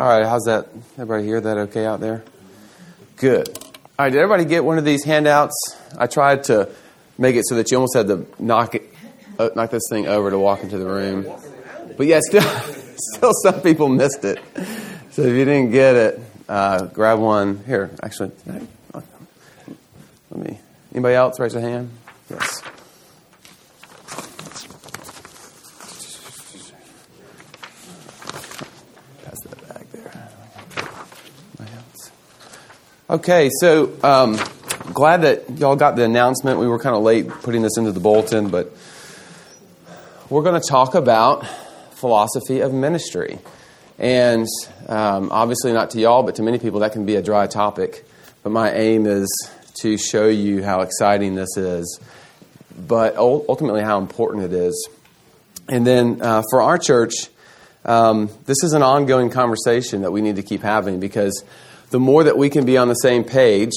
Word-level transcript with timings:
All 0.00 0.06
right, 0.06 0.26
how's 0.26 0.44
that? 0.44 0.66
Everybody 0.94 1.24
hear 1.24 1.42
that 1.42 1.58
okay 1.58 1.84
out 1.84 2.00
there? 2.00 2.24
Good. 3.16 3.50
All 3.50 3.66
right, 3.98 4.08
did 4.10 4.18
everybody 4.18 4.46
get 4.46 4.64
one 4.64 4.78
of 4.78 4.84
these 4.86 5.04
handouts? 5.04 5.76
I 5.98 6.06
tried 6.06 6.44
to 6.44 6.70
make 7.18 7.36
it 7.36 7.46
so 7.46 7.56
that 7.56 7.70
you 7.70 7.76
almost 7.76 7.94
had 7.94 8.06
to 8.06 8.26
knock 8.38 8.74
it, 8.76 8.94
uh, 9.38 9.50
knock 9.54 9.70
this 9.70 9.82
thing 9.90 10.06
over 10.06 10.30
to 10.30 10.38
walk 10.38 10.62
into 10.62 10.78
the 10.78 10.86
room. 10.86 11.30
But 11.98 12.06
yeah, 12.06 12.20
still, 12.26 12.40
still 12.96 13.32
some 13.42 13.60
people 13.60 13.90
missed 13.90 14.24
it. 14.24 14.38
So 15.10 15.20
if 15.20 15.34
you 15.34 15.44
didn't 15.44 15.70
get 15.70 15.94
it, 15.96 16.20
uh, 16.48 16.86
grab 16.86 17.18
one. 17.18 17.62
Here, 17.66 17.90
actually, 18.02 18.30
let 18.94 19.04
me. 20.34 20.58
Anybody 20.94 21.14
else 21.14 21.38
raise 21.38 21.54
a 21.54 21.60
hand? 21.60 21.90
Yes. 22.30 22.62
Okay, 33.10 33.50
so 33.58 33.92
um, 34.04 34.38
glad 34.92 35.22
that 35.22 35.58
y'all 35.58 35.74
got 35.74 35.96
the 35.96 36.04
announcement. 36.04 36.60
We 36.60 36.68
were 36.68 36.78
kind 36.78 36.94
of 36.94 37.02
late 37.02 37.28
putting 37.28 37.60
this 37.60 37.76
into 37.76 37.90
the 37.90 37.98
bulletin, 37.98 38.50
but 38.50 38.72
we're 40.28 40.44
going 40.44 40.60
to 40.60 40.68
talk 40.68 40.94
about 40.94 41.44
philosophy 41.94 42.60
of 42.60 42.72
ministry. 42.72 43.40
And 43.98 44.46
um, 44.86 45.28
obviously, 45.32 45.72
not 45.72 45.90
to 45.90 46.00
y'all, 46.00 46.22
but 46.22 46.36
to 46.36 46.44
many 46.44 46.60
people, 46.60 46.78
that 46.80 46.92
can 46.92 47.04
be 47.04 47.16
a 47.16 47.22
dry 47.22 47.48
topic. 47.48 48.04
But 48.44 48.50
my 48.50 48.70
aim 48.70 49.06
is 49.06 49.28
to 49.80 49.98
show 49.98 50.28
you 50.28 50.62
how 50.62 50.82
exciting 50.82 51.34
this 51.34 51.56
is, 51.56 51.98
but 52.78 53.16
ultimately 53.16 53.82
how 53.82 53.98
important 53.98 54.44
it 54.44 54.52
is. 54.52 54.88
And 55.68 55.84
then 55.84 56.22
uh, 56.22 56.44
for 56.48 56.62
our 56.62 56.78
church, 56.78 57.14
um, 57.84 58.30
this 58.46 58.62
is 58.62 58.72
an 58.72 58.82
ongoing 58.82 59.30
conversation 59.30 60.02
that 60.02 60.12
we 60.12 60.20
need 60.20 60.36
to 60.36 60.44
keep 60.44 60.62
having 60.62 61.00
because 61.00 61.42
the 61.90 61.98
more 61.98 62.22
that 62.24 62.38
we 62.38 62.48
can 62.48 62.64
be 62.64 62.76
on 62.76 62.88
the 62.88 62.94
same 62.94 63.24
page 63.24 63.72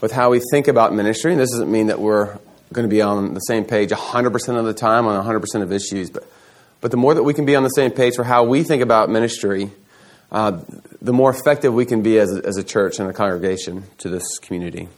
with 0.00 0.10
how 0.10 0.30
we 0.30 0.40
think 0.50 0.66
about 0.66 0.92
ministry, 0.92 1.32
and 1.32 1.40
this 1.40 1.50
doesn't 1.50 1.70
mean 1.70 1.86
that 1.86 2.00
we're 2.00 2.36
going 2.72 2.84
to 2.84 2.88
be 2.88 3.00
on 3.00 3.32
the 3.32 3.40
same 3.40 3.64
page 3.64 3.90
100% 3.90 4.58
of 4.58 4.64
the 4.64 4.74
time 4.74 5.06
on 5.06 5.24
100% 5.24 5.62
of 5.62 5.72
issues, 5.72 6.10
but, 6.10 6.28
but 6.80 6.90
the 6.90 6.96
more 6.96 7.14
that 7.14 7.22
we 7.22 7.32
can 7.32 7.44
be 7.44 7.54
on 7.54 7.62
the 7.62 7.68
same 7.70 7.92
page 7.92 8.16
for 8.16 8.24
how 8.24 8.44
we 8.44 8.64
think 8.64 8.82
about 8.82 9.08
ministry, 9.08 9.70
uh, 10.32 10.60
the 11.00 11.12
more 11.12 11.30
effective 11.30 11.72
we 11.72 11.86
can 11.86 12.02
be 12.02 12.18
as 12.18 12.36
a, 12.36 12.44
as 12.44 12.56
a 12.56 12.64
church 12.64 12.98
and 12.98 13.08
a 13.08 13.12
congregation 13.12 13.84
to 13.98 14.08
this 14.08 14.38
community. 14.40 14.88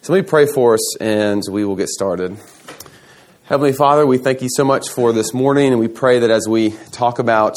So 0.00 0.14
let 0.14 0.24
me 0.24 0.28
pray 0.28 0.46
for 0.46 0.74
us 0.74 0.96
and 0.96 1.42
we 1.50 1.66
will 1.66 1.76
get 1.76 1.88
started. 1.88 2.38
Heavenly 3.44 3.74
Father, 3.74 4.06
we 4.06 4.16
thank 4.16 4.40
you 4.40 4.48
so 4.50 4.64
much 4.64 4.88
for 4.88 5.12
this 5.12 5.34
morning, 5.34 5.72
and 5.72 5.80
we 5.80 5.88
pray 5.88 6.20
that 6.20 6.30
as 6.30 6.48
we 6.48 6.70
talk 6.92 7.18
about 7.18 7.54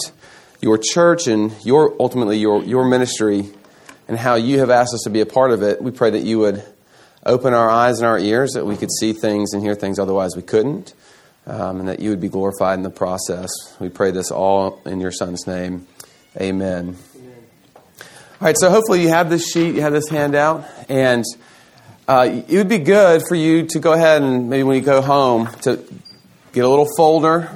your 0.61 0.77
church 0.77 1.27
and 1.27 1.53
your 1.66 1.95
ultimately 1.99 2.38
your, 2.38 2.61
your 2.64 2.86
ministry, 2.86 3.49
and 4.12 4.20
how 4.20 4.36
you 4.36 4.59
have 4.59 4.70
asked 4.70 4.94
us 4.94 5.04
to 5.06 5.09
be 5.09 5.22
a 5.22 5.26
part 5.26 5.52
of 5.52 5.64
it, 5.64 5.81
we 5.81 5.90
pray 5.90 6.09
that 6.09 6.23
you 6.23 6.38
would 6.40 6.62
open 7.26 7.54
our 7.54 7.70
eyes 7.70 8.00
and 8.00 8.06
our 8.06 8.20
ears, 8.20 8.52
that 8.56 8.66
we 8.66 8.76
could 8.76 8.92
see 8.92 9.14
things 9.14 9.54
and 9.54 9.64
hear 9.64 9.73
things 9.73 10.00
otherwise 10.00 10.36
we 10.36 10.42
couldn't, 10.42 10.94
um, 11.48 11.80
and 11.80 11.88
that 11.88 12.02
you 12.02 12.09
would 12.09 12.20
be 12.20 12.28
glorified 12.28 12.78
in 12.78 12.84
the 12.84 12.89
process. 12.89 13.50
We 13.80 13.88
pray 13.88 14.12
this 14.12 14.30
all 14.30 14.82
in 14.86 15.00
your 15.00 15.14
Son's 15.14 15.48
name. 15.48 15.88
Amen. 16.36 16.98
Amen. 17.16 17.36
All 18.02 18.06
right, 18.42 18.58
so 18.59 18.70
hopefully 18.70 19.02
you 19.02 19.08
have 19.08 19.30
this 19.30 19.50
sheet, 19.50 19.76
you 19.76 19.82
have 19.82 19.94
this 19.94 20.09
handout, 20.09 20.66
and 20.89 21.23
uh, 22.06 22.44
it 22.50 22.58
would 22.58 22.67
be 22.67 22.80
good 22.80 23.22
for 23.30 23.36
you 23.36 23.66
to 23.67 23.80
go 23.80 23.94
ahead 23.94 24.22
and 24.22 24.50
maybe 24.50 24.64
when 24.64 24.76
you 24.76 24.82
go 24.82 25.02
home 25.02 25.48
to 25.62 25.78
get 26.52 26.66
a 26.66 26.67
little 26.67 26.89
folder 26.98 27.50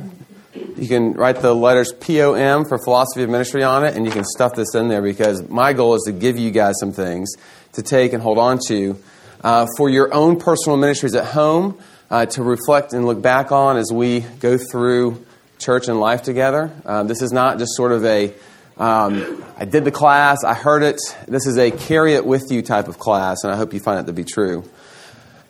you 0.56 0.88
can 0.88 1.14
write 1.14 1.42
the 1.42 1.54
letters 1.54 1.92
POM 1.94 2.66
for 2.66 2.78
philosophy 2.78 3.24
of 3.24 3.30
ministry 3.30 3.64
on 3.64 3.86
it, 3.86 3.96
and 3.96 4.06
you 4.06 4.12
can 4.12 4.24
stuff 4.24 4.56
this 4.56 4.76
in 4.76 4.88
there 4.88 5.02
because 5.02 5.48
my 5.50 5.74
goal 5.74 5.96
is 5.96 6.04
to 6.04 6.12
give 6.12 6.38
you 6.38 6.52
guys 6.52 6.76
some 6.80 6.92
things 6.92 7.32
to 7.74 7.82
take 7.82 8.14
and 8.14 8.22
hold 8.22 8.38
on 8.38 8.60
to 8.68 8.98
uh, 9.44 9.68
for 9.78 9.90
your 9.90 10.14
own 10.14 10.40
personal 10.40 10.78
ministries 10.78 11.16
at 11.16 11.26
home 11.26 11.78
uh, 12.10 12.26
to 12.26 12.44
reflect 12.44 12.94
and 12.94 13.06
look 13.06 13.22
back 13.22 13.52
on 13.52 13.78
as 13.78 13.92
we 13.92 14.22
go 14.40 14.58
through 14.58 15.26
church 15.60 15.88
and 15.88 16.00
life 16.00 16.24
together. 16.24 16.72
Uh, 16.86 17.04
this 17.04 17.22
is 17.22 17.32
not 17.32 17.58
just 17.58 17.76
sort 17.76 17.92
of 17.92 18.06
a 18.06 18.34
um, 18.78 19.44
I 19.58 19.64
did 19.64 19.86
the 19.86 19.92
class, 19.92 20.44
I 20.44 20.54
heard 20.54 20.84
it. 20.84 21.00
This 21.30 21.48
is 21.48 21.58
a 21.58 21.72
carry 21.72 22.14
it 22.14 22.26
with 22.26 22.52
you 22.52 22.62
type 22.62 22.90
of 22.90 23.00
class, 23.00 23.44
and 23.44 23.54
I 23.54 23.56
hope 23.56 23.74
you 23.74 23.80
find 23.80 24.02
it 24.02 24.08
to 24.08 24.14
be 24.14 24.26
true. 24.26 24.70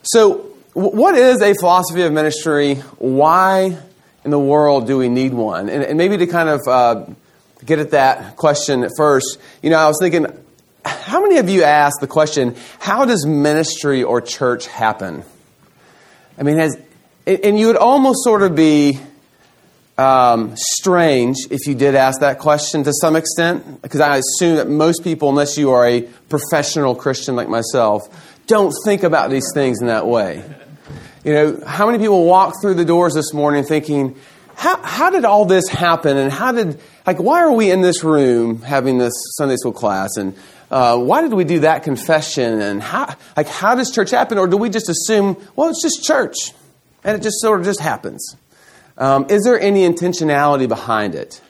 So, 0.04 0.52
what 0.74 1.16
is 1.16 1.42
a 1.42 1.56
philosophy 1.56 2.04
of 2.04 2.14
ministry? 2.14 2.76
Why 3.00 3.80
in 4.26 4.32
the 4.32 4.40
world 4.40 4.88
do 4.88 4.98
we 4.98 5.08
need 5.08 5.34
one? 5.34 5.70
And, 5.70 5.84
and 5.84 5.98
maybe 5.98 6.18
to 6.18 6.28
kind 6.28 6.50
of 6.50 6.62
uh, 6.68 7.06
get 7.64 7.80
at 7.80 7.92
that 7.92 8.36
question 8.36 8.84
at 8.84 8.92
first, 8.98 9.40
you 9.62 9.70
know, 9.70 9.78
I 9.78 9.88
was 9.88 9.98
thinking, 10.02 10.26
how 10.84 11.22
many 11.22 11.38
of 11.38 11.48
you 11.48 11.64
asked 11.64 12.02
the 12.02 12.08
question, 12.08 12.56
how 12.80 13.06
does 13.06 13.26
ministry 13.26 14.04
or 14.04 14.22
church 14.22 14.68
happen? 14.68 15.24
I 16.38 16.44
mean, 16.44 16.58
has, 16.58 16.78
and 17.26 17.58
you 17.58 17.68
would 17.68 17.78
almost 17.78 18.24
sort 18.24 18.42
of 18.42 18.56
be 18.56 19.00
um, 19.98 20.54
strange 20.58 21.38
if 21.50 21.68
you 21.68 21.76
did 21.76 21.96
ask 21.96 22.20
that 22.20 22.40
question 22.40 22.84
to 22.84 22.94
some 22.94 23.16
extent, 23.16 23.82
because 23.82 24.02
I 24.02 24.18
assume 24.18 24.58
that 24.58 24.68
most 24.68 25.04
people, 25.04 25.30
unless 25.30 25.58
you 25.58 25.72
are 25.72 25.88
a 25.88 26.02
professional 26.02 26.96
Christian 26.96 27.36
like 27.36 27.48
myself, 27.48 28.02
don't 28.48 28.74
think 28.86 29.04
about 29.04 29.30
these 29.30 29.50
things 29.54 29.82
in 29.82 29.88
that 29.88 30.06
way. 30.06 30.44
You 31.26 31.34
know, 31.34 31.64
how 31.66 31.88
many 31.88 31.98
people 31.98 32.24
walk 32.24 32.62
through 32.62 32.76
the 32.76 32.86
doors 32.86 33.16
this 33.16 33.34
morning 33.34 33.64
thinking, 33.64 34.16
how, 34.54 34.80
how 34.84 35.10
did 35.10 35.26
all 35.26 35.46
this 35.46 35.68
happen? 35.68 36.18
And 36.18 36.32
how 36.32 36.52
did, 36.52 36.80
like, 37.08 37.18
why 37.18 37.42
are 37.42 37.52
we 37.52 37.72
in 37.72 37.82
this 37.82 38.04
room 38.04 38.62
having 38.62 39.00
this 39.00 39.12
Sunday 39.36 39.56
school 39.56 39.74
class? 39.74 40.18
And 40.18 40.36
uh, 40.70 41.00
why 41.00 41.24
did 41.24 41.34
we 41.34 41.44
do 41.44 41.62
that 41.62 41.82
confession? 41.82 42.62
And 42.62 42.80
how, 42.80 43.16
like, 43.36 43.48
how 43.48 43.74
does 43.74 43.90
church 43.90 44.12
happen? 44.12 44.38
Or 44.38 44.46
do 44.46 44.56
we 44.56 44.70
just 44.70 44.88
assume, 44.88 45.36
well, 45.56 45.70
it's 45.70 45.82
just 45.82 46.04
church? 46.04 46.36
And 47.04 47.18
it 47.18 47.24
just 47.24 47.42
sort 47.42 47.60
of 47.60 47.66
just 47.66 47.80
happens. 47.80 48.36
Um, 48.96 49.26
is 49.32 49.46
there 49.46 49.60
any 49.60 49.82
intentionality 49.82 50.68
behind 50.68 51.16
it? 51.16 51.42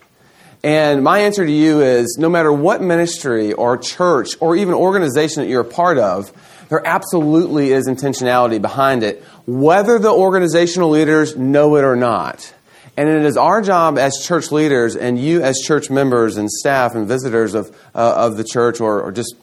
And 0.64 1.03
my 1.03 1.19
answer 1.19 1.46
to 1.46 1.52
you 1.52 1.81
is 1.81 2.16
no 2.18 2.30
matter 2.30 2.50
what 2.50 2.81
ministry 2.81 3.52
or 3.52 3.78
church 3.78 4.38
or 4.40 4.56
even 4.56 4.74
organization 4.74 5.44
that 5.44 5.50
you're 5.50 5.62
a 5.62 5.66
part 5.66 5.97
of, 5.97 6.31
there 6.69 6.81
absolutely 6.88 7.72
is 7.72 7.88
intentionality 7.88 8.62
behind 8.62 9.03
it, 9.03 9.24
whether 9.46 10.00
the 10.00 10.12
organizational 10.12 10.90
leaders 10.90 11.36
know 11.36 11.76
it 11.76 11.84
or 11.84 11.96
not. 11.96 12.54
And 12.98 13.10
it 13.10 13.24
is 13.24 13.36
our 13.36 13.62
job 13.62 13.98
as 13.98 14.24
church 14.26 14.52
leaders 14.52 14.96
and 14.96 15.20
you 15.20 15.42
as 15.42 15.58
church 15.58 15.90
members 15.90 16.38
and 16.38 16.50
staff 16.50 16.96
and 16.96 17.08
visitors 17.08 17.54
of, 17.54 17.76
uh, 17.94 18.14
of 18.16 18.38
the 18.38 18.44
church 18.44 18.80
or, 18.80 19.02
or 19.02 19.12
just 19.12 19.36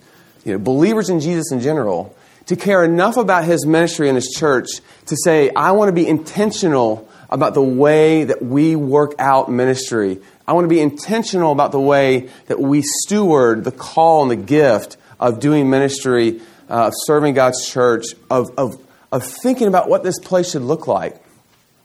you 0.45 0.53
know, 0.53 0.59
believers 0.59 1.11
in 1.11 1.21
Jesus 1.21 1.53
in 1.53 1.61
general 1.61 2.17
to 2.47 2.57
care 2.57 2.83
enough 2.83 3.17
about 3.17 3.45
his 3.45 3.67
ministry 3.67 4.09
and 4.09 4.17
his 4.17 4.35
church 4.37 4.69
to 5.07 5.17
say, 5.23 5.51
I 5.55 5.73
want 5.73 5.89
to 5.89 5.93
be 5.93 6.09
intentional 6.09 7.09
about 7.31 7.55
the 7.55 7.63
way 7.63 8.25
that 8.25 8.43
we 8.43 8.75
work 8.75 9.15
out 9.19 9.51
ministry. 9.51 10.21
I 10.47 10.53
want 10.53 10.65
to 10.65 10.69
be 10.69 10.81
intentional 10.81 11.53
about 11.53 11.73
the 11.73 11.81
way 11.81 12.29
that 12.47 12.61
we 12.61 12.83
steward 12.83 13.65
the 13.65 13.73
call 13.73 14.23
and 14.23 14.31
the 14.31 14.37
gift 14.37 14.97
of 15.21 15.41
doing 15.41 15.71
ministry 15.71 16.41
uh, 16.69 16.87
of 16.87 16.93
serving 17.05 17.35
God's 17.35 17.69
church, 17.69 18.07
of, 18.31 18.59
of, 18.59 18.75
of 19.13 19.23
thinking 19.43 19.69
about 19.69 19.89
what 19.89 20.03
this 20.03 20.19
place 20.19 20.51
should 20.51 20.63
look 20.63 20.89
like. 20.89 21.23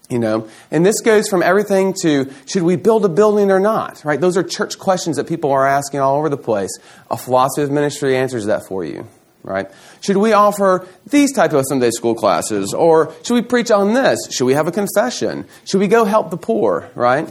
You 0.09 0.19
know, 0.19 0.47
and 0.71 0.85
this 0.85 1.01
goes 1.01 1.27
from 1.27 1.43
everything 1.43 1.93
to 2.03 2.31
should 2.45 2.63
we 2.63 2.77
build 2.77 3.03
a 3.03 3.09
building 3.09 3.51
or 3.51 3.59
not, 3.59 4.05
right? 4.05 4.19
Those 4.19 4.37
are 4.37 4.43
church 4.43 4.79
questions 4.79 5.17
that 5.17 5.27
people 5.27 5.51
are 5.51 5.67
asking 5.67 5.99
all 5.99 6.17
over 6.17 6.29
the 6.29 6.37
place. 6.37 6.71
A 7.11 7.17
philosophy 7.17 7.63
of 7.63 7.71
ministry 7.71 8.15
answers 8.15 8.45
that 8.45 8.65
for 8.65 8.85
you, 8.85 9.05
right? 9.43 9.69
Should 9.99 10.15
we 10.15 10.31
offer 10.31 10.87
these 11.07 11.33
type 11.33 11.51
of 11.51 11.65
Sunday 11.67 11.91
school 11.91 12.15
classes, 12.15 12.73
or 12.73 13.13
should 13.23 13.33
we 13.33 13.41
preach 13.41 13.69
on 13.69 13.93
this? 13.93 14.17
Should 14.31 14.45
we 14.45 14.53
have 14.53 14.67
a 14.67 14.71
confession? 14.71 15.45
Should 15.65 15.81
we 15.81 15.89
go 15.89 16.05
help 16.05 16.29
the 16.29 16.37
poor, 16.37 16.89
right? 16.95 17.27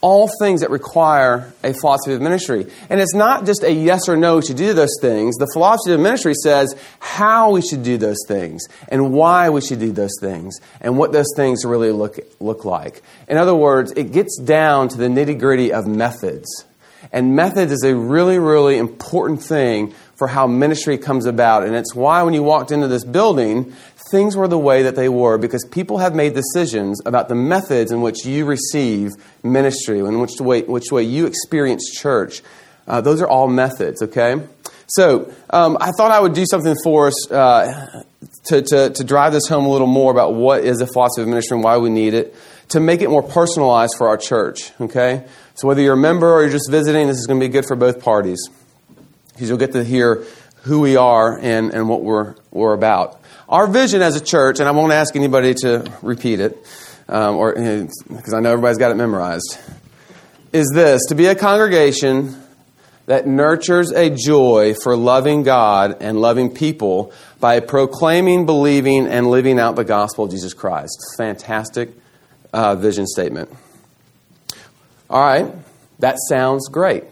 All 0.00 0.30
things 0.40 0.60
that 0.60 0.70
require 0.70 1.52
a 1.64 1.72
philosophy 1.72 2.12
of 2.14 2.20
ministry. 2.20 2.66
And 2.90 3.00
it's 3.00 3.14
not 3.14 3.46
just 3.46 3.62
a 3.62 3.72
yes 3.72 4.08
or 4.08 4.16
no 4.16 4.40
to 4.40 4.54
do 4.54 4.72
those 4.72 4.94
things. 5.00 5.36
The 5.36 5.50
philosophy 5.52 5.94
of 5.94 6.00
ministry 6.00 6.34
says 6.34 6.76
how 7.00 7.50
we 7.50 7.62
should 7.62 7.82
do 7.82 7.96
those 7.96 8.18
things 8.28 8.62
and 8.88 9.12
why 9.12 9.48
we 9.50 9.60
should 9.60 9.80
do 9.80 9.92
those 9.92 10.16
things 10.20 10.60
and 10.80 10.98
what 10.98 11.12
those 11.12 11.32
things 11.34 11.64
really 11.64 11.92
look, 11.92 12.18
look 12.40 12.64
like. 12.64 13.02
In 13.28 13.38
other 13.38 13.54
words, 13.54 13.92
it 13.92 14.12
gets 14.12 14.38
down 14.38 14.88
to 14.90 14.96
the 14.96 15.06
nitty 15.08 15.38
gritty 15.38 15.72
of 15.72 15.86
methods. 15.86 16.66
And 17.12 17.36
methods 17.36 17.72
is 17.72 17.84
a 17.84 17.94
really, 17.94 18.38
really 18.38 18.78
important 18.78 19.42
thing 19.42 19.94
for 20.16 20.28
how 20.28 20.46
ministry 20.46 20.98
comes 20.98 21.26
about. 21.26 21.64
And 21.64 21.74
it's 21.74 21.94
why 21.94 22.22
when 22.22 22.34
you 22.34 22.42
walked 22.42 22.72
into 22.72 22.88
this 22.88 23.04
building, 23.04 23.72
things 24.10 24.36
were 24.36 24.48
the 24.48 24.58
way 24.58 24.82
that 24.82 24.96
they 24.96 25.08
were 25.08 25.38
because 25.38 25.64
people 25.70 25.98
have 25.98 26.14
made 26.14 26.34
decisions 26.34 27.00
about 27.06 27.28
the 27.28 27.34
methods 27.34 27.90
in 27.92 28.00
which 28.00 28.24
you 28.24 28.44
receive 28.44 29.10
ministry, 29.42 29.98
in 29.98 30.20
which 30.20 30.40
way, 30.40 30.62
which 30.62 30.90
way 30.90 31.02
you 31.02 31.26
experience 31.26 31.90
church. 31.90 32.42
Uh, 32.86 33.00
those 33.00 33.20
are 33.20 33.28
all 33.28 33.48
methods, 33.48 34.02
okay? 34.02 34.40
So 34.86 35.32
um, 35.50 35.76
I 35.80 35.90
thought 35.96 36.12
I 36.12 36.20
would 36.20 36.34
do 36.34 36.44
something 36.48 36.76
for 36.84 37.08
us 37.08 37.30
uh, 37.30 38.02
to, 38.44 38.62
to, 38.62 38.90
to 38.90 39.04
drive 39.04 39.32
this 39.32 39.48
home 39.48 39.66
a 39.66 39.68
little 39.68 39.88
more 39.88 40.12
about 40.12 40.34
what 40.34 40.64
is 40.64 40.80
a 40.80 40.86
philosophy 40.86 41.22
of 41.22 41.28
ministry 41.28 41.56
and 41.56 41.64
why 41.64 41.78
we 41.78 41.90
need 41.90 42.14
it. 42.14 42.34
to 42.68 42.80
make 42.80 43.00
it 43.00 43.10
more 43.10 43.22
personalized 43.22 43.94
for 43.96 44.08
our 44.08 44.16
church, 44.16 44.72
okay? 44.80 45.24
So 45.54 45.68
whether 45.68 45.80
you're 45.80 45.94
a 45.94 45.98
member 45.98 46.32
or 46.32 46.42
you're 46.42 46.50
just 46.50 46.70
visiting, 46.70 47.06
this 47.06 47.18
is 47.18 47.26
going 47.26 47.40
to 47.40 47.46
be 47.46 47.52
good 47.52 47.66
for 47.66 47.76
both 47.76 48.02
parties. 48.02 48.48
Because 49.32 49.48
you'll 49.48 49.58
get 49.58 49.72
to 49.72 49.84
hear 49.84 50.24
who 50.62 50.80
we 50.80 50.96
are 50.96 51.38
and, 51.38 51.72
and 51.72 51.88
what 51.88 52.02
we're, 52.02 52.34
we're 52.50 52.74
about. 52.74 53.20
Our 53.48 53.68
vision 53.68 54.02
as 54.02 54.16
a 54.16 54.20
church, 54.20 54.58
and 54.58 54.68
I 54.68 54.72
won't 54.72 54.92
ask 54.92 55.14
anybody 55.14 55.54
to 55.62 55.88
repeat 56.02 56.40
it, 56.40 56.66
um, 57.08 57.36
or 57.36 57.54
because 57.54 58.34
I 58.34 58.40
know 58.40 58.50
everybody's 58.50 58.78
got 58.78 58.90
it 58.90 58.96
memorized, 58.96 59.58
is 60.52 60.68
this 60.74 61.02
to 61.10 61.14
be 61.14 61.26
a 61.26 61.34
congregation 61.36 62.42
that 63.06 63.28
nurtures 63.28 63.92
a 63.92 64.10
joy 64.10 64.74
for 64.82 64.96
loving 64.96 65.44
God 65.44 65.98
and 66.00 66.20
loving 66.20 66.52
people 66.52 67.12
by 67.38 67.60
proclaiming, 67.60 68.46
believing, 68.46 69.06
and 69.06 69.30
living 69.30 69.60
out 69.60 69.76
the 69.76 69.84
gospel 69.84 70.24
of 70.24 70.32
Jesus 70.32 70.52
Christ. 70.52 70.98
Fantastic 71.16 71.90
uh, 72.52 72.74
vision 72.74 73.06
statement. 73.06 73.48
All 75.08 75.20
right, 75.20 75.54
that 76.00 76.16
sounds 76.28 76.68
great. 76.68 77.04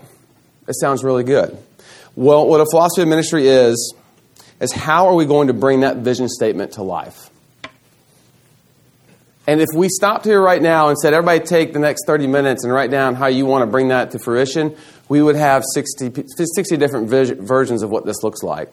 It 0.66 0.74
sounds 0.80 1.04
really 1.04 1.22
good. 1.22 1.56
Well, 2.16 2.48
what 2.48 2.60
a 2.60 2.66
philosophy 2.66 3.02
of 3.02 3.08
ministry 3.08 3.46
is, 3.46 3.94
is 4.60 4.72
how 4.72 5.08
are 5.08 5.14
we 5.14 5.26
going 5.26 5.48
to 5.48 5.54
bring 5.54 5.80
that 5.80 5.98
vision 5.98 6.28
statement 6.28 6.72
to 6.72 6.82
life? 6.82 7.30
And 9.46 9.60
if 9.60 9.68
we 9.74 9.88
stopped 9.88 10.24
here 10.24 10.40
right 10.40 10.62
now 10.62 10.88
and 10.88 10.96
said, 10.96 11.12
everybody 11.12 11.44
take 11.44 11.74
the 11.74 11.78
next 11.78 12.06
30 12.06 12.26
minutes 12.26 12.64
and 12.64 12.72
write 12.72 12.90
down 12.90 13.14
how 13.14 13.26
you 13.26 13.44
want 13.44 13.62
to 13.62 13.66
bring 13.66 13.88
that 13.88 14.12
to 14.12 14.18
fruition, 14.18 14.74
we 15.08 15.20
would 15.20 15.36
have 15.36 15.62
60, 15.74 16.24
60 16.28 16.76
different 16.78 17.10
vision, 17.10 17.44
versions 17.44 17.82
of 17.82 17.90
what 17.90 18.06
this 18.06 18.22
looks 18.22 18.42
like. 18.42 18.72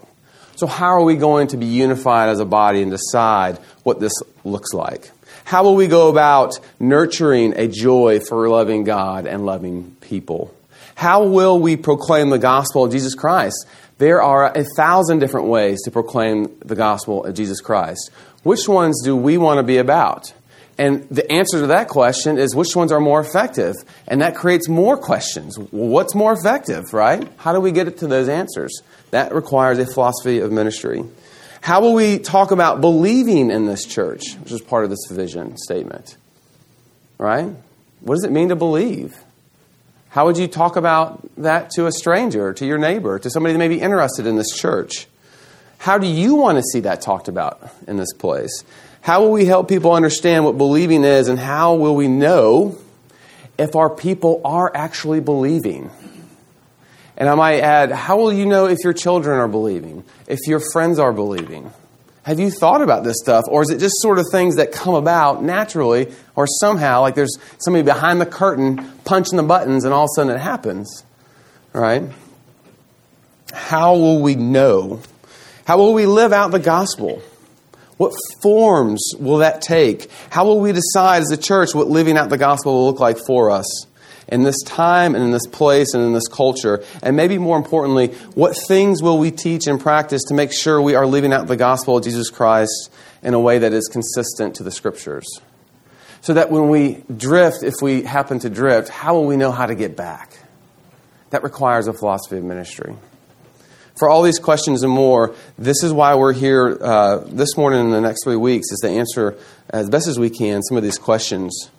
So, 0.56 0.68
how 0.68 0.90
are 0.90 1.04
we 1.04 1.16
going 1.16 1.48
to 1.48 1.58
be 1.58 1.66
unified 1.66 2.30
as 2.30 2.40
a 2.40 2.46
body 2.46 2.82
and 2.82 2.92
decide 2.92 3.58
what 3.84 4.00
this 4.00 4.14
looks 4.44 4.74
like? 4.74 5.12
How 5.44 5.64
will 5.64 5.76
we 5.76 5.88
go 5.88 6.10
about 6.10 6.60
nurturing 6.80 7.54
a 7.58 7.68
joy 7.68 8.20
for 8.20 8.48
loving 8.48 8.84
God 8.84 9.26
and 9.26 9.46
loving 9.46 9.96
people? 10.02 10.54
How 10.96 11.24
will 11.24 11.60
we 11.60 11.78
proclaim 11.78 12.30
the 12.30 12.40
gospel 12.40 12.86
of 12.86 12.92
Jesus 12.92 13.16
Christ? 13.16 13.66
There 14.02 14.24
are 14.24 14.52
a 14.58 14.64
thousand 14.76 15.20
different 15.20 15.46
ways 15.46 15.84
to 15.84 15.92
proclaim 15.92 16.58
the 16.66 16.74
gospel 16.74 17.24
of 17.24 17.36
Jesus 17.36 17.62
Christ. 17.62 18.10
Which 18.42 18.68
ones 18.68 19.00
do 19.04 19.16
we 19.16 19.38
want 19.38 19.60
to 19.60 19.64
be 19.64 19.78
about? 19.78 20.34
And 20.80 21.08
the 21.10 21.32
answer 21.32 21.60
to 21.60 21.68
that 21.68 21.88
question 21.88 22.40
is 22.40 22.56
which 22.56 22.76
ones 22.76 22.92
are 22.92 23.00
more 23.00 23.20
effective? 23.20 23.76
And 24.08 24.24
that 24.24 24.36
creates 24.36 24.68
more 24.68 24.98
questions. 24.98 25.56
what's 25.70 26.16
more 26.16 26.34
effective, 26.34 26.96
right? 26.96 27.32
How 27.38 27.54
do 27.54 27.60
we 27.60 27.72
get 27.72 27.96
to 28.00 28.08
those 28.08 28.28
answers? 28.28 28.82
That 29.12 29.36
requires 29.36 29.78
a 29.78 29.86
philosophy 29.86 30.40
of 30.40 30.52
ministry. 30.52 31.06
How 31.62 31.82
will 31.82 31.94
we 31.94 32.18
talk 32.18 32.50
about 32.50 32.82
believing 32.82 33.52
in 33.52 33.68
this 33.68 33.86
church, 33.86 34.34
which 34.42 34.52
is 34.52 34.62
part 34.62 34.84
of 34.84 34.90
this 34.90 35.06
vision 35.12 35.58
statement? 35.58 36.18
Right? 37.20 37.54
What 38.00 38.16
does 38.16 38.24
it 38.24 38.32
mean 38.32 38.50
to 38.50 38.56
believe? 38.56 39.16
How 40.12 40.26
would 40.26 40.38
you 40.38 40.48
talk 40.48 40.76
about 40.76 41.22
that 41.38 41.70
to 41.72 41.86
a 41.86 41.92
stranger, 41.92 42.52
to 42.54 42.66
your 42.66 42.78
neighbor, 42.78 43.18
to 43.18 43.30
somebody 43.30 43.54
that 43.54 43.60
may 43.60 43.70
be 43.70 43.80
interested 43.80 44.28
in 44.28 44.36
this 44.36 44.54
church? 44.54 45.08
How 45.78 45.98
do 45.98 46.06
you 46.06 46.36
want 46.36 46.58
to 46.58 46.64
see 46.74 46.82
that 46.82 47.00
talked 47.00 47.30
about 47.30 47.72
in 47.88 47.96
this 47.96 48.12
place? 48.12 48.66
How 49.00 49.22
will 49.22 49.32
we 49.32 49.46
help 49.46 49.70
people 49.70 49.94
understand 49.94 50.44
what 50.44 50.58
believing 50.58 51.06
is, 51.06 51.30
and 51.30 51.40
how 51.40 51.76
will 51.76 51.96
we 51.96 52.10
know 52.10 52.78
if 53.58 53.78
our 53.78 53.90
people 53.90 54.42
are 54.44 54.70
actually 54.76 55.22
believing? 55.22 55.90
And 57.16 57.30
I 57.30 57.36
might 57.36 57.62
add, 57.62 57.94
how 57.94 58.18
will 58.18 58.34
you 58.34 58.46
know 58.46 58.68
if 58.68 58.80
your 58.84 58.94
children 58.94 59.40
are 59.40 59.48
believing, 59.48 60.04
if 60.28 60.40
your 60.46 60.60
friends 60.74 61.00
are 61.00 61.14
believing? 61.14 61.72
Have 62.24 62.40
you 62.40 62.52
thought 62.52 62.82
about 62.82 63.04
this 63.04 63.18
stuff? 63.18 63.46
Or 63.48 63.64
is 63.64 63.72
it 63.72 63.80
just 63.80 63.96
sort 64.00 64.20
of 64.20 64.26
things 64.32 64.58
that 64.58 64.72
come 64.72 64.94
about 64.94 65.44
naturally 65.44 66.14
or 66.36 66.46
somehow, 66.46 67.02
like 67.02 67.16
there's 67.16 67.36
somebody 67.58 67.84
behind 67.84 68.22
the 68.22 68.28
curtain 68.28 68.92
punching 69.06 69.38
the 69.38 69.44
buttons 69.44 69.86
and 69.86 69.94
all 69.94 70.04
of 70.04 70.10
a 70.14 70.16
sudden 70.16 70.36
it 70.36 70.40
happens? 70.40 71.04
Right? 71.74 72.04
How 73.52 73.94
will 73.94 74.22
we 74.22 74.36
know? 74.36 75.02
How 75.66 75.78
will 75.78 75.94
we 75.94 76.06
live 76.06 76.32
out 76.32 76.52
the 76.52 76.60
gospel? 76.60 77.22
What 77.98 78.14
forms 78.42 79.14
will 79.20 79.40
that 79.40 79.62
take? 79.62 80.10
How 80.30 80.46
will 80.46 80.60
we 80.60 80.72
decide 80.72 81.24
as 81.24 81.32
a 81.32 81.38
church 81.38 81.74
what 81.74 81.88
living 81.88 82.18
out 82.18 82.30
the 82.30 82.38
gospel 82.38 82.74
will 82.74 82.86
look 82.88 83.00
like 83.00 83.18
for 83.26 83.52
us 83.52 83.86
in 84.32 84.44
this 84.44 84.62
time 84.64 85.14
and 85.14 85.24
in 85.24 85.32
this 85.32 85.46
place 85.46 85.94
and 85.94 86.04
in 86.04 86.14
this 86.14 86.28
culture? 86.28 86.84
And 87.04 87.16
maybe 87.16 87.38
more 87.38 87.58
importantly, 87.58 88.08
what 88.34 88.56
things 88.68 89.04
will 89.04 89.18
we 89.18 89.30
teach 89.30 89.68
and 89.68 89.80
practice 89.80 90.24
to 90.26 90.34
make 90.34 90.52
sure 90.52 90.82
we 90.82 90.96
are 90.96 91.06
living 91.06 91.34
out 91.34 91.48
the 91.48 91.58
gospel 91.58 91.98
of 91.98 92.04
Jesus 92.04 92.30
Christ 92.30 92.92
in 93.22 93.34
a 93.34 93.40
way 93.40 93.60
that 93.60 93.74
is 93.74 93.88
consistent 93.88 94.56
to 94.56 94.64
the 94.64 94.72
scriptures? 94.72 95.28
So 96.22 96.34
that 96.36 96.50
when 96.50 96.70
we 96.70 97.04
drift, 97.16 97.64
if 97.64 97.76
we 97.82 98.04
happen 98.04 98.40
to 98.40 98.50
drift, 98.50 98.90
how 98.90 99.16
will 99.16 99.26
we 99.26 99.38
know 99.38 99.52
how 99.52 99.66
to 99.66 99.76
get 99.76 99.98
back? 99.98 100.38
That 101.32 101.44
requires 101.44 101.88
a 101.88 101.94
philosophy 101.94 102.38
of 102.38 102.44
ministry. 102.44 102.96
For 103.98 104.10
all 104.10 104.22
these 104.22 104.40
questions 104.40 104.84
and 104.84 104.92
more, 104.92 105.36
this 105.58 105.84
is 105.84 105.94
why 105.94 106.16
we're 106.16 106.34
here 106.34 106.78
uh, 106.82 107.18
this 107.28 107.58
morning 107.58 107.82
and 107.82 107.94
the 107.94 108.02
next 108.02 108.24
three 108.24 108.36
weeks, 108.36 108.72
is 108.72 108.80
to 108.80 108.90
answer 108.90 109.38
as 109.70 109.90
best 109.90 110.08
as 110.08 110.18
we 110.18 110.30
can 110.30 110.64
some 110.64 110.78
of 110.78 110.84
these 110.84 110.98
questions. 110.98 111.70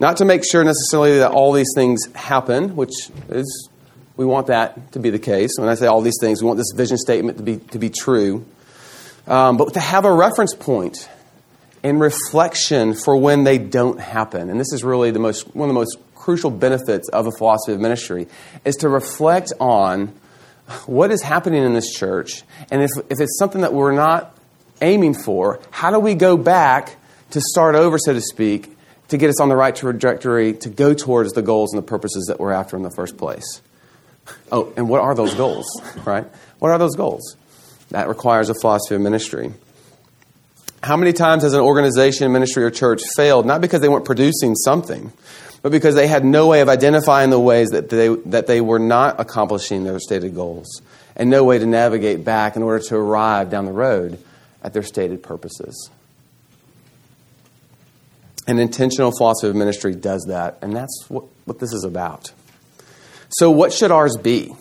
Not 0.00 0.16
to 0.16 0.24
make 0.24 0.42
sure 0.50 0.64
necessarily 0.64 1.18
that 1.18 1.30
all 1.30 1.52
these 1.52 1.70
things 1.74 2.12
happen, 2.14 2.74
which 2.74 3.10
is, 3.28 3.68
we 4.16 4.24
want 4.24 4.46
that 4.46 4.92
to 4.92 4.98
be 4.98 5.10
the 5.10 5.18
case. 5.18 5.50
When 5.58 5.68
I 5.68 5.74
say 5.74 5.86
all 5.86 6.00
these 6.00 6.18
things, 6.20 6.42
we 6.42 6.46
want 6.46 6.56
this 6.56 6.72
vision 6.74 6.96
statement 6.96 7.36
to 7.36 7.44
be, 7.44 7.58
to 7.58 7.78
be 7.78 7.90
true. 7.90 8.46
Um, 9.26 9.58
but 9.58 9.74
to 9.74 9.80
have 9.80 10.06
a 10.06 10.12
reference 10.12 10.54
point 10.54 11.08
and 11.82 12.00
reflection 12.00 12.94
for 12.94 13.14
when 13.16 13.44
they 13.44 13.58
don't 13.58 14.00
happen. 14.00 14.50
And 14.50 14.58
this 14.58 14.72
is 14.72 14.82
really 14.82 15.10
the 15.10 15.18
most, 15.18 15.54
one 15.54 15.68
of 15.68 15.74
the 15.74 15.78
most 15.78 15.98
crucial 16.14 16.50
benefits 16.50 17.08
of 17.10 17.26
a 17.26 17.30
philosophy 17.32 17.72
of 17.74 17.80
ministry, 17.80 18.26
is 18.64 18.76
to 18.76 18.88
reflect 18.88 19.52
on 19.60 20.14
what 20.86 21.10
is 21.10 21.22
happening 21.22 21.62
in 21.64 21.74
this 21.74 21.92
church, 21.92 22.42
and 22.70 22.82
if, 22.82 22.90
if 23.10 23.20
it's 23.20 23.38
something 23.38 23.62
that 23.62 23.74
we're 23.74 23.92
not 23.92 24.34
aiming 24.80 25.14
for, 25.14 25.60
how 25.70 25.90
do 25.90 25.98
we 25.98 26.14
go 26.14 26.36
back 26.36 26.96
to 27.30 27.40
start 27.40 27.74
over, 27.74 27.98
so 27.98 28.12
to 28.12 28.20
speak, 28.20 28.76
to 29.10 29.18
get 29.18 29.28
us 29.28 29.40
on 29.40 29.48
the 29.48 29.56
right 29.56 29.74
trajectory 29.74 30.54
to 30.54 30.68
go 30.68 30.94
towards 30.94 31.32
the 31.32 31.42
goals 31.42 31.72
and 31.72 31.82
the 31.82 31.86
purposes 31.86 32.26
that 32.26 32.40
we're 32.40 32.52
after 32.52 32.76
in 32.76 32.82
the 32.82 32.90
first 32.90 33.16
place? 33.16 33.60
Oh, 34.50 34.72
and 34.76 34.88
what 34.88 35.00
are 35.00 35.14
those 35.14 35.34
goals, 35.34 35.66
right? 36.04 36.26
What 36.58 36.70
are 36.70 36.78
those 36.78 36.96
goals? 36.96 37.36
That 37.90 38.08
requires 38.08 38.48
a 38.48 38.54
philosophy 38.54 38.94
of 38.94 39.00
ministry. 39.00 39.52
How 40.82 40.96
many 40.96 41.12
times 41.12 41.42
has 41.42 41.52
an 41.52 41.60
organization, 41.60 42.32
ministry, 42.32 42.64
or 42.64 42.70
church 42.70 43.02
failed, 43.16 43.44
not 43.44 43.60
because 43.60 43.80
they 43.80 43.88
weren't 43.88 44.04
producing 44.04 44.54
something, 44.54 45.12
but 45.62 45.72
because 45.72 45.94
they 45.94 46.06
had 46.06 46.24
no 46.24 46.46
way 46.46 46.60
of 46.60 46.68
identifying 46.68 47.30
the 47.30 47.40
ways 47.40 47.70
that 47.70 47.90
they, 47.90 48.08
that 48.08 48.46
they 48.46 48.60
were 48.60 48.78
not 48.78 49.20
accomplishing 49.20 49.84
their 49.84 49.98
stated 49.98 50.34
goals 50.34 50.80
and 51.16 51.28
no 51.28 51.44
way 51.44 51.58
to 51.58 51.66
navigate 51.66 52.24
back 52.24 52.56
in 52.56 52.62
order 52.62 52.82
to 52.86 52.96
arrive 52.96 53.50
down 53.50 53.66
the 53.66 53.72
road 53.72 54.18
at 54.62 54.72
their 54.72 54.82
stated 54.82 55.22
purposes. 55.22 55.90
An 58.50 58.58
intentional 58.58 59.12
philosophy 59.12 59.48
of 59.48 59.54
ministry 59.54 59.94
does 59.94 60.24
that, 60.26 60.58
and 60.60 60.74
that's 60.74 61.04
what, 61.06 61.22
what 61.44 61.60
this 61.60 61.72
is 61.72 61.84
about. 61.84 62.32
So, 63.28 63.48
what 63.48 63.72
should 63.72 63.92
ours 63.92 64.16
be? 64.20 64.52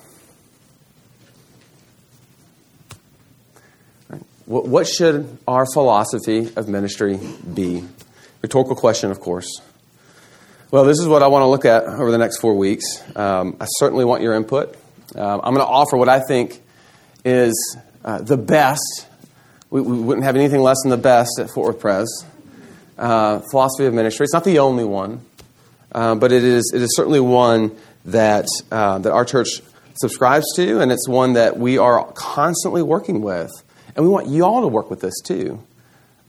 What 4.45 4.85
should 4.85 5.39
our 5.47 5.65
philosophy 5.73 6.51
of 6.55 6.67
ministry 6.67 7.19
be? 7.51 7.83
Rhetorical 8.43 8.75
question, 8.75 9.09
of 9.09 9.19
course. 9.21 9.59
Well, 10.69 10.83
this 10.83 10.99
is 10.99 11.07
what 11.07 11.23
I 11.23 11.27
want 11.27 11.41
to 11.41 11.47
look 11.47 11.65
at 11.65 11.85
over 11.85 12.11
the 12.11 12.19
next 12.19 12.39
four 12.39 12.53
weeks. 12.53 12.85
Um, 13.15 13.57
I 13.59 13.65
certainly 13.79 14.05
want 14.05 14.21
your 14.21 14.35
input. 14.35 14.75
Um, 15.15 15.41
I'm 15.43 15.55
going 15.55 15.65
to 15.65 15.71
offer 15.71 15.97
what 15.97 16.09
I 16.09 16.19
think 16.19 16.61
is 17.25 17.75
uh, 18.05 18.21
the 18.21 18.37
best. 18.37 19.07
We, 19.71 19.81
we, 19.81 19.97
wouldn't 19.97 20.25
have 20.25 20.35
anything 20.35 20.61
less 20.61 20.77
than 20.83 20.91
the 20.91 20.97
best 20.97 21.39
at 21.39 21.49
Fort 21.49 21.73
Worth 21.73 21.81
Pres. 21.81 22.25
Uh, 22.99 23.39
philosophy 23.49 23.85
of 23.85 23.93
ministry. 23.93 24.25
It's 24.25 24.33
not 24.33 24.43
the 24.43 24.59
only 24.59 24.83
one, 24.83 25.21
uh, 25.93 26.15
but 26.15 26.33
it 26.33 26.43
is, 26.43 26.73
it 26.75 26.81
is 26.81 26.93
certainly 26.97 27.21
one 27.21 27.71
that, 28.03 28.45
uh, 28.73 28.99
that 28.99 29.13
our 29.13 29.23
church 29.23 29.61
subscribes 29.95 30.45
to, 30.57 30.81
and 30.81 30.91
it's 30.91 31.07
one 31.07 31.31
that 31.33 31.57
we 31.57 31.77
are 31.77 32.11
constantly 32.11 32.81
working 32.81 33.21
with. 33.21 33.51
And 33.95 34.03
we 34.03 34.11
want 34.11 34.27
you 34.27 34.43
all 34.43 34.59
to 34.59 34.67
work 34.67 34.89
with 34.89 34.99
this 34.99 35.13
too, 35.21 35.63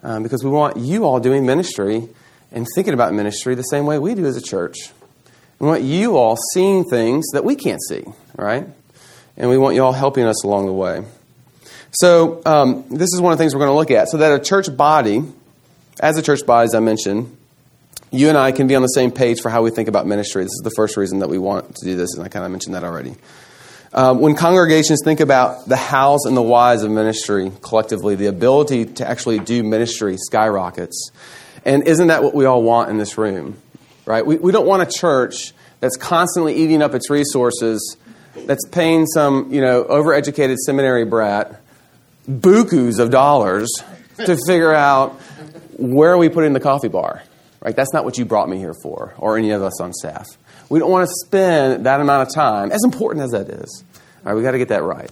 um, 0.05 0.23
because 0.23 0.45
we 0.45 0.51
want 0.51 0.77
you 0.77 1.07
all 1.07 1.19
doing 1.19 1.45
ministry 1.45 2.09
and 2.53 2.69
thinking 2.77 2.95
about 2.95 3.15
ministry 3.15 3.57
the 3.57 3.63
same 3.63 3.85
way 3.85 3.99
we 3.99 4.15
do 4.15 4.25
as 4.25 4.37
a 4.37 4.41
church. 4.41 4.77
We 5.59 5.67
want 5.67 5.83
you 5.83 6.17
all 6.17 6.37
seeing 6.55 6.85
things 6.85 7.27
that 7.33 7.45
we 7.45 7.57
can't 7.57 7.83
see, 7.83 8.05
right? 8.37 8.65
And 9.37 9.51
we 9.51 9.59
want 9.59 9.75
you 9.75 9.83
all 9.83 9.93
helping 9.93 10.25
us 10.25 10.45
along 10.45 10.67
the 10.67 10.73
way. 10.73 11.03
So, 11.91 12.43
um, 12.47 12.85
this 12.91 13.09
is 13.13 13.21
one 13.21 13.33
of 13.33 13.39
the 13.39 13.43
things 13.43 13.57
we're 13.57 13.67
going 13.67 13.73
to 13.73 13.77
look 13.77 13.91
at. 13.91 14.09
So, 14.09 14.19
that 14.19 14.33
a 14.33 14.43
church 14.43 14.75
body, 14.77 15.25
as 16.01 16.17
a 16.17 16.23
church 16.23 16.45
body, 16.47 16.65
as 16.65 16.75
I 16.75 16.81
mentioned, 16.81 17.37
you 18.11 18.29
and 18.29 18.37
I 18.37 18.53
can 18.53 18.67
be 18.67 18.75
on 18.75 18.83
the 18.83 18.89
same 18.89 19.13
page 19.13 19.41
for 19.41 19.51
how 19.51 19.63
we 19.63 19.71
think 19.71 19.89
about 19.89 20.07
ministry. 20.07 20.43
This 20.43 20.53
is 20.53 20.63
the 20.65 20.73
first 20.75 20.97
reason 20.97 21.21
that 21.21 21.29
we 21.29 21.39
want 21.39 21.77
to 21.77 21.85
do 21.85 21.97
this, 21.97 22.15
and 22.15 22.25
I 22.25 22.29
kind 22.29 22.45
of 22.45 22.51
mentioned 22.51 22.75
that 22.75 22.83
already. 22.83 23.15
Um, 23.93 24.21
when 24.21 24.35
congregations 24.35 25.01
think 25.05 25.21
about 25.21 25.69
the 25.69 25.77
hows 25.77 26.25
and 26.25 26.37
the 26.37 26.43
whys 26.43 26.83
of 26.83 26.91
ministry 26.91 27.53
collectively, 27.61 28.15
the 28.15 28.27
ability 28.27 28.87
to 28.87 29.09
actually 29.09 29.41
do 29.41 29.63
ministry 29.63 30.17
skyrockets. 30.17 31.11
And 31.65 31.87
isn't 31.87 32.09
that 32.09 32.23
what 32.23 32.35
we 32.35 32.45
all 32.47 32.63
want 32.63 32.91
in 32.91 32.99
this 32.99 33.19
room? 33.19 33.61
Right? 34.07 34.25
We, 34.25 34.37
we 34.37 34.53
don't 34.53 34.67
want 34.67 34.83
a 34.83 34.91
church 34.91 35.53
that's 35.81 35.97
constantly 35.97 36.55
eating 36.55 36.83
up 36.83 36.95
its 36.95 37.11
resources, 37.11 37.97
that's 38.47 38.65
paying 38.69 39.07
some, 39.07 39.53
you 39.53 39.61
know, 39.61 39.85
overeducated 39.85 40.57
seminary 40.57 41.05
brat 41.05 41.61
bukus 42.29 43.01
of 43.01 43.11
dollars 43.11 43.69
to 44.19 44.39
figure 44.47 44.73
out 44.73 45.21
where 45.81 46.13
are 46.13 46.19
we 46.19 46.29
putting 46.29 46.53
the 46.53 46.61
coffee 46.61 46.89
bar. 46.89 47.23
Right? 47.61 47.77
That's 47.77 47.93
not 47.93 48.05
what 48.05 48.17
you 48.17 48.25
brought 48.25 48.49
me 48.49 48.57
here 48.57 48.75
for, 48.83 49.15
or 49.19 49.37
any 49.37 49.51
of 49.51 49.63
us 49.63 49.81
on 49.81 49.93
staff. 49.93 50.27
We 50.71 50.79
don't 50.79 50.91
want 50.91 51.07
to 51.07 51.13
spend 51.27 51.85
that 51.85 52.01
amount 52.01 52.29
of 52.29 52.35
time, 52.35 52.73
as 52.73 52.81
important 52.85 53.25
as 53.25 53.33
that 53.33 53.51
is. 53.51 53.85
All 54.25 54.33
right, 54.33 54.35
we 54.35 54.43
got 54.43 54.53
to 54.53 54.59
get 54.59 54.69
that 54.69 54.83
right. 54.83 55.11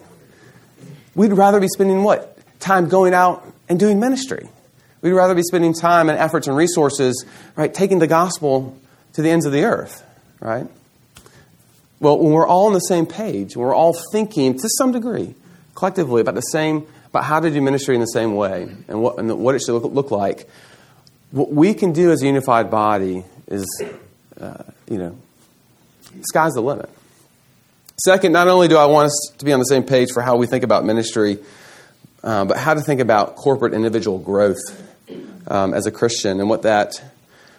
We'd 1.15 1.33
rather 1.33 1.61
be 1.61 1.69
spending 1.69 2.05
what? 2.05 2.39
Time 2.59 2.89
going 2.89 3.13
out 3.13 3.47
and 3.69 3.79
doing 3.79 4.01
ministry. 4.01 4.49
We'd 5.03 5.13
rather 5.13 5.35
be 5.35 5.43
spending 5.43 5.75
time 5.75 6.09
and 6.09 6.19
efforts 6.19 6.47
and 6.47 6.57
resources, 6.57 7.25
right, 7.55 7.73
taking 7.73 7.99
the 7.99 8.07
gospel 8.07 8.79
to 9.13 9.23
the 9.23 9.31
ends 9.31 9.45
of 9.45 9.53
the 9.53 9.65
earth, 9.65 10.05
right? 10.41 10.67
Well, 12.01 12.19
when 12.19 12.33
we're 12.33 12.47
all 12.47 12.67
on 12.67 12.73
the 12.73 12.81
same 12.81 13.07
page, 13.07 13.57
when 13.57 13.67
we're 13.67 13.75
all 13.75 13.97
thinking 14.13 14.59
to 14.59 14.69
some 14.79 14.93
degree, 14.93 15.35
collectively, 15.75 16.21
about 16.21 16.35
the 16.35 16.41
same, 16.41 16.87
about 17.11 17.25
how 17.25 17.41
to 17.41 17.51
do 17.51 17.61
ministry 17.61 17.95
in 17.95 18.01
the 18.01 18.07
same 18.07 18.35
way 18.35 18.69
and 18.89 19.03
what, 19.03 19.19
and 19.19 19.39
what 19.39 19.55
it 19.55 19.61
should 19.61 19.75
look, 19.75 19.93
look 19.93 20.11
like, 20.11 20.49
what 21.31 21.51
we 21.51 21.75
can 21.75 21.93
do 21.93 22.11
as 22.11 22.23
a 22.23 22.27
unified 22.27 22.71
body 22.71 23.25
is, 23.47 23.67
uh, 24.41 24.63
you 24.89 24.99
know, 24.99 25.17
sky's 26.23 26.55
the 26.55 26.61
limit. 26.61 26.89
Second, 28.05 28.33
not 28.33 28.49
only 28.49 28.69
do 28.69 28.77
I 28.77 28.87
want 28.87 29.07
us 29.07 29.33
to 29.39 29.45
be 29.45 29.53
on 29.53 29.59
the 29.59 29.65
same 29.65 29.83
page 29.83 30.13
for 30.13 30.23
how 30.23 30.37
we 30.37 30.47
think 30.47 30.65
about 30.65 30.85
ministry, 30.85 31.39
uh, 32.23 32.45
but 32.45 32.57
how 32.57 32.75
to 32.75 32.81
think 32.81 33.01
about 33.01 33.37
corporate 33.37 33.75
individual 33.75 34.19
growth 34.19 34.59
um, 35.49 35.75
as 35.75 35.87
a 35.87 35.91
Christian 35.91 36.41
and 36.41 36.49
what 36.49 36.63
that 36.63 37.03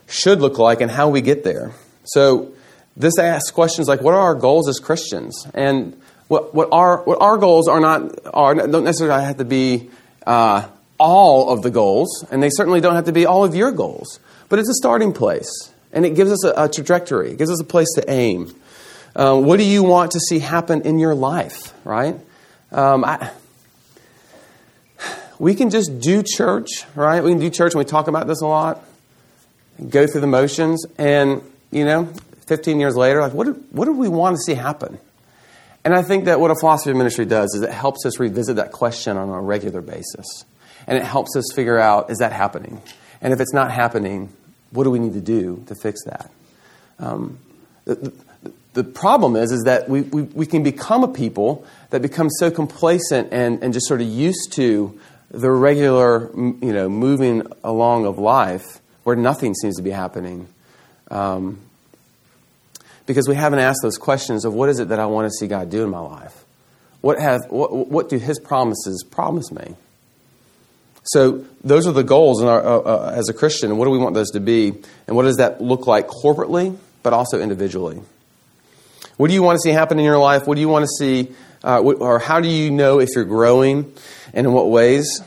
should 0.07 0.39
look 0.41 0.57
like 0.57 0.81
and 0.81 0.89
how 0.89 1.09
we 1.09 1.21
get 1.21 1.43
there. 1.43 1.73
So, 2.05 2.53
this 2.97 3.17
asks 3.17 3.51
questions 3.51 3.87
like, 3.87 4.01
what 4.01 4.13
are 4.13 4.19
our 4.19 4.35
goals 4.35 4.67
as 4.67 4.79
Christians? 4.79 5.47
And 5.53 5.99
what, 6.29 6.53
what, 6.53 6.69
our, 6.71 7.03
what 7.03 7.19
our 7.21 7.37
goals 7.37 7.67
are 7.67 7.79
not, 7.79 8.17
are, 8.33 8.55
don't 8.55 8.83
necessarily 8.83 9.25
have 9.25 9.37
to 9.37 9.45
be 9.45 9.89
uh, 10.25 10.65
all 10.99 11.51
of 11.51 11.63
the 11.63 11.71
goals, 11.71 12.23
and 12.31 12.41
they 12.41 12.51
certainly 12.51 12.79
don't 12.79 12.95
have 12.95 13.05
to 13.05 13.11
be 13.11 13.25
all 13.25 13.43
of 13.43 13.55
your 13.55 13.71
goals, 13.71 14.19
but 14.47 14.59
it's 14.59 14.69
a 14.69 14.75
starting 14.75 15.11
place, 15.11 15.73
and 15.91 16.05
it 16.05 16.15
gives 16.15 16.31
us 16.31 16.45
a, 16.45 16.53
a 16.55 16.69
trajectory, 16.69 17.31
it 17.31 17.37
gives 17.37 17.49
us 17.49 17.59
a 17.59 17.65
place 17.65 17.87
to 17.95 18.09
aim. 18.09 18.53
Uh, 19.15 19.39
what 19.39 19.57
do 19.57 19.63
you 19.63 19.83
want 19.83 20.11
to 20.11 20.19
see 20.19 20.37
happen 20.37 20.83
in 20.83 20.99
your 20.99 21.15
life, 21.15 21.73
right? 21.83 22.15
Um, 22.71 23.03
I, 23.03 23.31
we 25.39 25.55
can 25.55 25.71
just 25.71 25.99
do 25.99 26.21
church, 26.23 26.85
right? 26.93 27.23
We 27.23 27.31
can 27.31 27.39
do 27.39 27.49
church, 27.49 27.73
and 27.73 27.79
we 27.79 27.85
talk 27.85 28.07
about 28.07 28.27
this 28.27 28.41
a 28.41 28.47
lot, 28.47 28.85
go 29.89 30.05
through 30.05 30.21
the 30.21 30.27
motions, 30.27 30.85
and, 30.99 31.41
you 31.71 31.85
know, 31.85 32.05
15 32.45 32.79
years 32.79 32.95
later, 32.95 33.19
like, 33.19 33.33
what 33.33 33.47
what 33.71 33.85
do 33.85 33.93
we 33.93 34.07
want 34.07 34.35
to 34.35 34.41
see 34.43 34.53
happen? 34.53 34.99
And 35.89 35.97
I 35.97 36.03
think 36.03 36.25
that 36.25 36.39
what 36.39 36.51
a 36.51 36.55
philosophy 36.55 36.91
of 36.91 36.97
ministry 36.97 37.25
does 37.25 37.51
is 37.55 37.63
it 37.63 37.71
helps 37.71 38.05
us 38.05 38.19
revisit 38.19 38.57
that 38.57 38.71
question 38.71 39.17
on 39.17 39.27
a 39.27 39.41
regular 39.41 39.81
basis. 39.81 40.45
And 40.85 40.95
it 40.95 41.03
helps 41.03 41.35
us 41.35 41.45
figure 41.55 41.79
out 41.79 42.11
is 42.11 42.19
that 42.19 42.31
happening? 42.31 42.79
And 43.21 43.33
if 43.33 43.39
it's 43.39 43.55
not 43.55 43.71
happening, 43.71 44.29
what 44.69 44.83
do 44.83 44.91
we 44.91 44.99
need 44.99 45.13
to 45.13 45.19
do 45.19 45.63
to 45.65 45.73
fix 45.73 46.03
that? 46.05 46.29
Um, 46.99 47.39
the, 47.85 47.95
the, 47.95 48.13
the, 48.73 48.83
problem 48.83 49.35
is, 49.35 49.51
is 49.51 49.63
that 49.63 49.89
we, 49.89 50.01
we, 50.01 50.21
we, 50.21 50.45
can 50.45 50.61
become 50.61 51.03
a 51.03 51.07
people 51.07 51.65
that 51.89 52.03
become 52.03 52.29
so 52.37 52.51
complacent 52.51 53.33
and, 53.33 53.63
and 53.63 53.73
just 53.73 53.87
sort 53.87 54.01
of 54.01 54.07
used 54.07 54.53
to 54.57 54.95
the 55.31 55.49
regular, 55.49 56.29
you 56.35 56.71
know, 56.71 56.87
moving 56.87 57.51
along 57.63 58.05
of 58.05 58.19
life 58.19 58.79
where 59.05 59.15
nothing 59.15 59.55
seems 59.55 59.77
to 59.77 59.81
be 59.81 59.89
happening. 59.89 60.49
Um, 61.09 61.59
because 63.09 63.27
we 63.27 63.33
haven't 63.33 63.57
asked 63.57 63.79
those 63.81 63.97
questions 63.97 64.45
of 64.45 64.53
what 64.53 64.69
is 64.69 64.77
it 64.77 64.89
that 64.89 64.99
I 64.99 65.07
want 65.07 65.25
to 65.25 65.31
see 65.31 65.47
God 65.47 65.71
do 65.71 65.83
in 65.83 65.89
my 65.89 65.97
life? 65.97 66.45
What, 67.01 67.19
have, 67.19 67.41
what, 67.49 67.87
what 67.89 68.07
do 68.07 68.19
His 68.19 68.39
promises 68.39 69.03
promise 69.09 69.51
me? 69.51 69.73
So 71.05 71.43
those 71.63 71.87
are 71.87 71.91
the 71.91 72.03
goals 72.03 72.43
our, 72.43 72.63
uh, 72.63 72.77
uh, 72.77 73.13
as 73.15 73.27
a 73.27 73.33
Christian, 73.33 73.75
what 73.77 73.85
do 73.85 73.89
we 73.89 73.97
want 73.97 74.13
those 74.13 74.29
to 74.33 74.39
be? 74.39 74.73
And 75.07 75.15
what 75.15 75.23
does 75.23 75.37
that 75.37 75.59
look 75.59 75.87
like 75.87 76.07
corporately, 76.07 76.77
but 77.01 77.13
also 77.13 77.41
individually? 77.41 77.99
What 79.17 79.29
do 79.29 79.33
you 79.33 79.41
want 79.41 79.55
to 79.55 79.61
see 79.61 79.71
happen 79.71 79.97
in 79.97 80.05
your 80.05 80.19
life? 80.19 80.45
What 80.45 80.53
do 80.53 80.61
you 80.61 80.69
want 80.69 80.83
to 80.83 80.91
see, 80.99 81.33
uh, 81.63 81.81
or 81.81 82.19
how 82.19 82.39
do 82.41 82.47
you 82.47 82.69
know 82.69 82.99
if 82.99 83.09
you're 83.15 83.25
growing, 83.25 83.91
and 84.35 84.45
in 84.45 84.53
what 84.53 84.69
ways? 84.69 85.23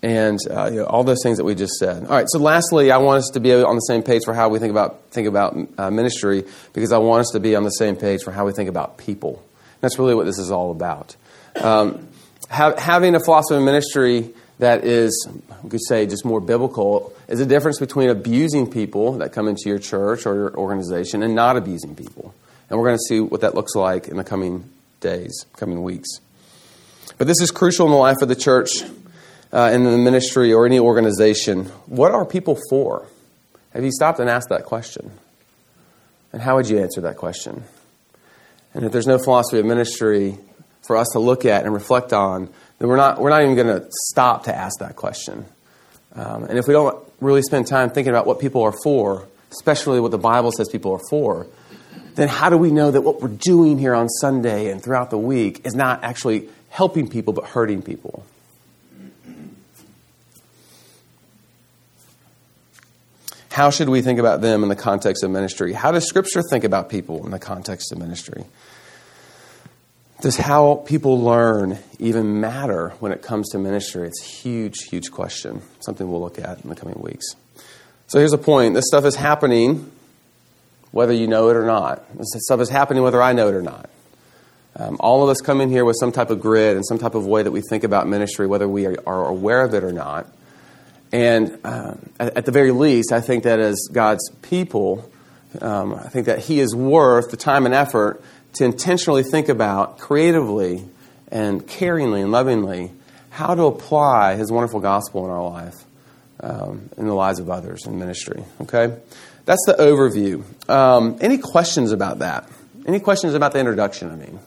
And 0.00 0.38
uh, 0.48 0.70
you 0.70 0.76
know, 0.76 0.84
all 0.86 1.02
those 1.02 1.22
things 1.24 1.38
that 1.38 1.44
we 1.44 1.56
just 1.56 1.74
said. 1.74 2.04
All 2.04 2.10
right. 2.10 2.26
So, 2.28 2.38
lastly, 2.38 2.92
I 2.92 2.98
want 2.98 3.18
us 3.18 3.30
to 3.32 3.40
be 3.40 3.52
on 3.52 3.74
the 3.74 3.80
same 3.80 4.04
page 4.04 4.22
for 4.24 4.32
how 4.32 4.48
we 4.48 4.60
think 4.60 4.70
about 4.70 5.02
think 5.10 5.26
about 5.26 5.56
uh, 5.76 5.90
ministry, 5.90 6.44
because 6.72 6.92
I 6.92 6.98
want 6.98 7.22
us 7.22 7.30
to 7.32 7.40
be 7.40 7.56
on 7.56 7.64
the 7.64 7.70
same 7.70 7.96
page 7.96 8.22
for 8.22 8.30
how 8.30 8.46
we 8.46 8.52
think 8.52 8.68
about 8.68 8.96
people. 8.96 9.42
That's 9.80 9.98
really 9.98 10.14
what 10.14 10.24
this 10.24 10.38
is 10.38 10.52
all 10.52 10.70
about. 10.70 11.16
Um, 11.56 12.06
having 12.48 13.14
a 13.14 13.20
philosophy 13.20 13.56
of 13.56 13.62
ministry 13.62 14.30
that 14.58 14.84
is, 14.84 15.28
we 15.62 15.70
could 15.70 15.84
say, 15.86 16.06
just 16.06 16.24
more 16.24 16.40
biblical 16.40 17.12
is 17.28 17.40
a 17.40 17.46
difference 17.46 17.78
between 17.78 18.08
abusing 18.08 18.70
people 18.70 19.12
that 19.18 19.32
come 19.32 19.48
into 19.48 19.68
your 19.68 19.78
church 19.78 20.26
or 20.26 20.34
your 20.34 20.56
organization 20.56 21.22
and 21.22 21.34
not 21.34 21.56
abusing 21.56 21.94
people. 21.94 22.34
And 22.68 22.78
we're 22.78 22.86
going 22.86 22.98
to 22.98 23.04
see 23.08 23.20
what 23.20 23.40
that 23.42 23.54
looks 23.54 23.74
like 23.74 24.08
in 24.08 24.16
the 24.16 24.24
coming 24.24 24.68
days, 25.00 25.46
coming 25.56 25.82
weeks. 25.82 26.08
But 27.18 27.26
this 27.26 27.40
is 27.40 27.50
crucial 27.50 27.86
in 27.86 27.92
the 27.92 27.98
life 27.98 28.18
of 28.20 28.28
the 28.28 28.36
church, 28.36 28.70
uh, 29.52 29.70
in 29.72 29.84
the 29.84 29.96
ministry, 29.96 30.52
or 30.52 30.66
any 30.66 30.78
organization. 30.78 31.66
What 31.86 32.12
are 32.12 32.24
people 32.24 32.58
for? 32.68 33.06
Have 33.72 33.84
you 33.84 33.92
stopped 33.92 34.18
and 34.18 34.28
asked 34.28 34.48
that 34.50 34.64
question? 34.64 35.10
And 36.32 36.42
how 36.42 36.56
would 36.56 36.68
you 36.68 36.78
answer 36.78 37.00
that 37.02 37.16
question? 37.16 37.64
And 38.74 38.84
if 38.84 38.92
there's 38.92 39.06
no 39.06 39.18
philosophy 39.18 39.58
of 39.58 39.66
ministry, 39.66 40.38
for 40.88 40.96
us 40.96 41.08
to 41.12 41.18
look 41.18 41.44
at 41.44 41.64
and 41.64 41.74
reflect 41.74 42.12
on, 42.12 42.48
then 42.78 42.88
we're 42.88 42.96
not, 42.96 43.20
we're 43.20 43.28
not 43.28 43.42
even 43.42 43.54
going 43.54 43.66
to 43.66 43.86
stop 43.90 44.44
to 44.44 44.56
ask 44.56 44.80
that 44.80 44.96
question. 44.96 45.44
Um, 46.14 46.44
and 46.44 46.58
if 46.58 46.66
we 46.66 46.72
don't 46.72 47.06
really 47.20 47.42
spend 47.42 47.66
time 47.66 47.90
thinking 47.90 48.10
about 48.10 48.26
what 48.26 48.40
people 48.40 48.62
are 48.62 48.74
for, 48.82 49.28
especially 49.52 50.00
what 50.00 50.10
the 50.10 50.18
Bible 50.18 50.50
says 50.50 50.68
people 50.70 50.92
are 50.92 51.02
for, 51.10 51.46
then 52.14 52.28
how 52.28 52.48
do 52.48 52.56
we 52.56 52.70
know 52.70 52.90
that 52.90 53.02
what 53.02 53.20
we're 53.20 53.28
doing 53.28 53.78
here 53.78 53.94
on 53.94 54.08
Sunday 54.08 54.70
and 54.70 54.82
throughout 54.82 55.10
the 55.10 55.18
week 55.18 55.66
is 55.66 55.74
not 55.74 56.02
actually 56.02 56.48
helping 56.70 57.08
people 57.08 57.34
but 57.34 57.44
hurting 57.44 57.82
people? 57.82 58.24
How 63.50 63.70
should 63.70 63.88
we 63.88 64.02
think 64.02 64.18
about 64.18 64.40
them 64.40 64.62
in 64.62 64.68
the 64.68 64.76
context 64.76 65.24
of 65.24 65.30
ministry? 65.30 65.72
How 65.72 65.90
does 65.90 66.06
Scripture 66.06 66.42
think 66.42 66.64
about 66.64 66.88
people 66.88 67.24
in 67.24 67.30
the 67.30 67.38
context 67.38 67.92
of 67.92 67.98
ministry? 67.98 68.44
Does 70.20 70.36
how 70.36 70.82
people 70.86 71.20
learn 71.20 71.78
even 71.98 72.40
matter 72.40 72.90
when 72.98 73.12
it 73.12 73.22
comes 73.22 73.50
to 73.50 73.58
ministry? 73.58 74.08
It's 74.08 74.20
a 74.20 74.24
huge, 74.24 74.84
huge 74.90 75.12
question. 75.12 75.62
Something 75.80 76.10
we'll 76.10 76.20
look 76.20 76.38
at 76.38 76.60
in 76.62 76.68
the 76.68 76.74
coming 76.74 77.00
weeks. 77.00 77.24
So 78.08 78.18
here's 78.18 78.32
a 78.32 78.38
point 78.38 78.74
this 78.74 78.86
stuff 78.86 79.04
is 79.04 79.14
happening 79.14 79.92
whether 80.90 81.12
you 81.12 81.26
know 81.26 81.50
it 81.50 81.56
or 81.56 81.64
not. 81.64 82.04
This 82.16 82.28
stuff 82.38 82.60
is 82.60 82.68
happening 82.68 83.02
whether 83.02 83.22
I 83.22 83.32
know 83.32 83.48
it 83.48 83.54
or 83.54 83.62
not. 83.62 83.88
Um, 84.76 84.96
all 85.00 85.22
of 85.22 85.28
us 85.28 85.40
come 85.40 85.60
in 85.60 85.70
here 85.70 85.84
with 85.84 85.96
some 85.98 86.12
type 86.12 86.30
of 86.30 86.40
grid 86.40 86.76
and 86.76 86.86
some 86.86 86.98
type 86.98 87.14
of 87.14 87.26
way 87.26 87.42
that 87.42 87.50
we 87.50 87.60
think 87.60 87.84
about 87.84 88.06
ministry, 88.06 88.46
whether 88.46 88.68
we 88.68 88.86
are, 88.86 88.96
are 89.06 89.26
aware 89.26 89.62
of 89.62 89.74
it 89.74 89.84
or 89.84 89.92
not. 89.92 90.26
And 91.12 91.58
uh, 91.64 91.94
at, 92.20 92.38
at, 92.38 92.44
the 92.44 92.52
very 92.52 92.70
least, 92.70 93.12
I 93.12 93.20
think 93.20 93.44
that 93.44 93.58
as 93.60 93.88
God's 93.92 94.28
people, 94.42 95.10
um, 95.60 95.94
I 95.94 96.08
think 96.08 96.26
that 96.26 96.40
He 96.40 96.60
is 96.60 96.74
worth 96.74 97.30
the 97.30 97.36
time 97.36 97.64
and 97.64 97.74
effort 97.74 98.22
to 98.54 98.64
intentionally 98.64 99.22
think 99.22 99.48
about 99.48 99.98
creatively 99.98 100.84
and 101.30 101.66
caringly 101.66 102.22
and 102.22 102.30
lovingly 102.30 102.92
how 103.30 103.54
to 103.54 103.64
apply 103.64 104.36
His 104.36 104.52
wonderful 104.52 104.80
gospel 104.80 105.24
in 105.24 105.30
our 105.30 105.48
life, 105.48 105.76
um, 106.40 106.90
in 106.96 107.06
the 107.06 107.14
lives 107.14 107.40
of 107.40 107.48
others 107.48 107.86
in 107.86 107.98
ministry. 107.98 108.44
Okay? 108.60 108.94
That's 109.46 109.64
the 109.66 109.74
overview. 109.74 110.44
Um, 110.68 111.16
any 111.22 111.38
questions 111.38 111.92
about 111.92 112.18
that? 112.18 112.50
Any 112.86 113.00
questions 113.00 113.32
about 113.32 113.52
the 113.52 113.60
introduction, 113.60 114.10
I 114.10 114.16
mean? 114.16 114.38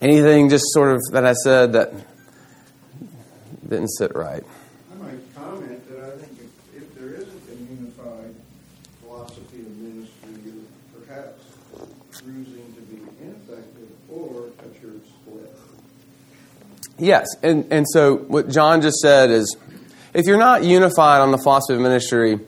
Anything 0.00 0.48
just 0.48 0.66
sort 0.68 0.92
of 0.92 1.00
that 1.12 1.24
I 1.24 1.32
said 1.32 1.72
that 1.72 1.92
didn't 3.68 3.88
sit 3.88 4.14
right? 4.14 4.42
I 4.92 5.02
might 5.02 5.34
comment 5.34 5.88
that 5.90 6.04
I 6.04 6.16
think 6.16 6.38
if, 6.40 6.82
if 6.82 6.94
there 6.94 7.14
isn't 7.14 7.42
a 7.50 7.54
unified 7.72 8.34
philosophy 9.02 9.60
of 9.60 9.76
ministry, 9.76 10.30
you're 10.44 11.04
perhaps 11.04 11.44
cruising 12.12 12.74
to 12.74 12.80
be 12.82 13.02
ineffective 13.22 13.88
or 14.10 14.46
a 14.58 14.80
church 14.80 15.02
split. 15.22 15.54
Yes, 16.98 17.26
and, 17.42 17.70
and 17.70 17.86
so 17.88 18.16
what 18.16 18.48
John 18.48 18.80
just 18.80 18.98
said 18.98 19.30
is 19.30 19.56
if 20.14 20.26
you're 20.26 20.38
not 20.38 20.64
unified 20.64 21.20
on 21.20 21.30
the 21.30 21.38
philosophy 21.38 21.74
of 21.74 21.80
ministry, 21.80 22.40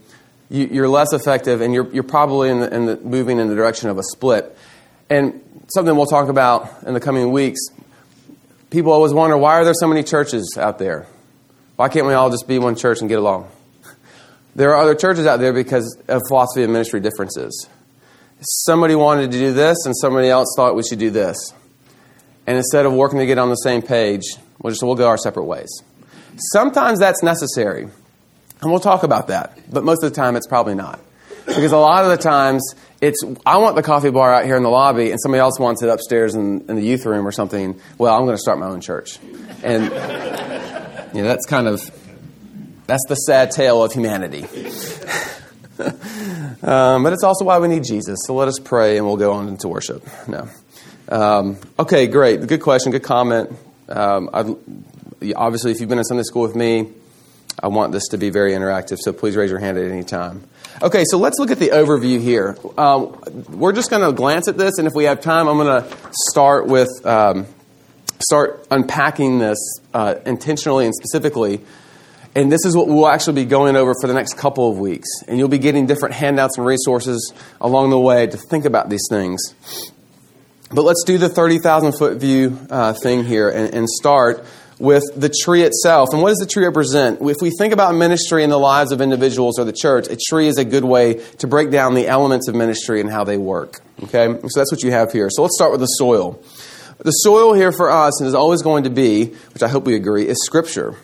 you, 0.49 0.83
are 0.83 0.89
less 0.89 1.13
effective 1.13 1.61
and 1.61 1.73
you're, 1.73 1.93
you're 1.93 2.03
probably 2.03 2.51
in 2.51 2.61
the, 2.61 2.75
in 2.75 2.87
the, 2.87 2.97
moving 2.97 3.39
in 3.39 3.49
the 3.49 3.55
direction 3.55 3.89
of 3.89 3.99
a 3.99 4.03
split. 4.03 4.57
And 5.09 5.41
something 5.75 5.95
we'll 5.95 6.07
talk 6.07 6.29
about 6.29 6.83
in 6.85 6.95
the 6.95 7.01
coming 7.01 7.31
weeks 7.31 7.61
people 8.71 8.93
always 8.93 9.13
wonder 9.13 9.37
why 9.37 9.55
are 9.55 9.65
there 9.65 9.75
so 9.75 9.87
many 9.87 10.03
churches 10.03 10.57
out 10.59 10.79
there? 10.79 11.07
Why 11.77 11.89
can't 11.89 12.07
we 12.07 12.15
all 12.15 12.31
just 12.31 12.47
be 12.47 12.59
one 12.59 12.77
church 12.77 13.01
and 13.01 13.09
get 13.09 13.19
along? 13.19 13.51
There 14.57 14.75
are 14.75 14.83
other 14.83 14.97
churches 14.97 15.27
out 15.27 15.39
there 15.39 15.53
because 15.53 15.97
of 16.09 16.23
philosophy 16.27 16.65
of 16.65 16.71
ministry 16.71 16.99
differences. 16.99 17.69
Somebody 18.41 18.97
wanted 18.97 19.31
to 19.31 19.39
do 19.39 19.53
this, 19.53 19.87
and 19.87 19.97
somebody 19.97 20.29
else 20.29 20.53
thought 20.57 20.75
we 20.75 20.83
should 20.83 20.99
do 20.99 21.11
this. 21.11 21.55
And 22.49 22.57
instead 22.57 22.85
of 22.85 22.93
working 22.93 23.21
to 23.21 23.27
get 23.27 23.39
on 23.39 23.49
the 23.49 23.55
same 23.55 23.81
page, 23.81 24.25
we'll 24.59 24.73
just 24.73 24.83
we'll 24.83 24.97
go 24.97 25.07
our 25.07 25.17
separate 25.17 25.45
ways. 25.45 25.71
Sometimes 26.53 26.99
that's 26.99 27.23
necessary, 27.23 27.83
and 27.83 28.71
we'll 28.71 28.81
talk 28.81 29.05
about 29.05 29.29
that. 29.29 29.57
But 29.71 29.85
most 29.85 30.03
of 30.03 30.11
the 30.11 30.17
time, 30.17 30.35
it's 30.35 30.49
probably 30.49 30.75
not, 30.75 30.99
because 31.47 31.71
a 31.71 31.79
lot 31.79 32.05
of 32.05 32.11
the 32.11 32.17
times 32.17 32.75
it's 33.01 33.23
I 33.47 33.59
want 33.59 33.77
the 33.77 33.83
coffee 33.83 34.11
bar 34.11 34.33
out 34.33 34.45
here 34.45 34.57
in 34.57 34.63
the 34.63 34.71
lobby, 34.71 35.11
and 35.11 35.21
somebody 35.21 35.41
else 35.41 35.59
wants 35.59 35.83
it 35.83 35.89
upstairs 35.89 36.35
in, 36.35 36.69
in 36.69 36.77
the 36.77 36.83
youth 36.83 37.07
room 37.07 37.27
or 37.27 37.33
something. 37.33 37.81
Well, 37.99 38.15
I'm 38.15 38.25
going 38.25 38.37
to 38.37 38.41
start 38.41 38.59
my 38.59 38.67
own 38.67 38.81
church, 38.81 39.19
and 39.63 39.85
you 41.15 41.23
know, 41.23 41.29
that's 41.29 41.47
kind 41.47 41.67
of 41.67 41.81
that's 42.87 43.05
the 43.09 43.15
sad 43.15 43.53
tale 43.53 43.83
of 43.83 43.93
humanity. 43.93 44.43
um, 46.63 47.03
but 47.03 47.13
it's 47.13 47.25
also 47.25 47.45
why 47.45 47.59
we 47.59 47.69
need 47.69 47.85
Jesus. 47.85 48.19
So 48.27 48.35
let 48.35 48.49
us 48.49 48.59
pray, 48.59 48.99
and 48.99 49.07
we'll 49.07 49.17
go 49.17 49.33
on 49.33 49.49
into 49.49 49.69
worship. 49.69 50.07
No. 50.29 50.49
Um, 51.09 51.57
okay, 51.79 52.07
great. 52.07 52.47
Good 52.47 52.61
question. 52.61 52.93
Good 52.93 53.03
comment. 53.03 53.51
Um, 53.89 54.31
obviously, 54.33 55.73
if 55.73 55.81
you've 55.81 55.89
been 55.89 55.99
in 55.99 56.05
Sunday 56.05 56.23
school 56.23 56.43
with 56.43 56.55
me, 56.55 56.89
I 57.63 57.69
want 57.69 57.93
this 57.93 58.09
to 58.09 58.19
be 58.19 58.31
very 58.31 58.53
interactive, 58.53 58.99
so 59.01 59.13
please 59.13 59.37
raise 59.37 59.51
your 59.51 59.59
hand 59.59 59.79
at 59.79 59.91
any 59.91 60.05
time. 60.05 60.45
Okay, 60.83 61.05
so 61.05 61.19
let's 61.19 61.39
look 61.39 61.51
at 61.51 61.59
the 61.59 61.71
overview 61.71 62.21
here. 62.21 62.57
Um, 62.79 63.21
we're 63.51 63.73
just 63.73 63.91
going 63.91 64.03
to 64.03 64.13
glance 64.13 64.49
at 64.49 64.57
this, 64.57 64.79
and 64.79 64.87
if 64.87 64.95
we 64.95 65.05
have 65.05 65.21
time, 65.21 65.47
I'm 65.47 65.59
going 65.59 65.83
to 65.83 65.97
start 66.31 66.67
with 66.67 66.89
um, 67.05 67.47
start 68.21 68.67
unpacking 68.71 69.39
this 69.39 69.59
uh, 69.93 70.15
intentionally 70.25 70.87
and 70.87 70.95
specifically. 70.95 71.61
And 72.35 72.51
this 72.51 72.65
is 72.65 72.77
what 72.77 72.87
we'll 72.87 73.09
actually 73.09 73.43
be 73.43 73.45
going 73.45 73.77
over 73.77 73.93
for 74.01 74.07
the 74.07 74.15
next 74.15 74.39
couple 74.39 74.71
of 74.71 74.79
weeks. 74.79 75.09
And 75.27 75.37
you'll 75.37 75.49
be 75.49 75.59
getting 75.59 75.87
different 75.87 76.15
handouts 76.15 76.57
and 76.57 76.67
resources 76.67 77.33
along 77.61 77.91
the 77.91 77.99
way 77.99 78.27
to 78.27 78.37
think 78.37 78.65
about 78.65 78.89
these 78.89 79.07
things. 79.11 79.41
But 80.73 80.83
let's 80.83 81.03
do 81.05 81.19
the 81.19 81.29
30,000 81.29 81.93
foot 81.93 82.19
view 82.19 82.57
uh, 82.71 82.93
thing 82.93 83.25
here 83.25 83.49
and, 83.49 83.75
and 83.75 83.89
start 83.89 84.47
with 84.81 85.05
the 85.15 85.29
tree 85.29 85.63
itself. 85.63 86.09
And 86.13 86.23
what 86.23 86.31
does 86.31 86.39
the 86.39 86.47
tree 86.47 86.65
represent? 86.65 87.21
If 87.21 87.37
we 87.43 87.51
think 87.51 87.75
about 87.75 87.95
ministry 87.95 88.43
in 88.43 88.51
the 88.51 88.59
lives 88.59 88.93
of 88.93 89.03
individuals 89.03 89.59
or 89.59 89.65
the 89.65 89.75
church, 89.75 90.09
a 90.09 90.17
tree 90.17 90.49
is 90.49 90.57
a 90.57 90.65
good 90.65 90.85
way 90.85 91.15
to 91.39 91.47
break 91.47 91.71
down 91.71 91.95
the 91.95 92.09
elements 92.09 92.49
of 92.49 92.55
ministry 92.55 93.01
and 93.01 93.11
how 93.11 93.23
they 93.23 93.37
work. 93.37 93.81
Okay? 94.05 94.27
So 94.27 94.61
that's 94.61 94.73
what 94.73 94.83
you 94.83 94.91
have 94.91 95.13
here. 95.13 95.29
So 95.31 95.43
let's 95.43 95.55
start 95.55 95.71
with 95.71 95.81
the 95.81 95.87
soil. 95.87 96.43
The 96.99 97.11
soil 97.11 97.53
here 97.53 97.73
for 97.73 97.91
us 97.91 98.21
and 98.21 98.27
is 98.27 98.35
always 98.35 98.63
going 98.63 98.85
to 98.85 98.91
be, 98.91 99.27
which 99.53 99.63
I 99.63 99.69
hope 99.69 99.85
we 99.85 99.95
agree, 99.95 100.27
is 100.27 100.43
Scripture. 100.45 100.97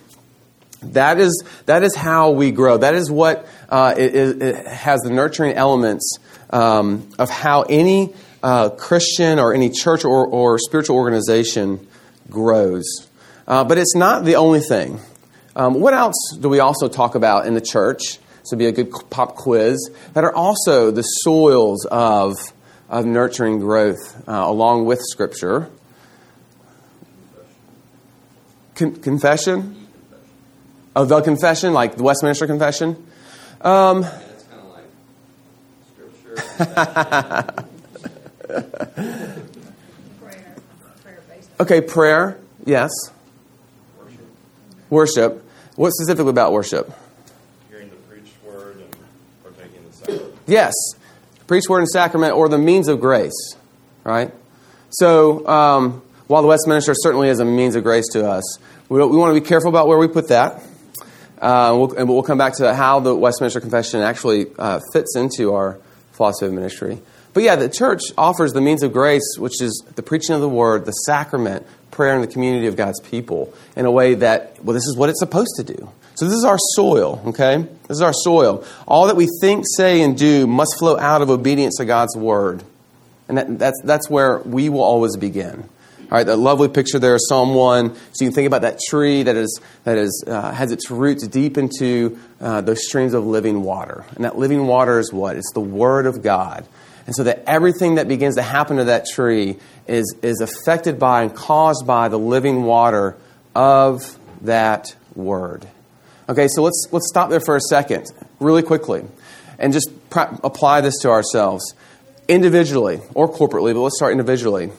That 0.82 1.18
is, 1.18 1.44
that 1.66 1.82
is 1.82 1.94
how 1.94 2.30
we 2.30 2.52
grow. 2.52 2.78
That 2.78 2.94
is 2.94 3.10
what 3.10 3.46
uh, 3.68 3.94
it, 3.96 4.42
it 4.42 4.66
has 4.66 5.00
the 5.02 5.10
nurturing 5.10 5.54
elements 5.54 6.18
um, 6.48 7.10
of 7.18 7.28
how 7.28 7.62
any 7.62 8.14
uh, 8.42 8.70
Christian 8.70 9.38
or 9.38 9.52
any 9.52 9.68
church 9.68 10.04
or, 10.04 10.26
or 10.26 10.58
spiritual 10.58 10.96
organization 10.96 11.86
grows. 12.30 12.84
Uh, 13.46 13.64
but 13.64 13.78
it's 13.78 13.94
not 13.94 14.24
the 14.24 14.36
only 14.36 14.60
thing. 14.60 14.98
Um, 15.54 15.74
what 15.74 15.94
else 15.94 16.36
do 16.38 16.48
we 16.48 16.60
also 16.60 16.88
talk 16.88 17.14
about 17.14 17.46
in 17.46 17.54
the 17.54 17.60
church? 17.60 18.18
This 18.40 18.50
would 18.50 18.58
be 18.58 18.66
a 18.66 18.72
good 18.72 18.90
pop 19.10 19.36
quiz. 19.36 19.90
That 20.14 20.24
are 20.24 20.34
also 20.34 20.90
the 20.90 21.02
soils 21.02 21.86
of, 21.86 22.34
of 22.88 23.06
nurturing 23.06 23.60
growth 23.60 24.28
uh, 24.28 24.32
along 24.32 24.86
with 24.86 25.00
Scripture. 25.00 25.70
Con- 28.74 28.96
confession? 28.96 29.86
Oh, 30.94 31.04
the 31.04 31.20
confession, 31.22 31.72
like 31.72 31.96
the 31.96 32.02
Westminster 32.02 32.46
Confession? 32.46 33.06
Um, 33.60 34.02
yeah, 34.02 34.20
kind 34.50 34.60
of 34.60 34.68
like 34.72 34.84
scripture. 38.44 39.06
okay, 41.60 41.80
prayer, 41.80 42.38
yes. 42.64 42.90
Worship. 44.90 45.44
What 45.76 45.92
specifically 45.92 46.30
about 46.30 46.52
worship? 46.52 46.92
Hearing 47.68 47.90
the 47.90 47.96
preached 47.96 48.34
word 48.44 48.76
and 48.76 48.96
partaking 49.42 49.76
in 49.76 49.86
the 49.86 49.92
sacrament. 49.92 50.34
Yes, 50.46 50.72
preached 51.46 51.68
word 51.68 51.80
and 51.80 51.88
sacrament, 51.88 52.34
or 52.34 52.48
the 52.48 52.58
means 52.58 52.88
of 52.88 53.00
grace, 53.00 53.56
right? 54.04 54.32
So, 54.90 55.46
um, 55.46 56.02
while 56.28 56.42
the 56.42 56.48
Westminster 56.48 56.94
certainly 56.94 57.28
is 57.28 57.40
a 57.40 57.44
means 57.44 57.76
of 57.76 57.82
grace 57.82 58.06
to 58.12 58.28
us, 58.28 58.58
we, 58.88 58.98
we 58.98 59.16
want 59.16 59.34
to 59.34 59.40
be 59.40 59.46
careful 59.46 59.68
about 59.68 59.88
where 59.88 59.98
we 59.98 60.08
put 60.08 60.28
that. 60.28 60.62
Uh, 61.38 61.74
we'll, 61.76 61.92
and 61.96 62.08
we'll 62.08 62.22
come 62.22 62.38
back 62.38 62.54
to 62.54 62.74
how 62.74 63.00
the 63.00 63.14
Westminster 63.14 63.60
Confession 63.60 64.00
actually 64.00 64.46
uh, 64.58 64.80
fits 64.92 65.16
into 65.16 65.52
our 65.52 65.78
philosophy 66.12 66.46
of 66.46 66.52
ministry. 66.52 66.98
But 67.34 67.42
yeah, 67.42 67.56
the 67.56 67.68
church 67.68 68.00
offers 68.16 68.54
the 68.54 68.62
means 68.62 68.82
of 68.82 68.94
grace, 68.94 69.36
which 69.36 69.60
is 69.60 69.84
the 69.94 70.02
preaching 70.02 70.34
of 70.34 70.40
the 70.40 70.48
word, 70.48 70.86
the 70.86 70.92
sacrament, 70.92 71.66
prayer, 71.90 72.14
in 72.14 72.20
the 72.20 72.26
community 72.26 72.66
of 72.66 72.76
God's 72.76 73.00
people 73.00 73.52
in 73.76 73.86
a 73.86 73.90
way 73.90 74.14
that, 74.14 74.62
well, 74.64 74.74
this 74.74 74.86
is 74.86 74.96
what 74.96 75.08
it's 75.08 75.20
supposed 75.20 75.54
to 75.56 75.64
do. 75.64 75.90
So 76.14 76.24
this 76.24 76.34
is 76.34 76.44
our 76.44 76.58
soil, 76.74 77.22
okay? 77.26 77.58
This 77.88 77.98
is 77.98 78.02
our 78.02 78.12
soil. 78.12 78.64
All 78.88 79.06
that 79.08 79.16
we 79.16 79.28
think, 79.40 79.64
say, 79.76 80.02
and 80.02 80.16
do 80.16 80.46
must 80.46 80.78
flow 80.78 80.98
out 80.98 81.20
of 81.20 81.28
obedience 81.28 81.76
to 81.76 81.84
God's 81.84 82.16
word. 82.16 82.62
And 83.28 83.36
that, 83.36 83.58
that's, 83.58 83.80
that's 83.84 84.08
where 84.08 84.38
we 84.38 84.68
will 84.68 84.82
always 84.82 85.16
begin. 85.16 85.68
All 86.10 86.18
right, 86.18 86.24
that 86.24 86.36
lovely 86.36 86.68
picture 86.68 86.98
there 86.98 87.14
of 87.14 87.20
Psalm 87.28 87.54
1. 87.54 87.94
So 87.94 88.24
you 88.24 88.30
can 88.30 88.34
think 88.34 88.46
about 88.46 88.62
that 88.62 88.78
tree 88.88 89.24
that, 89.24 89.36
is, 89.36 89.60
that 89.84 89.98
is, 89.98 90.24
uh, 90.26 90.52
has 90.52 90.70
its 90.70 90.90
roots 90.90 91.26
deep 91.26 91.58
into 91.58 92.18
uh, 92.40 92.60
those 92.60 92.86
streams 92.86 93.12
of 93.12 93.26
living 93.26 93.62
water. 93.62 94.06
And 94.14 94.24
that 94.24 94.38
living 94.38 94.68
water 94.68 95.00
is 95.00 95.12
what? 95.12 95.36
It's 95.36 95.52
the 95.52 95.60
Word 95.60 96.06
of 96.06 96.22
God. 96.22 96.66
And 97.06 97.14
so 97.14 97.24
that 97.24 97.42
everything 97.46 97.96
that 97.96 98.08
begins 98.08 98.36
to 98.36 98.42
happen 98.42 98.76
to 98.78 98.84
that 98.84 99.06
tree 99.06 99.56
is, 99.88 100.14
is 100.22 100.40
affected 100.40 100.98
by 100.98 101.22
and 101.22 101.34
caused 101.34 101.86
by 101.86 102.08
the 102.08 102.18
living 102.18 102.64
water 102.64 103.16
of 103.54 104.18
that 104.42 104.94
word. 105.14 105.66
Okay, 106.28 106.48
so 106.48 106.62
let's, 106.62 106.88
let's 106.90 107.08
stop 107.08 107.30
there 107.30 107.40
for 107.40 107.56
a 107.56 107.60
second, 107.60 108.10
really 108.40 108.62
quickly, 108.62 109.04
and 109.58 109.72
just 109.72 109.90
pr- 110.10 110.34
apply 110.42 110.80
this 110.80 110.98
to 111.02 111.10
ourselves 111.10 111.74
individually 112.28 113.00
or 113.14 113.32
corporately, 113.32 113.72
but 113.72 113.80
let's 113.80 113.96
start 113.96 114.12
individually. 114.12 114.70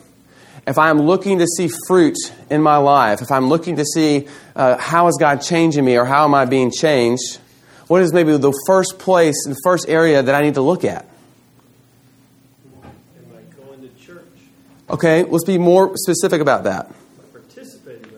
If 0.68 0.78
I'm 0.78 1.02
looking 1.02 1.40
to 1.40 1.48
see 1.48 1.70
fruit 1.88 2.18
in 2.50 2.62
my 2.62 2.76
life, 2.78 3.22
if 3.22 3.32
I'm 3.32 3.48
looking 3.48 3.78
to 3.78 3.86
see 3.86 4.28
uh, 4.56 4.78
how 4.78 5.08
is 5.08 5.18
God 5.18 5.38
changing 5.42 5.86
me 5.86 5.98
or 5.98 6.04
how 6.04 6.26
am 6.26 6.36
I 6.36 6.44
being 6.44 6.72
changed, 6.72 7.40
what 7.88 8.02
is 8.02 8.12
maybe 8.12 8.36
the 8.36 8.52
first 8.68 9.00
place, 9.00 9.36
the 9.46 9.56
first 9.64 9.88
area 9.88 10.22
that 10.22 10.36
I 10.36 10.42
need 10.42 10.56
to 10.56 10.62
look 10.62 10.84
at? 10.84 11.06
Okay, 14.90 15.24
let's 15.24 15.44
be 15.44 15.58
more 15.58 15.96
specific 15.98 16.42
about 16.42 16.64
that. 16.64 16.92
Participating. 17.32 18.10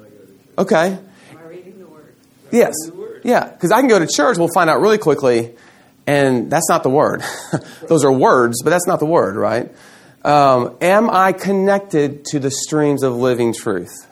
Okay. 0.58 1.00
Reading 1.48 1.80
the 1.80 1.88
Word? 1.88 2.14
Yes. 2.52 2.74
The 2.86 2.94
word. 2.94 3.22
Yeah, 3.24 3.50
because 3.50 3.72
I 3.72 3.80
can 3.80 3.90
go 3.90 4.00
to 4.00 4.08
church, 4.08 4.38
we'll 4.38 4.50
find 4.54 4.70
out 4.70 4.80
really 4.80 4.98
quickly, 4.98 5.56
and 6.06 6.52
that's 6.52 6.70
not 6.70 6.84
the 6.84 6.90
word. 6.90 7.24
Those 7.88 8.04
are 8.04 8.12
words, 8.12 8.62
but 8.64 8.70
that's 8.70 8.88
not 8.88 9.00
the 9.00 9.06
word, 9.06 9.36
right? 9.36 9.72
Um, 10.24 10.78
am 10.82 11.10
I 11.10 11.34
connected 11.34 12.26
to 12.26 12.40
the 12.40 12.52
streams 12.52 13.04
of 13.04 13.16
living 13.16 13.54
truth? 13.54 14.08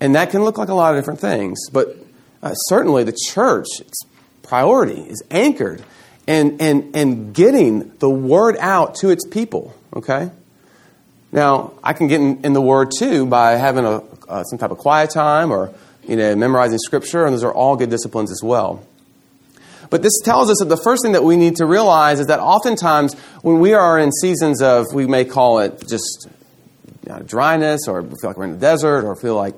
And 0.00 0.14
that 0.14 0.30
can 0.30 0.44
look 0.44 0.58
like 0.58 0.68
a 0.68 0.74
lot 0.74 0.94
of 0.94 1.00
different 1.00 1.20
things, 1.20 1.58
but 1.70 1.96
uh, 2.42 2.54
certainly 2.54 3.04
the 3.04 3.16
church, 3.28 3.66
its 3.80 4.00
priority 4.42 5.00
is 5.00 5.22
anchored 5.30 5.82
and, 6.26 6.60
in, 6.60 6.92
in 6.94 7.32
getting 7.32 7.96
the 7.98 8.08
word 8.08 8.56
out 8.60 8.96
to 8.96 9.10
its 9.10 9.26
people, 9.26 9.74
okay? 9.94 10.30
Now, 11.30 11.74
I 11.84 11.92
can 11.92 12.08
get 12.08 12.20
in, 12.20 12.44
in 12.44 12.52
the 12.52 12.60
Word 12.60 12.90
too 12.96 13.26
by 13.26 13.52
having 13.52 13.84
a, 13.84 14.02
uh, 14.28 14.44
some 14.44 14.58
type 14.58 14.70
of 14.70 14.78
quiet 14.78 15.10
time 15.10 15.50
or 15.50 15.74
you 16.06 16.16
know, 16.16 16.34
memorizing 16.34 16.78
Scripture, 16.78 17.26
and 17.26 17.34
those 17.34 17.44
are 17.44 17.52
all 17.52 17.76
good 17.76 17.90
disciplines 17.90 18.32
as 18.32 18.40
well. 18.42 18.82
But 19.90 20.02
this 20.02 20.18
tells 20.24 20.50
us 20.50 20.58
that 20.58 20.68
the 20.68 20.76
first 20.76 21.02
thing 21.02 21.12
that 21.12 21.24
we 21.24 21.36
need 21.36 21.56
to 21.56 21.66
realize 21.66 22.20
is 22.20 22.26
that 22.26 22.40
oftentimes 22.40 23.14
when 23.42 23.60
we 23.60 23.74
are 23.74 23.98
in 23.98 24.10
seasons 24.12 24.62
of, 24.62 24.86
we 24.92 25.06
may 25.06 25.24
call 25.24 25.60
it 25.60 25.82
just 25.88 26.28
you 27.06 27.12
know, 27.12 27.20
dryness, 27.20 27.88
or 27.88 28.02
feel 28.02 28.16
like 28.24 28.36
we're 28.36 28.44
in 28.44 28.52
the 28.52 28.58
desert, 28.58 29.04
or 29.04 29.16
feel 29.16 29.34
like 29.34 29.54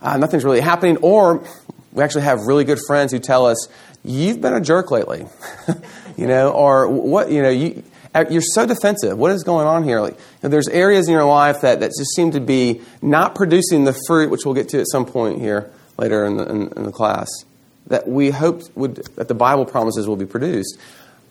uh, 0.00 0.16
nothing's 0.16 0.44
really 0.44 0.60
happening, 0.60 0.96
or 0.98 1.46
we 1.92 2.02
actually 2.02 2.22
have 2.22 2.40
really 2.46 2.64
good 2.64 2.78
friends 2.86 3.12
who 3.12 3.18
tell 3.18 3.46
us, 3.46 3.68
"You've 4.02 4.40
been 4.40 4.54
a 4.54 4.60
jerk 4.60 4.90
lately," 4.90 5.26
you 6.16 6.26
know, 6.26 6.50
or 6.50 6.88
what 6.88 7.30
you 7.30 7.42
know 7.42 7.50
you 7.50 7.82
you're 8.30 8.42
so 8.42 8.66
defensive. 8.66 9.18
What 9.18 9.32
is 9.32 9.42
going 9.42 9.66
on 9.66 9.82
here? 9.84 10.00
Like, 10.00 10.14
you 10.14 10.20
know, 10.44 10.48
there's 10.48 10.68
areas 10.68 11.08
in 11.08 11.12
your 11.12 11.24
life 11.24 11.62
that, 11.62 11.80
that 11.80 11.92
just 11.98 12.14
seem 12.14 12.30
to 12.32 12.40
be 12.40 12.80
not 13.02 13.34
producing 13.34 13.84
the 13.84 13.96
fruit, 14.06 14.30
which 14.30 14.44
we'll 14.44 14.54
get 14.54 14.68
to 14.70 14.80
at 14.80 14.86
some 14.90 15.04
point 15.04 15.40
here 15.40 15.70
later 15.98 16.24
in 16.24 16.36
the, 16.36 16.48
in, 16.48 16.68
in 16.76 16.82
the 16.84 16.92
class, 16.92 17.28
that 17.86 18.06
we 18.08 18.30
hoped 18.30 18.70
would, 18.74 18.96
that 19.16 19.28
the 19.28 19.34
Bible 19.34 19.64
promises 19.64 20.06
will 20.06 20.16
be 20.16 20.26
produced. 20.26 20.78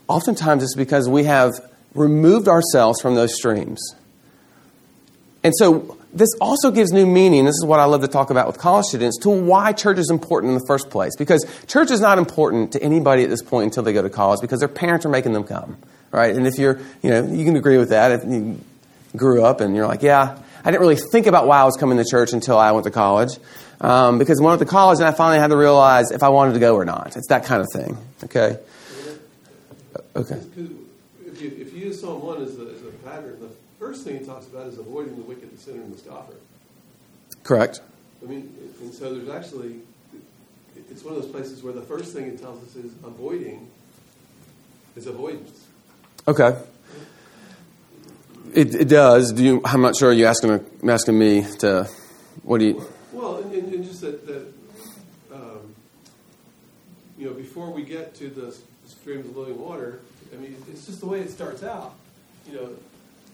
Oftentimes 0.08 0.64
it's 0.64 0.76
because 0.76 1.08
we 1.08 1.24
have 1.24 1.52
removed 1.96 2.48
ourselves 2.48 3.02
from 3.02 3.16
those 3.16 3.34
streams. 3.36 3.82
And 5.44 5.54
so 5.58 5.98
this 6.14 6.30
also 6.40 6.70
gives 6.72 6.92
new 6.92 7.08
meaning. 7.08 7.46
This 7.46 7.56
is 7.56 7.66
what 7.66 7.80
I 7.80 7.86
love 7.86 8.02
to 8.02 8.08
talk 8.08 8.30
about 8.30 8.46
with 8.48 8.58
college 8.58 8.86
students 8.86 9.18
to 9.20 9.30
why 9.30 9.74
church 9.74 9.98
is 9.98 10.12
important 10.12 10.52
in 10.52 10.60
the 10.60 10.66
first 10.68 10.90
place. 10.90 11.16
Because 11.18 11.46
church 11.68 11.90
is 11.90 12.00
not 12.00 12.18
important 12.18 12.74
to 12.74 12.84
anybody 12.84 13.24
at 13.24 13.30
this 13.30 13.42
point 13.42 13.66
until 13.66 13.84
they 13.84 13.94
go 13.94 14.02
to 14.02 14.10
college 14.10 14.40
because 14.40 14.60
their 14.60 14.70
parents 14.70 15.06
are 15.06 15.10
making 15.10 15.34
them 15.34 15.44
come, 15.44 15.78
right? 16.12 16.36
And 16.36 16.46
if 16.46 16.58
you're, 16.60 16.80
you 17.02 17.10
know, 17.10 17.26
you 17.26 17.44
can 17.46 17.56
agree 17.56 17.78
with 17.78 17.90
that. 17.90 18.12
If 18.12 18.26
you 18.26 18.62
grew 19.18 19.44
up 19.44 19.60
and 19.60 19.76
you're 19.76 19.88
like, 19.88 20.04
yeah, 20.04 20.40
I 20.64 20.72
didn't 20.72 20.82
really 20.82 20.98
think 21.12 21.26
about 21.26 21.48
why 21.48 21.60
I 21.60 21.64
was 21.66 21.78
coming 21.78 21.98
to 21.98 22.06
church 22.06 22.32
until 22.32 22.58
I 22.58 22.72
went 22.72 22.86
to 22.86 22.92
college. 22.92 23.38
Um, 23.82 24.20
because 24.20 24.40
when 24.40 24.48
I 24.48 24.52
went 24.52 24.60
to 24.60 24.66
college, 24.66 25.00
and 25.00 25.08
I 25.08 25.12
finally 25.12 25.40
had 25.40 25.48
to 25.48 25.58
realize 25.58 26.12
if 26.12 26.24
I 26.24 26.30
wanted 26.30 26.54
to 26.54 26.60
go 26.60 26.76
or 26.76 26.86
not. 26.86 27.18
It's 27.18 27.28
that 27.28 27.44
kind 27.44 27.62
of 27.62 27.68
thing, 27.74 27.98
okay? 28.26 28.58
Okay. 30.16 30.40
If 31.26 31.42
you, 31.42 31.50
if 31.60 31.74
you 31.74 31.86
use 31.88 32.00
Psalm 32.00 32.22
1 32.22 32.44
as 32.44 32.56
the 32.56 32.73
first 33.84 34.06
thing 34.06 34.18
he 34.18 34.26
talks 34.26 34.48
about 34.48 34.68
is 34.68 34.78
avoiding 34.78 35.14
the 35.18 35.24
wicked, 35.24 35.52
the 35.52 35.58
sinner, 35.58 35.82
and 35.82 35.94
the 35.94 35.98
scoffer. 35.98 36.36
Correct. 37.44 37.82
I 38.24 38.28
mean, 38.28 38.56
and 38.80 38.94
so 38.94 39.14
there's 39.14 39.28
actually, 39.28 39.80
it's 40.90 41.04
one 41.04 41.16
of 41.16 41.22
those 41.22 41.30
places 41.30 41.62
where 41.62 41.74
the 41.74 41.82
first 41.82 42.14
thing 42.14 42.28
it 42.28 42.40
tells 42.40 42.64
us 42.64 42.78
is 42.78 42.94
avoiding 43.04 43.68
is 44.96 45.06
avoidance. 45.08 45.68
Okay. 46.30 46.58
It, 48.54 48.74
it 48.74 48.88
does. 48.88 49.34
Do 49.34 49.44
you, 49.44 49.62
I'm 49.66 49.82
not 49.82 49.98
sure. 49.98 50.12
Are 50.12 50.14
you 50.14 50.28
asking 50.28 50.66
asking 50.88 51.20
me 51.20 51.46
to? 51.60 51.90
What 52.44 52.60
do 52.60 52.66
you? 52.68 52.88
Well, 53.12 53.38
and, 53.38 53.52
and, 53.52 53.74
and 53.74 53.84
just 53.84 54.00
that, 54.02 54.26
that 54.28 54.46
um, 55.34 55.76
you 57.18 57.26
know, 57.26 57.34
before 57.34 57.70
we 57.70 57.84
get 57.84 58.16
to 58.16 58.30
the 58.30 58.56
streams 58.88 59.26
of 59.26 59.36
living 59.36 59.60
water, 59.60 60.00
I 60.32 60.38
mean, 60.38 60.56
it's 60.72 60.86
just 60.86 61.02
the 61.02 61.08
way 61.08 61.20
it 61.20 61.32
starts 61.32 61.64
out. 61.64 61.96
You 62.48 62.56
know, 62.56 62.70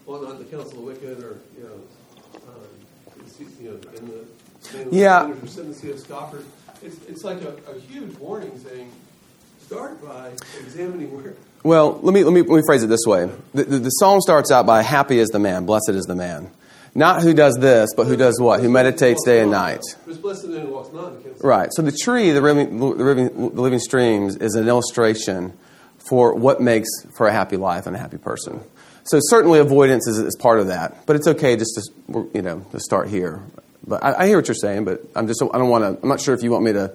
well, 0.06 0.22
not 0.22 0.38
the 0.38 0.44
counsel 0.44 0.78
of 0.78 0.84
wicked, 0.84 1.22
or 1.22 1.38
you 1.56 1.64
know, 1.64 2.40
um, 2.48 3.40
you 3.60 3.70
know, 3.70 3.76
in 3.96 4.08
the 4.08 4.24
stand 4.60 4.84
of 4.86 4.90
the 4.90 4.96
Yeah. 4.96 5.30
or 5.30 5.46
sit 5.46 5.64
in 5.64 5.70
the 5.70 5.74
seat 5.76 5.90
of 5.92 6.00
scoffers. 6.00 6.44
It's, 6.82 6.96
it's 7.08 7.24
like 7.24 7.42
a, 7.42 7.54
a 7.70 7.78
huge 7.78 8.16
warning 8.18 8.58
saying, 8.58 8.90
start 9.60 10.02
by 10.02 10.30
examining 10.60 11.14
where. 11.14 11.34
Well, 11.62 12.00
let 12.02 12.14
me 12.14 12.24
let 12.24 12.32
me 12.32 12.40
let 12.40 12.56
me 12.56 12.62
phrase 12.66 12.82
it 12.82 12.88
this 12.88 13.04
way. 13.06 13.30
The, 13.52 13.64
the, 13.64 13.78
the 13.80 13.90
psalm 13.90 14.20
starts 14.20 14.50
out 14.50 14.64
by 14.66 14.82
"Happy 14.82 15.18
is 15.18 15.28
the 15.28 15.38
man, 15.38 15.66
blessed 15.66 15.90
is 15.90 16.06
the 16.06 16.14
man." 16.14 16.50
Not 16.92 17.22
who 17.22 17.34
does 17.34 17.54
this, 17.60 17.90
but 17.94 18.06
who 18.08 18.16
does 18.16 18.40
what? 18.40 18.60
Who 18.60 18.68
meditates 18.68 19.24
day 19.24 19.42
and 19.42 19.52
night. 19.52 19.80
Who's 20.06 20.18
blessed 20.18 20.50
the 20.50 20.60
who 20.60 20.72
walks 20.72 20.92
not 20.92 21.12
in 21.12 21.22
the. 21.22 21.46
Right. 21.46 21.68
So 21.72 21.82
the 21.82 21.92
tree, 21.92 22.30
the 22.32 22.40
living, 22.40 22.78
the 22.78 22.84
living, 22.86 23.54
the 23.54 23.60
living 23.60 23.78
streams, 23.78 24.36
is 24.36 24.54
an 24.56 24.66
illustration 24.66 25.52
for 25.98 26.34
what 26.34 26.60
makes 26.60 26.88
for 27.12 27.28
a 27.28 27.32
happy 27.32 27.56
life 27.56 27.86
and 27.86 27.94
a 27.94 27.98
happy 27.98 28.18
person. 28.18 28.60
So 29.04 29.18
certainly 29.22 29.58
avoidance 29.58 30.06
is, 30.06 30.18
is 30.18 30.36
part 30.36 30.60
of 30.60 30.66
that, 30.68 31.06
but 31.06 31.16
it's 31.16 31.26
okay 31.26 31.56
just 31.56 31.80
to 32.08 32.30
you 32.34 32.42
know 32.42 32.60
to 32.72 32.80
start 32.80 33.08
here. 33.08 33.42
But 33.86 34.04
I, 34.04 34.22
I 34.22 34.26
hear 34.26 34.36
what 34.36 34.46
you're 34.46 34.54
saying, 34.54 34.84
but 34.84 35.02
I'm 35.16 35.26
just 35.26 35.42
I 35.42 35.58
don't 35.58 35.68
want 35.70 35.84
to. 35.84 36.02
I'm 36.02 36.08
not 36.08 36.20
sure 36.20 36.34
if 36.34 36.42
you 36.42 36.50
want 36.50 36.64
me 36.64 36.72
to 36.74 36.94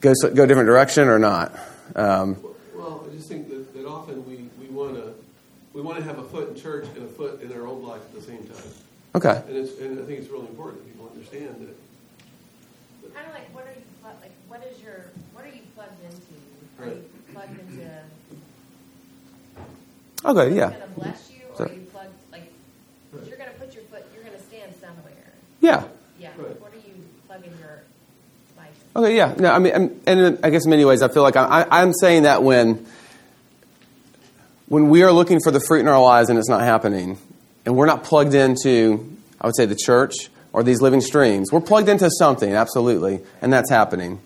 go 0.00 0.12
go 0.34 0.44
a 0.44 0.46
different 0.46 0.66
direction 0.68 1.08
or 1.08 1.18
not. 1.18 1.52
Um, 1.96 2.36
Well, 2.74 3.06
I 3.10 3.14
just 3.14 3.28
think 3.28 3.48
that, 3.50 3.74
that 3.74 3.86
often 3.86 4.24
we, 4.26 4.48
we 4.60 4.72
want 4.72 4.94
to 4.94 5.12
we 5.72 5.82
want 5.82 5.98
to 5.98 6.04
have 6.04 6.18
a 6.18 6.24
foot 6.24 6.48
in 6.50 6.54
church 6.60 6.86
and 6.96 7.04
a 7.04 7.08
foot 7.08 7.42
in 7.42 7.52
our 7.52 7.66
old 7.66 7.84
life 7.84 8.00
at 8.00 8.14
the 8.14 8.22
same 8.22 8.44
time, 8.44 8.70
okay. 9.16 9.42
and 9.48 9.56
it's 9.56 9.78
and 9.80 9.98
I 9.98 10.04
think 10.04 10.20
it's 10.20 10.30
really 10.30 10.46
important 10.46 10.84
that 10.84 10.92
people 10.92 11.10
understand 11.12 11.56
that. 11.60 11.76
Kind 13.14 13.26
of 13.28 13.34
like, 13.34 13.54
what 13.54 13.64
are 13.66 13.70
you, 13.70 13.82
plug- 14.02 14.20
like, 14.22 14.32
what 14.48 14.66
is 14.66 14.82
your, 14.82 15.06
what 15.34 15.44
are 15.44 15.48
you 15.48 15.62
plugged 15.76 16.02
into? 16.02 16.34
Are 16.82 16.88
you 16.88 17.04
plugged 17.32 17.60
into, 17.60 17.88
Okay. 20.24 20.54
Yeah. 20.56 20.70
going 20.70 20.80
to 20.80 20.88
bless 21.00 21.30
you, 21.30 21.36
or 21.50 21.56
So- 21.56 21.64
you 21.72 21.80
plugged, 21.92 22.08
like, 22.32 22.50
'cause 23.12 23.28
you're 23.28 23.36
going 23.36 23.50
to 23.50 23.56
put 23.58 23.74
your 23.74 23.84
foot, 23.84 24.04
you're 24.14 24.24
going 24.24 24.36
to 24.36 24.42
stand 24.44 24.72
somewhere. 24.80 25.32
Yeah. 25.60 25.84
Yeah, 26.18 26.28
Right. 26.38 26.60
what 26.60 26.72
are 26.72 26.76
you 26.76 26.94
plugging 27.26 27.52
your 27.60 27.82
life? 28.56 28.68
Okay, 28.96 29.16
yeah. 29.16 29.34
No, 29.38 29.50
I 29.52 29.58
mean, 29.58 29.72
I'm- 29.72 30.00
and 30.06 30.38
I 30.42 30.50
guess 30.50 30.64
in 30.64 30.70
many 30.70 30.84
ways, 30.84 31.02
I 31.02 31.08
feel 31.08 31.22
like 31.22 31.36
I, 31.36 31.44
I, 31.70 31.80
I'm 31.82 31.92
saying 31.92 32.22
that 32.24 32.42
when 32.42 32.86
when 34.68 34.88
we 34.88 35.02
are 35.02 35.12
looking 35.12 35.40
for 35.40 35.50
the 35.50 35.60
fruit 35.60 35.80
in 35.80 35.88
our 35.88 36.00
lives 36.00 36.30
and 36.30 36.38
it's 36.38 36.48
not 36.48 36.62
happening, 36.62 37.18
and 37.66 37.76
we're 37.76 37.84
not 37.86 38.02
plugged 38.02 38.34
into, 38.34 39.06
I 39.40 39.46
would 39.46 39.54
say, 39.56 39.66
the 39.66 39.76
church 39.76 40.14
or 40.54 40.62
these 40.62 40.80
living 40.80 41.02
streams, 41.02 41.52
we're 41.52 41.60
plugged 41.60 41.88
into 41.90 42.08
something, 42.18 42.50
absolutely, 42.54 43.20
and 43.42 43.52
that's 43.52 43.68
happening. 43.70 44.20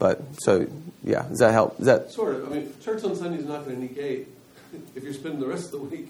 But 0.00 0.20
so, 0.42 0.66
yeah, 1.04 1.22
does 1.28 1.38
that 1.38 1.52
help? 1.52 1.78
Is 1.78 1.86
that 1.86 2.10
Sort 2.10 2.34
of. 2.34 2.50
I 2.50 2.56
mean, 2.56 2.72
church 2.82 3.04
on 3.04 3.14
Sunday 3.14 3.38
is 3.38 3.46
not 3.46 3.64
going 3.64 3.76
to 3.76 3.80
negate 3.82 4.26
if 4.94 5.02
you're 5.02 5.12
spending 5.12 5.40
the 5.40 5.46
rest 5.46 5.66
of 5.66 5.70
the 5.72 5.78
week 5.96 6.08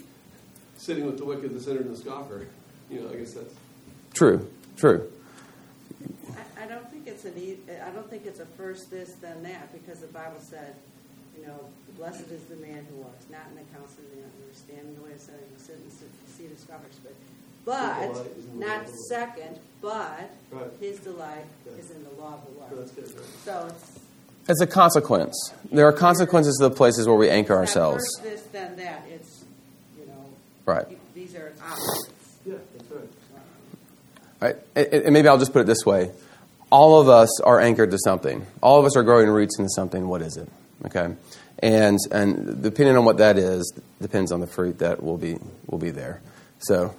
sitting 0.77 1.05
with 1.07 1.18
the 1.18 1.25
wicked, 1.25 1.53
the 1.55 1.61
sinner, 1.61 1.81
and 1.81 1.90
the 1.94 1.96
scoffer. 1.96 2.46
You 2.90 3.03
know, 3.03 3.11
I 3.11 3.16
guess 3.16 3.35
that's 3.35 3.55
true? 4.14 4.49
True. 4.77 5.11
I, 6.59 6.64
I 6.64 6.66
don't 6.66 6.90
think 6.90 7.07
it's 7.07 7.25
an 7.25 7.35
e- 7.37 7.59
I 7.87 7.90
don't 7.90 8.09
think 8.11 8.27
it's 8.27 8.40
a 8.40 8.46
first 8.46 8.90
this 8.90 9.12
then 9.20 9.42
that 9.44 9.73
because 9.73 10.01
the 10.01 10.07
Bible 10.09 10.40
said, 10.40 10.75
you 11.38 11.46
know, 11.46 11.59
blessed 11.96 12.29
is 12.31 12.42
the 12.44 12.57
man 12.57 12.87
who 12.90 12.96
walks 13.03 13.27
not 13.31 13.42
in 13.51 13.57
the 13.57 13.62
counsel 13.77 14.03
of 14.05 14.11
the 14.11 14.23
ungodly, 14.23 14.55
stand 14.55 14.96
the 14.96 15.03
way 15.03 15.12
of 15.12 15.20
sinners, 15.20 15.42
and 15.51 15.61
sit 15.61 15.77
in 15.77 15.85
the 15.85 15.90
sit- 15.94 16.37
seat 16.37 16.51
of 16.53 16.59
scoffers. 16.59 16.96
But, 17.64 17.77
delight 18.09 18.12
but 18.14 18.27
is 18.38 18.44
in 18.46 18.59
the 18.59 18.66
law 18.66 18.73
not 18.77 18.87
the 18.87 18.92
second, 19.09 19.59
but 19.83 20.31
Right. 20.51 20.70
his 20.81 20.99
delight 21.01 21.44
Yeah. 21.66 21.73
is 21.79 21.90
in 21.90 22.03
the 22.03 22.11
law 22.20 22.35
of 22.35 22.46
the 22.46 22.59
Lord. 22.61 22.73
that's 22.79 22.92
good. 22.92 23.05
Right? 23.05 23.27
So 23.44 23.66
it's 23.68 24.01
As 24.51 24.61
a 24.61 24.67
consequence, 24.67 25.55
there 25.71 25.87
are 25.87 25.93
consequences 25.93 26.57
to 26.57 26.69
the 26.69 26.75
places 26.75 27.07
where 27.07 27.17
we 27.17 27.31
anchor 27.31 27.53
it's 27.63 27.77
ourselves. 27.77 28.03
first 28.19 28.25
this 28.25 28.43
then 28.51 28.75
that. 28.77 29.05
It's 29.09 29.45
you 29.97 30.07
know, 30.07 30.25
Right. 30.67 30.87
these 31.15 31.37
are 31.37 31.53
opposites. 31.63 32.11
Yeah, 32.45 32.55
that's 32.77 32.91
right. 32.91 33.09
Right? 34.41 34.57
And 34.75 35.05
and 35.05 35.13
maybe 35.13 35.29
I'll 35.29 35.39
just 35.39 35.53
put 35.53 35.61
it 35.61 35.67
this 35.69 35.87
way. 35.87 36.11
All 36.71 37.01
of 37.01 37.09
us 37.09 37.41
are 37.43 37.61
anchored 37.61 37.93
to 37.93 37.99
something. 37.99 38.45
All 38.61 38.81
of 38.81 38.85
us 38.87 38.97
are 38.97 39.05
growing 39.05 39.29
roots 39.29 39.57
into 39.59 39.71
something. 39.71 40.09
What 40.09 40.21
is 40.21 40.37
it? 40.37 40.49
Okay? 40.87 41.15
And, 41.61 41.99
and 42.11 42.61
depending 42.63 42.97
on 42.97 43.05
what 43.05 43.19
that 43.19 43.37
is, 43.39 43.73
depends 44.03 44.33
on 44.33 44.41
the 44.41 44.47
fruit 44.49 44.79
that 44.79 45.01
will 45.03 45.19
be, 45.19 45.37
will 45.67 45.79
be 45.79 45.91
there. 45.91 46.23
So, 46.59 46.95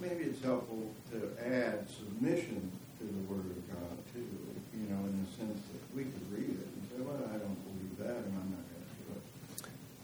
Maybe 0.00 0.24
it's 0.24 0.42
helpful 0.42 0.90
to 1.12 1.30
add 1.44 1.86
submission 1.90 2.72
to 2.98 3.04
the 3.04 3.32
Word 3.32 3.44
of 3.44 3.68
God 3.68 3.98
too, 4.14 4.24
you 4.72 4.88
know, 4.88 4.96
in 5.04 5.26
the 5.26 5.30
sense 5.36 5.60
that 5.60 5.96
we 5.96 6.04
could 6.04 6.32
read 6.32 6.48
it 6.48 6.68
and 6.72 6.88
say, 6.88 7.02
well, 7.02 7.20
I 7.34 7.36
don't 7.36 7.58
believe 7.68 7.98
that 7.98 8.16
and 8.24 8.32
I'm 8.38 8.48
not 8.54 8.64
going 8.70 8.86
to 8.86 8.96
do 9.02 9.12
it. 9.18 9.24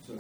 So, 0.07 0.15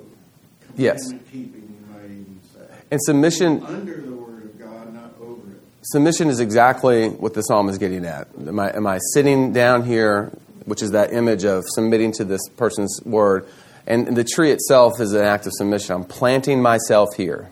Yes. 0.76 0.98
keeping, 1.30 1.76
you 1.80 1.92
might 1.94 2.04
even 2.04 2.40
say. 2.54 2.60
and 2.90 3.00
submission, 3.02 3.62
Under 3.64 4.00
the 4.00 4.12
Word 4.12 4.44
of 4.44 4.58
God, 4.58 4.92
not 4.94 5.12
over 5.20 5.40
it. 5.52 5.60
submission 5.82 6.28
is 6.28 6.40
exactly 6.40 7.08
what 7.08 7.34
the 7.34 7.42
psalm 7.42 7.68
is 7.68 7.78
getting 7.78 8.04
at. 8.04 8.28
Am 8.46 8.58
I, 8.60 8.74
am 8.74 8.86
I 8.86 8.98
sitting 9.14 9.52
down 9.52 9.84
here, 9.84 10.30
which 10.64 10.82
is 10.82 10.90
that 10.92 11.12
image 11.12 11.44
of 11.44 11.64
submitting 11.68 12.12
to 12.12 12.24
this 12.24 12.46
person's 12.56 13.00
word? 13.04 13.46
And 13.86 14.16
the 14.16 14.24
tree 14.24 14.50
itself 14.50 15.00
is 15.00 15.12
an 15.12 15.22
act 15.24 15.46
of 15.46 15.52
submission. 15.54 15.94
I'm 15.94 16.04
planting 16.04 16.60
myself 16.60 17.10
here. 17.16 17.48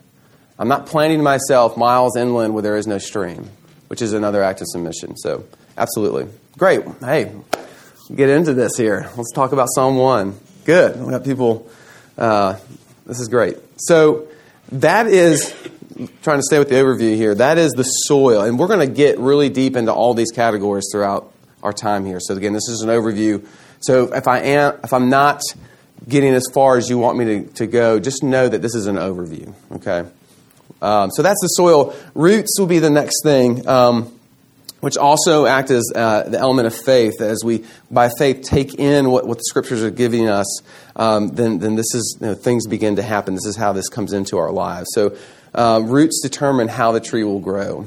I'm 0.59 0.69
not 0.69 0.87
planting 0.87 1.23
myself 1.23 1.77
miles 1.77 2.17
inland 2.17 2.55
where 2.55 2.63
there 2.63 2.77
is 2.77 2.87
no 2.87 2.99
stream, 2.99 3.49
which 3.89 4.03
is 4.03 4.13
another 4.13 4.43
act 4.43 4.61
of 4.61 4.67
submission. 4.69 5.17
So, 5.17 5.45
absolutely. 5.79 6.27
Great. 6.59 6.83
Hey, 7.01 7.33
get 8.15 8.31
into 8.31 8.53
this 8.53 8.77
here. 8.77 9.09
Let's 9.17 9.33
talk 9.33 9.53
about 9.53 9.69
Psalm 9.75 9.97
1. 9.97 10.39
Good. 10.65 11.01
We 11.01 11.11
got 11.11 11.25
people. 11.25 11.69
Uh, 12.19 12.57
this 13.07 13.21
is 13.21 13.29
great. 13.29 13.57
So, 13.77 14.29
that 14.73 15.07
is, 15.07 15.55
trying 16.23 16.38
to 16.38 16.43
stay 16.43 16.59
with 16.59 16.69
the 16.69 16.77
overview 16.77 17.17
here, 17.17 17.35
that 17.35 17.59
is 17.59 17.73
the 17.73 17.85
soil. 17.85 18.43
And 18.43 18.59
we're 18.59 18.69
going 18.69 18.87
to 18.87 18.93
get 18.93 19.19
really 19.19 19.49
deep 19.49 19.77
into 19.77 19.93
all 19.93 20.14
these 20.14 20.31
categories 20.31 20.85
throughout 20.90 21.33
our 21.62 21.73
time 21.73 22.05
here. 22.05 22.19
So, 22.21 22.35
again, 22.35 22.53
this 22.53 22.69
is 22.69 22.83
an 22.83 22.88
overview. 22.88 23.47
So, 23.81 24.12
if, 24.14 24.27
I 24.27 24.40
am, 24.40 24.79
if 24.83 24.93
I'm 24.93 25.11
not 25.11 25.43
getting 26.09 26.35
as 26.35 26.47
far 26.53 26.77
as 26.77 26.88
you 26.88 26.99
want 26.99 27.19
me 27.19 27.25
to, 27.25 27.45
to 27.55 27.67
go, 27.67 27.99
just 27.99 28.23
know 28.23 28.49
that 28.49 28.62
this 28.62 28.75
is 28.75 28.87
an 28.87 28.97
overview. 28.97 29.55
Okay? 29.73 30.09
Um, 30.83 31.11
so 31.11 31.23
that's 31.23 31.40
the 31.40 31.49
soil. 31.49 31.97
Roots 32.14 32.59
will 32.59 32.67
be 32.67 32.79
the 32.79 32.90
next 32.90 33.23
thing, 33.23 33.67
um, 33.67 34.13
which 34.85 34.99
also 34.99 35.47
act 35.47 35.70
as 35.70 35.90
uh, 35.94 36.25
the 36.29 36.38
element 36.38 36.66
of 36.66 36.75
faith. 36.75 37.23
As 37.23 37.42
we, 37.42 37.64
by 37.90 38.11
faith, 38.18 38.42
take 38.42 38.75
in 38.75 39.11
what, 39.11 39.27
what 39.27 39.38
the 39.38 39.44
scriptures 39.44 39.83
are 39.83 39.90
giving 39.90 40.29
us, 40.29 40.61
um, 40.94 41.29
then, 41.29 41.59
then 41.59 41.75
this 41.75 41.94
is, 41.94 42.18
you 42.20 42.27
know, 42.27 42.35
things 42.35 42.66
begin 42.66 42.97
to 42.97 43.03
happen. 43.03 43.33
This 43.33 43.47
is 43.47 43.57
how 43.57 43.73
this 43.73 43.88
comes 43.88 44.12
into 44.12 44.37
our 44.37 44.53
lives. 44.53 44.88
So 44.92 45.16
um, 45.55 45.88
roots 45.88 46.20
determine 46.23 46.68
how 46.68 46.92
the 46.92 47.01
tree 47.01 47.25
will 47.25 47.40
grow. 47.40 47.87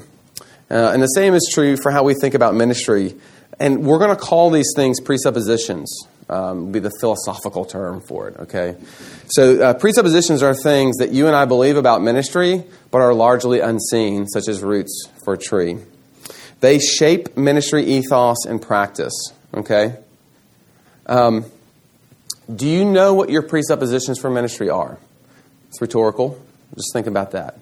Uh, 0.71 0.89
and 0.91 1.03
the 1.03 1.07
same 1.07 1.35
is 1.35 1.47
true 1.53 1.77
for 1.77 1.91
how 1.91 2.03
we 2.03 2.15
think 2.15 2.33
about 2.33 2.55
ministry. 2.55 3.15
And 3.59 3.85
we're 3.85 3.99
going 3.99 4.15
to 4.15 4.21
call 4.21 4.49
these 4.49 4.73
things 4.75 4.99
presuppositions, 4.99 6.07
um, 6.29 6.71
be 6.71 6.79
the 6.79 6.91
philosophical 6.99 7.65
term 7.65 8.01
for 8.01 8.27
it, 8.27 8.37
okay? 8.37 8.75
So, 9.27 9.61
uh, 9.61 9.73
presuppositions 9.75 10.41
are 10.41 10.55
things 10.55 10.97
that 10.97 11.11
you 11.11 11.27
and 11.27 11.35
I 11.35 11.45
believe 11.45 11.77
about 11.77 12.01
ministry, 12.01 12.63
but 12.89 13.01
are 13.01 13.13
largely 13.13 13.59
unseen, 13.59 14.27
such 14.27 14.47
as 14.47 14.63
roots 14.63 15.07
for 15.23 15.33
a 15.33 15.37
tree. 15.37 15.77
They 16.59 16.79
shape 16.79 17.37
ministry 17.37 17.85
ethos 17.85 18.45
and 18.45 18.61
practice, 18.61 19.13
okay? 19.53 19.95
Um, 21.05 21.45
do 22.53 22.67
you 22.67 22.85
know 22.85 23.13
what 23.13 23.29
your 23.29 23.43
presuppositions 23.43 24.19
for 24.19 24.29
ministry 24.29 24.69
are? 24.69 24.97
It's 25.69 25.81
rhetorical. 25.81 26.41
Just 26.75 26.93
think 26.93 27.07
about 27.07 27.31
that. 27.31 27.59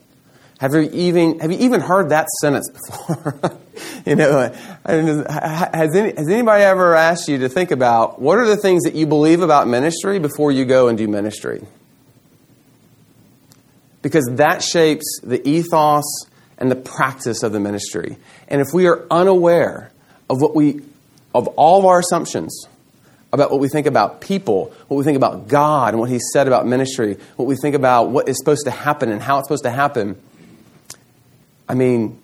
Have 0.60 0.74
you 0.74 0.90
even 0.94 1.40
have 1.40 1.52
you 1.52 1.58
even 1.60 1.82
heard 1.82 2.10
that 2.10 2.28
sentence 2.40 2.70
before? 2.70 3.60
you 4.06 4.16
know, 4.16 4.54
has 4.86 5.96
any, 5.96 6.14
has 6.16 6.30
anybody 6.30 6.64
ever 6.64 6.96
asked 6.96 7.28
you 7.28 7.40
to 7.40 7.50
think 7.50 7.72
about 7.72 8.22
what 8.22 8.38
are 8.38 8.48
the 8.48 8.56
things 8.56 8.84
that 8.84 8.96
you 8.96 9.06
believe 9.06 9.42
about 9.42 9.68
ministry 9.68 10.18
before 10.18 10.52
you 10.52 10.64
go 10.64 10.88
and 10.88 10.98
do 10.98 11.08
ministry? 11.08 11.62
Because 14.02 14.30
that 14.34 14.64
shapes 14.64 15.20
the 15.24 15.46
ethos 15.48 16.06
and 16.58 16.72
the 16.72 16.76
practice 16.76 17.44
of 17.44 17.52
the 17.52 17.60
ministry. 17.60 18.18
And 18.48 18.62
if 18.62 18.68
we 18.74 18.88
are 18.88 19.06
unaware 19.12 19.92
of 20.30 20.42
what 20.42 20.56
we 20.56 20.82
of 21.34 21.48
all 21.50 21.80
of 21.80 21.86
our 21.86 22.00
assumptions 22.00 22.68
about 23.34 23.52
what 23.52 23.60
we 23.60 23.68
think 23.68 23.86
about 23.86 24.22
people, 24.22 24.74
what 24.88 24.96
we 24.96 25.04
think 25.04 25.18
about 25.18 25.50
God 25.50 25.94
and 25.94 26.00
what 26.00 26.10
He 26.10 26.20
said 26.34 26.48
about 26.48 26.66
ministry, 26.66 27.18
what 27.36 27.46
we 27.46 27.58
think 27.58 27.76
about 27.76 28.10
what 28.10 28.30
is 28.30 28.38
supposed 28.38 28.64
to 28.66 28.72
happen 28.72 29.12
and 29.12 29.22
how 29.22 29.40
it's 29.40 29.48
supposed 29.48 29.66
to 29.66 29.72
happen. 29.72 30.16
I 31.68 31.74
mean, 31.74 32.18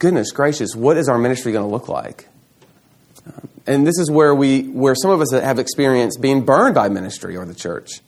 goodness 0.00 0.32
gracious, 0.32 0.74
what 0.74 0.96
is 0.96 1.08
our 1.08 1.18
ministry 1.18 1.52
going 1.52 1.64
to 1.64 1.70
look 1.70 1.88
like? 1.88 2.26
And 3.66 3.86
this 3.86 3.98
is 3.98 4.10
where 4.10 4.34
we, 4.34 4.62
where 4.62 4.96
some 4.96 5.12
of 5.12 5.20
us 5.20 5.30
have 5.30 5.60
experienced 5.60 6.20
being 6.20 6.44
burned 6.44 6.74
by 6.74 6.88
ministry 6.88 7.36
or 7.36 7.44
the 7.44 7.54
church, 7.54 8.00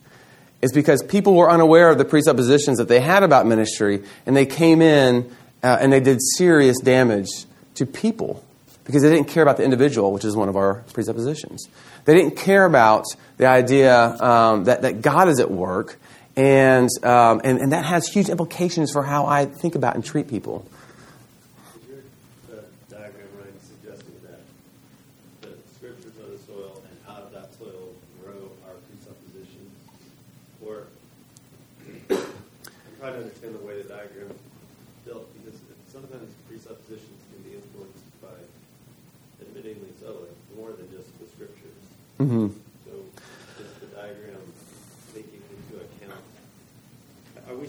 is 0.63 0.71
because 0.71 1.03
people 1.03 1.35
were 1.35 1.51
unaware 1.51 1.89
of 1.89 1.97
the 1.97 2.05
presuppositions 2.05 2.77
that 2.79 2.87
they 2.87 3.01
had 3.01 3.21
about 3.21 3.45
ministry, 3.45 4.01
and 4.25 4.35
they 4.35 4.47
came 4.47 4.81
in 4.81 5.29
uh, 5.61 5.77
and 5.79 5.91
they 5.91 5.99
did 5.99 6.19
serious 6.37 6.79
damage 6.79 7.27
to 7.75 7.85
people 7.85 8.41
because 8.85 9.01
they 9.01 9.09
didn't 9.09 9.27
care 9.27 9.43
about 9.43 9.57
the 9.57 9.63
individual, 9.63 10.11
which 10.11 10.25
is 10.25 10.35
one 10.35 10.49
of 10.49 10.55
our 10.55 10.83
presuppositions. 10.93 11.67
They 12.05 12.15
didn't 12.15 12.35
care 12.35 12.65
about 12.65 13.05
the 13.37 13.45
idea 13.45 13.95
um, 14.19 14.65
that, 14.65 14.81
that 14.81 15.01
God 15.01 15.29
is 15.29 15.39
at 15.39 15.51
work, 15.51 15.99
and, 16.35 16.89
um, 17.03 17.41
and, 17.43 17.59
and 17.59 17.71
that 17.71 17.85
has 17.85 18.07
huge 18.07 18.29
implications 18.29 18.91
for 18.91 19.03
how 19.03 19.25
I 19.25 19.45
think 19.45 19.75
about 19.75 19.95
and 19.95 20.03
treat 20.03 20.27
people. 20.27 20.65
Is 21.79 21.87
your 21.87 21.99
uh, 22.51 22.61
diagram 22.89 23.27
right 23.39 23.55
suggesting 23.63 24.15
that 24.23 24.41
the 25.41 25.55
scriptures 25.75 26.11
are 26.19 26.31
the 26.31 26.39
soil, 26.43 26.83
and 26.83 26.95
out 27.07 27.23
of 27.23 27.31
that 27.31 27.53
soil 27.55 27.95
grow 28.19 28.51
our 28.67 28.75
presuppositions? 28.91 29.71
Or 30.59 30.87
I'm 32.09 32.19
trying 32.99 33.13
to 33.13 33.19
understand 33.19 33.55
the 33.55 33.63
way 33.65 33.81
the 33.81 33.87
diagram 33.87 34.27
is 34.27 34.41
built, 35.05 35.31
because 35.39 35.59
sometimes 35.87 36.33
presuppositions 36.49 37.21
can 37.31 37.39
be 37.47 37.55
influenced 37.55 38.03
by, 38.19 38.35
admittingly 39.43 39.93
so, 40.01 40.27
more 40.57 40.71
than 40.71 40.89
just 40.89 41.07
the 41.19 41.27
scriptures. 41.29 41.77
Mm-hmm. 42.23 42.47
So 42.85 42.91
is 43.59 43.73
the 43.81 43.87
diagram 43.87 44.39
taking 45.13 45.41
into 45.51 45.83
account, 45.83 46.21
are 47.49 47.55
we, 47.55 47.67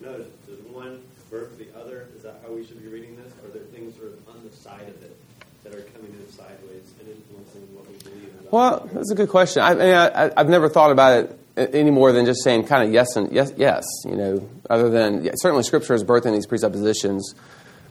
no, 0.00 0.18
does 0.46 0.60
one 0.70 1.02
birth 1.28 1.58
the 1.58 1.66
other? 1.76 2.06
Is 2.16 2.22
that 2.22 2.40
how 2.46 2.52
we 2.52 2.64
should 2.64 2.80
be 2.80 2.88
reading 2.88 3.16
this? 3.16 3.32
Are 3.44 3.50
there 3.52 3.64
things 3.74 3.96
sort 3.96 4.12
of 4.12 4.28
on 4.28 4.48
the 4.48 4.56
side 4.56 4.82
of 4.88 5.02
it 5.02 5.16
that 5.64 5.74
are 5.74 5.82
coming 5.82 6.12
in 6.12 6.32
sideways 6.32 6.92
and 7.00 7.08
influencing 7.08 7.62
what 7.74 7.88
we 7.90 7.98
believe? 7.98 8.32
about 8.40 8.52
Well, 8.52 8.90
that's 8.92 9.10
a 9.10 9.16
good 9.16 9.28
question. 9.28 9.62
I, 9.62 9.70
I, 9.70 9.74
mean, 9.74 9.94
I, 9.94 10.30
I've 10.36 10.48
never 10.48 10.68
thought 10.68 10.92
about 10.92 11.24
it 11.56 11.74
any 11.74 11.90
more 11.90 12.12
than 12.12 12.26
just 12.26 12.44
saying 12.44 12.68
kind 12.68 12.86
of 12.86 12.94
yes 12.94 13.16
and 13.16 13.32
yes, 13.32 13.52
yes. 13.56 13.84
You 14.04 14.14
know, 14.14 14.48
other 14.70 14.88
than 14.88 15.24
yeah, 15.24 15.32
certainly 15.34 15.64
Scripture 15.64 15.94
is 15.94 16.04
birthing 16.04 16.32
these 16.32 16.46
presuppositions, 16.46 17.34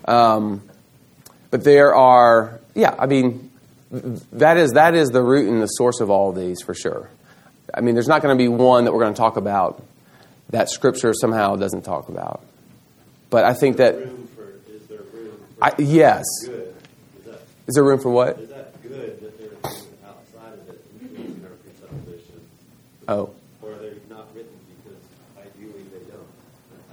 um, 0.06 0.62
but 1.52 1.66
there 1.66 1.94
are, 1.94 2.62
yeah. 2.74 2.96
I 2.98 3.06
mean, 3.06 3.52
that 3.92 4.58
is 4.58 4.74
that 4.74 4.96
is 4.96 5.10
the 5.10 5.22
root 5.22 5.48
and 5.48 5.62
the 5.62 5.68
source 5.68 6.00
of 6.00 6.10
all 6.10 6.30
of 6.30 6.36
these 6.36 6.62
for 6.62 6.74
sure. 6.74 7.10
I 7.74 7.82
mean, 7.82 7.96
there's 7.96 8.08
not 8.08 8.22
going 8.22 8.36
to 8.36 8.42
be 8.42 8.48
one 8.48 8.86
that 8.86 8.94
we're 8.94 9.02
going 9.02 9.14
to 9.14 9.18
talk 9.18 9.38
about 9.38 9.84
that 10.50 10.70
Scripture 10.70 11.14
somehow 11.14 11.56
doesn't 11.56 11.84
talk 11.84 12.10
about. 12.10 12.42
But 13.30 13.46
I 13.46 13.54
think 13.54 13.78
that 13.78 13.96
for, 13.96 14.54
is 14.72 14.88
there 14.88 15.00
room 15.00 15.38
for 15.58 15.66
I, 15.66 15.74
yes, 15.80 16.24
good? 16.46 16.76
Is 17.20 17.26
that, 17.26 17.42
is 17.68 17.76
there 17.76 17.84
room 17.84 18.00
for 18.00 18.10
what? 18.10 18.40
is 18.40 18.50
that 18.50 18.82
good 18.82 19.20
that 19.22 19.38
there 19.38 19.48
are 19.48 19.72
things 19.74 19.88
outside 20.06 20.54
of 20.54 20.70
it 20.70 20.86
influencing 21.02 21.44
our 21.44 21.52
presuppositions? 21.52 22.50
Oh. 23.08 23.32
Or 23.62 23.72
are 23.72 23.76
they 23.76 23.94
not 24.10 24.28
written 24.36 24.54
because 24.84 25.02
ideally 25.38 25.84
they 25.92 26.06
don't? 26.12 26.30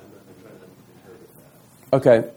I'm, 0.01 0.09
I'm 0.17 0.43
trying 0.43 0.59
to 0.59 0.69
interpret 0.99 1.31
that. 1.91 1.97
Okay. 1.97 2.31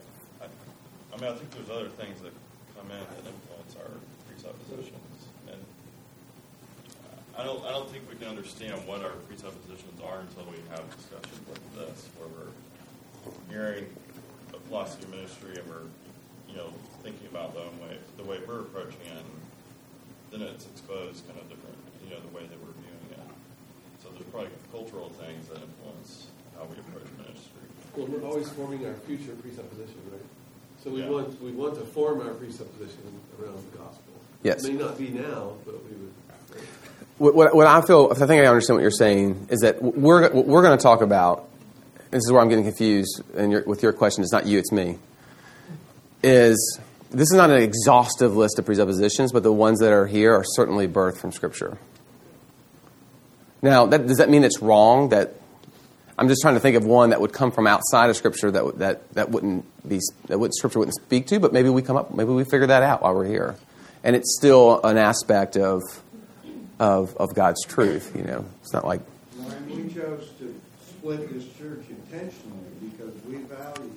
I 1.14 1.22
mean, 1.22 1.32
I 1.32 1.34
think 1.36 1.52
there's 1.52 1.70
other 1.70 1.90
things 1.90 2.22
that 2.22 2.34
come 2.76 2.92
in 2.92 3.00
that 3.00 3.24
influence 3.26 3.76
our 3.80 3.90
presuppositions, 4.28 5.28
and 5.48 5.62
I 7.46 7.48
don't, 7.48 7.62
I 7.62 7.70
don't 7.78 7.86
think 7.94 8.10
we 8.10 8.18
can 8.18 8.26
understand 8.26 8.74
what 8.90 9.06
our 9.06 9.22
presuppositions 9.30 10.02
are 10.02 10.26
until 10.26 10.50
we 10.50 10.58
have 10.74 10.82
discussions 10.98 11.46
like 11.46 11.62
this, 11.78 12.10
where 12.18 12.26
we're 12.34 12.50
hearing 13.54 13.86
a 14.50 14.58
philosophy 14.66 15.06
of 15.06 15.14
ministry 15.14 15.54
and 15.54 15.62
we're, 15.70 15.86
you 16.50 16.58
know, 16.58 16.74
thinking 17.06 17.30
about 17.30 17.54
the 17.54 17.70
way, 17.86 18.02
the 18.18 18.26
way 18.26 18.42
we're 18.50 18.66
approaching 18.66 18.98
it, 19.06 19.22
and 19.22 20.42
then 20.42 20.42
it's 20.42 20.66
exposed 20.66 21.22
kind 21.30 21.38
of 21.38 21.46
different, 21.46 21.78
you 22.02 22.10
know, 22.10 22.18
the 22.18 22.34
way 22.34 22.50
that 22.50 22.58
we're 22.66 22.74
viewing 22.82 23.14
it. 23.14 23.30
So 24.02 24.10
there's 24.10 24.26
probably 24.34 24.50
cultural 24.74 25.14
things 25.22 25.46
that 25.54 25.62
influence 25.62 26.34
how 26.58 26.66
we 26.66 26.82
approach 26.82 27.06
ministry. 27.22 27.62
Well, 27.94 28.10
we're 28.10 28.26
always 28.26 28.50
forming 28.58 28.90
our 28.90 28.98
future 29.06 29.38
presupposition, 29.38 30.02
right? 30.10 30.26
So 30.82 30.90
we 30.90 31.06
Yeah. 31.06 31.14
want 31.14 31.38
we 31.46 31.54
want 31.54 31.78
to 31.78 31.86
form 31.86 32.26
our 32.26 32.34
presupposition 32.34 33.06
around 33.38 33.62
the 33.70 33.78
gospel. 33.78 34.18
Yes. 34.42 34.66
It 34.66 34.74
may 34.74 34.82
not 34.82 34.98
be 34.98 35.14
now, 35.14 35.62
but 35.62 35.78
we 35.86 35.94
would. 35.94 36.25
What, 37.18 37.56
what, 37.56 37.66
I 37.66 37.82
feel, 37.82 38.10
I 38.12 38.16
think 38.16 38.32
I 38.44 38.48
understand 38.48 38.76
what 38.76 38.82
you're 38.82 38.92
saying, 38.92 39.48
is 39.50 39.62
that 39.62 39.82
we're, 39.82 40.30
we're 40.34 40.62
going 40.62 40.78
to 40.78 40.82
talk 40.82 41.02
about, 41.02 41.48
this 42.12 42.20
is 42.26 42.32
where 42.32 42.42
I'm 42.42 42.50
getting 42.50 42.66
confused 42.66 43.22
and 43.38 43.66
with 43.66 43.82
your 43.82 43.94
question, 43.94 44.22
it's 44.24 44.34
not 44.34 44.46
you, 44.46 44.60
it's 44.60 44.72
me, 44.74 44.98
is 46.22 46.80
this 47.12 47.32
is 47.32 47.38
not 47.38 47.50
an 47.50 47.62
exhaustive 47.62 48.36
list 48.36 48.60
of 48.60 48.66
presuppositions, 48.66 49.32
but 49.32 49.44
the 49.44 49.54
ones 49.54 49.80
that 49.80 49.94
are 49.94 50.06
here 50.06 50.34
are 50.36 50.44
certainly 50.44 50.88
birthed 50.88 51.18
from 51.18 51.32
Scripture. 51.32 51.78
Now, 53.62 53.86
that, 53.86 54.06
does 54.08 54.18
that 54.18 54.30
mean 54.30 54.44
it's 54.44 54.62
wrong? 54.62 55.10
That 55.10 55.36
I'm 56.20 56.28
just 56.28 56.42
trying 56.42 56.56
to 56.56 56.60
think 56.60 56.76
of 56.76 56.86
one 56.86 57.12
that 57.12 57.22
would 57.22 57.32
come 57.32 57.52
from 57.52 57.68
outside 57.68 58.10
of 58.10 58.18
Scripture 58.18 58.52
that 58.52 58.80
that 58.80 59.14
that 59.14 59.30
wouldn't 59.32 59.66
be 59.88 60.00
that 60.28 60.38
would, 60.38 60.54
Scripture 60.54 60.80
wouldn't 60.80 60.96
speak 60.96 61.28
to, 61.28 61.40
but 61.40 61.54
maybe 61.54 61.70
we 61.70 61.82
come 61.82 61.96
up, 61.96 62.14
maybe 62.14 62.32
we 62.32 62.44
figure 62.44 62.68
that 62.68 62.84
out 62.84 63.02
while 63.02 63.16
we're 63.16 63.26
here, 63.26 63.56
and 64.04 64.16
it's 64.16 64.36
still 64.38 64.84
an 64.84 64.98
aspect 64.98 65.58
of 65.58 65.82
of 66.80 67.16
of 67.18 67.34
God's 67.34 67.64
truth. 67.66 68.12
You 68.16 68.24
know, 68.24 68.46
it's 68.62 68.74
not 68.74 68.86
like 68.86 69.02
And 69.38 69.70
we 69.70 69.94
chose 69.94 70.30
to 70.40 70.54
split 70.88 71.32
this 71.34 71.46
church 71.58 71.86
intentionally 71.90 72.72
because 72.82 73.14
we 73.28 73.36
value 73.44 73.92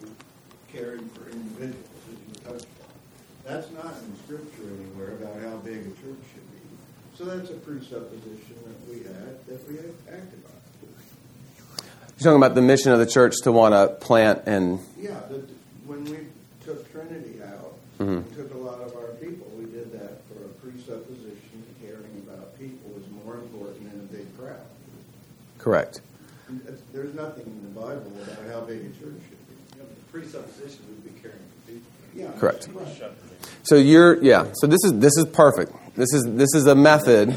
caring 0.72 1.08
for 1.10 1.30
individuals, 1.30 1.86
as 2.12 2.18
you 2.28 2.34
touched 2.44 2.66
on. 2.82 2.92
That's 3.44 3.70
not 3.72 3.94
in 4.04 4.16
Scripture 4.24 4.68
anywhere 4.78 5.12
about 5.12 5.40
how 5.42 5.56
big 5.58 5.78
a 5.78 5.90
church 6.02 6.20
should 6.34 6.52
be. 6.52 6.60
So 7.16 7.24
that's 7.24 7.50
a 7.50 7.54
presupposition 7.54 8.56
that 8.66 8.88
we 8.88 8.98
had 9.04 9.46
that 9.46 9.68
we 9.68 9.76
had 9.76 9.92
acted 10.08 10.42
on. 10.44 10.52
you're 12.18 12.24
talking 12.24 12.36
about 12.36 12.54
the 12.54 12.62
mission 12.62 12.92
of 12.92 12.98
the 12.98 13.06
church 13.06 13.34
to 13.44 13.52
want 13.52 13.74
to 13.74 13.94
plant 14.04 14.42
and 14.46 14.80
Yeah, 14.98 15.20
the, 15.30 15.42
when 15.86 16.04
we 16.04 16.18
took 16.64 16.90
Trinity 16.92 17.40
out, 17.42 17.74
Mhm. 18.00 18.24
we 18.28 18.36
took 18.36 18.52
a 18.54 18.58
lot 18.58 18.80
of 18.80 18.94
our 18.96 19.14
people, 19.20 19.46
we 19.56 19.64
did 19.66 19.90
that 19.92 20.20
for 20.28 20.44
a 20.44 20.48
presupposition 20.60 21.62
that 21.64 21.86
caring 21.86 22.22
about 22.26 22.58
people 22.58 22.90
was 22.94 23.04
more 23.24 23.34
important 23.36 23.90
than 23.90 24.00
a 24.00 24.12
big 24.12 24.26
crowd. 24.38 24.66
Correct. 25.68 26.00
There's 26.94 27.14
nothing 27.14 27.44
in 27.44 27.62
the 27.62 27.78
Bible 27.78 28.10
about 28.22 28.46
how 28.50 28.60
big 28.62 28.78
a 28.78 28.84
church 28.84 29.20
should 29.28 29.48
be. 29.48 29.54
You 29.76 29.82
know, 29.82 29.84
the 29.86 30.00
presupposition 30.10 30.80
would 30.88 31.04
be 31.04 31.20
caring 31.20 31.36
for 31.36 31.70
people. 31.70 31.90
Yeah, 32.14 32.30
Correct. 32.38 32.68
right. 32.72 33.12
So 33.64 33.74
you're 33.74 34.22
yeah. 34.24 34.46
So 34.54 34.66
this 34.66 34.82
is 34.82 34.94
this 34.94 35.18
is 35.18 35.26
perfect. 35.26 35.72
This 35.94 36.14
is 36.14 36.24
this 36.24 36.54
is 36.54 36.66
a 36.66 36.74
method 36.74 37.34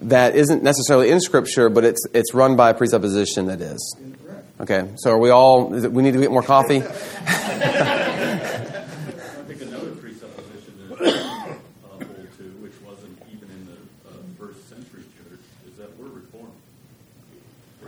that 0.00 0.34
isn't 0.36 0.62
necessarily 0.62 1.10
in 1.10 1.20
Scripture, 1.20 1.68
but 1.68 1.84
it's 1.84 2.00
it's 2.14 2.32
run 2.32 2.56
by 2.56 2.70
a 2.70 2.74
presupposition 2.74 3.48
that 3.48 3.60
is. 3.60 3.94
Okay. 4.58 4.88
So 4.96 5.10
are 5.10 5.18
we 5.18 5.28
all? 5.28 5.74
Is 5.74 5.84
it, 5.84 5.92
we 5.92 6.02
need 6.02 6.14
to 6.14 6.18
get 6.20 6.30
more 6.30 6.42
coffee. 6.42 6.78
I 6.82 6.82
think 9.46 9.60
another 9.60 9.90
presupposition 9.96 10.88
that 10.88 10.98
uh, 10.98 11.08
hold 11.90 12.08
to, 12.38 12.44
which 12.64 12.80
wasn't 12.80 13.20
even 13.28 13.50
in 13.50 13.66
the 13.66 13.76
uh, 14.08 14.12
first 14.38 14.66
century 14.70 15.04
church, 15.18 15.40
is 15.68 15.76
that 15.76 15.94
we're 15.98 16.08
reformed. 16.08 16.52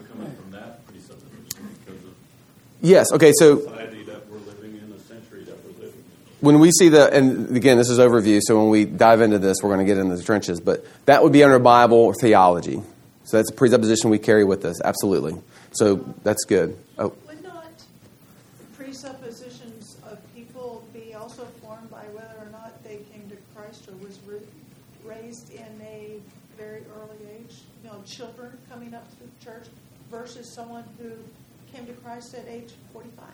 We're 0.02 0.08
coming 0.08 0.36
from 0.36 0.50
that 0.52 0.86
presupposition 0.86 1.68
because 1.84 2.04
of 2.04 2.14
Yes. 2.80 3.12
Okay. 3.12 3.32
So 3.34 3.58
society 3.58 4.02
that 4.04 4.28
we're 4.28 4.38
living 4.38 4.76
in, 4.76 4.90
the 4.90 4.98
century 5.00 5.44
that 5.44 5.64
we're 5.64 5.72
living 5.72 5.98
in. 6.00 6.04
when 6.40 6.58
we 6.58 6.70
see 6.72 6.88
the 6.88 7.12
and 7.12 7.56
again 7.56 7.78
this 7.78 7.88
is 7.88 7.98
overview. 7.98 8.40
So 8.42 8.58
when 8.58 8.70
we 8.70 8.84
dive 8.84 9.20
into 9.20 9.38
this, 9.38 9.58
we're 9.62 9.74
going 9.74 9.86
to 9.86 9.92
get 9.92 9.98
into 9.98 10.16
the 10.16 10.22
trenches. 10.22 10.60
But 10.60 10.84
that 11.06 11.22
would 11.22 11.32
be 11.32 11.44
under 11.44 11.58
Bible 11.58 11.98
or 11.98 12.14
theology. 12.14 12.82
So 13.24 13.36
that's 13.36 13.50
a 13.50 13.54
presupposition 13.54 14.10
we 14.10 14.18
carry 14.18 14.44
with 14.44 14.64
us. 14.64 14.80
Absolutely. 14.82 15.40
So 15.72 15.96
that's 16.24 16.44
good. 16.44 16.76
Oh, 16.98 17.14
Would 17.28 17.42
not 17.44 17.66
presuppositions 18.76 19.96
of 20.04 20.18
people 20.34 20.84
be 20.92 21.14
also 21.14 21.44
formed 21.62 21.88
by 21.90 22.02
whether 22.12 22.34
or 22.40 22.50
not 22.50 22.82
they 22.82 22.98
came 23.12 23.30
to 23.30 23.36
Christ 23.54 23.88
or 23.88 23.94
was 24.04 24.18
raised 25.04 25.52
in 25.52 25.80
a 25.80 26.18
very 26.58 26.82
early 26.96 27.16
age? 27.38 27.58
You 27.82 27.90
know, 27.90 28.02
children 28.06 28.58
coming 28.68 28.92
up 28.92 29.06
through 29.12 29.30
the 29.38 29.44
church 29.44 29.66
versus 30.12 30.46
someone 30.54 30.84
who 31.00 31.10
came 31.74 31.86
to 31.86 31.92
Christ 31.94 32.34
at 32.34 32.46
age 32.46 32.74
45. 32.92 33.24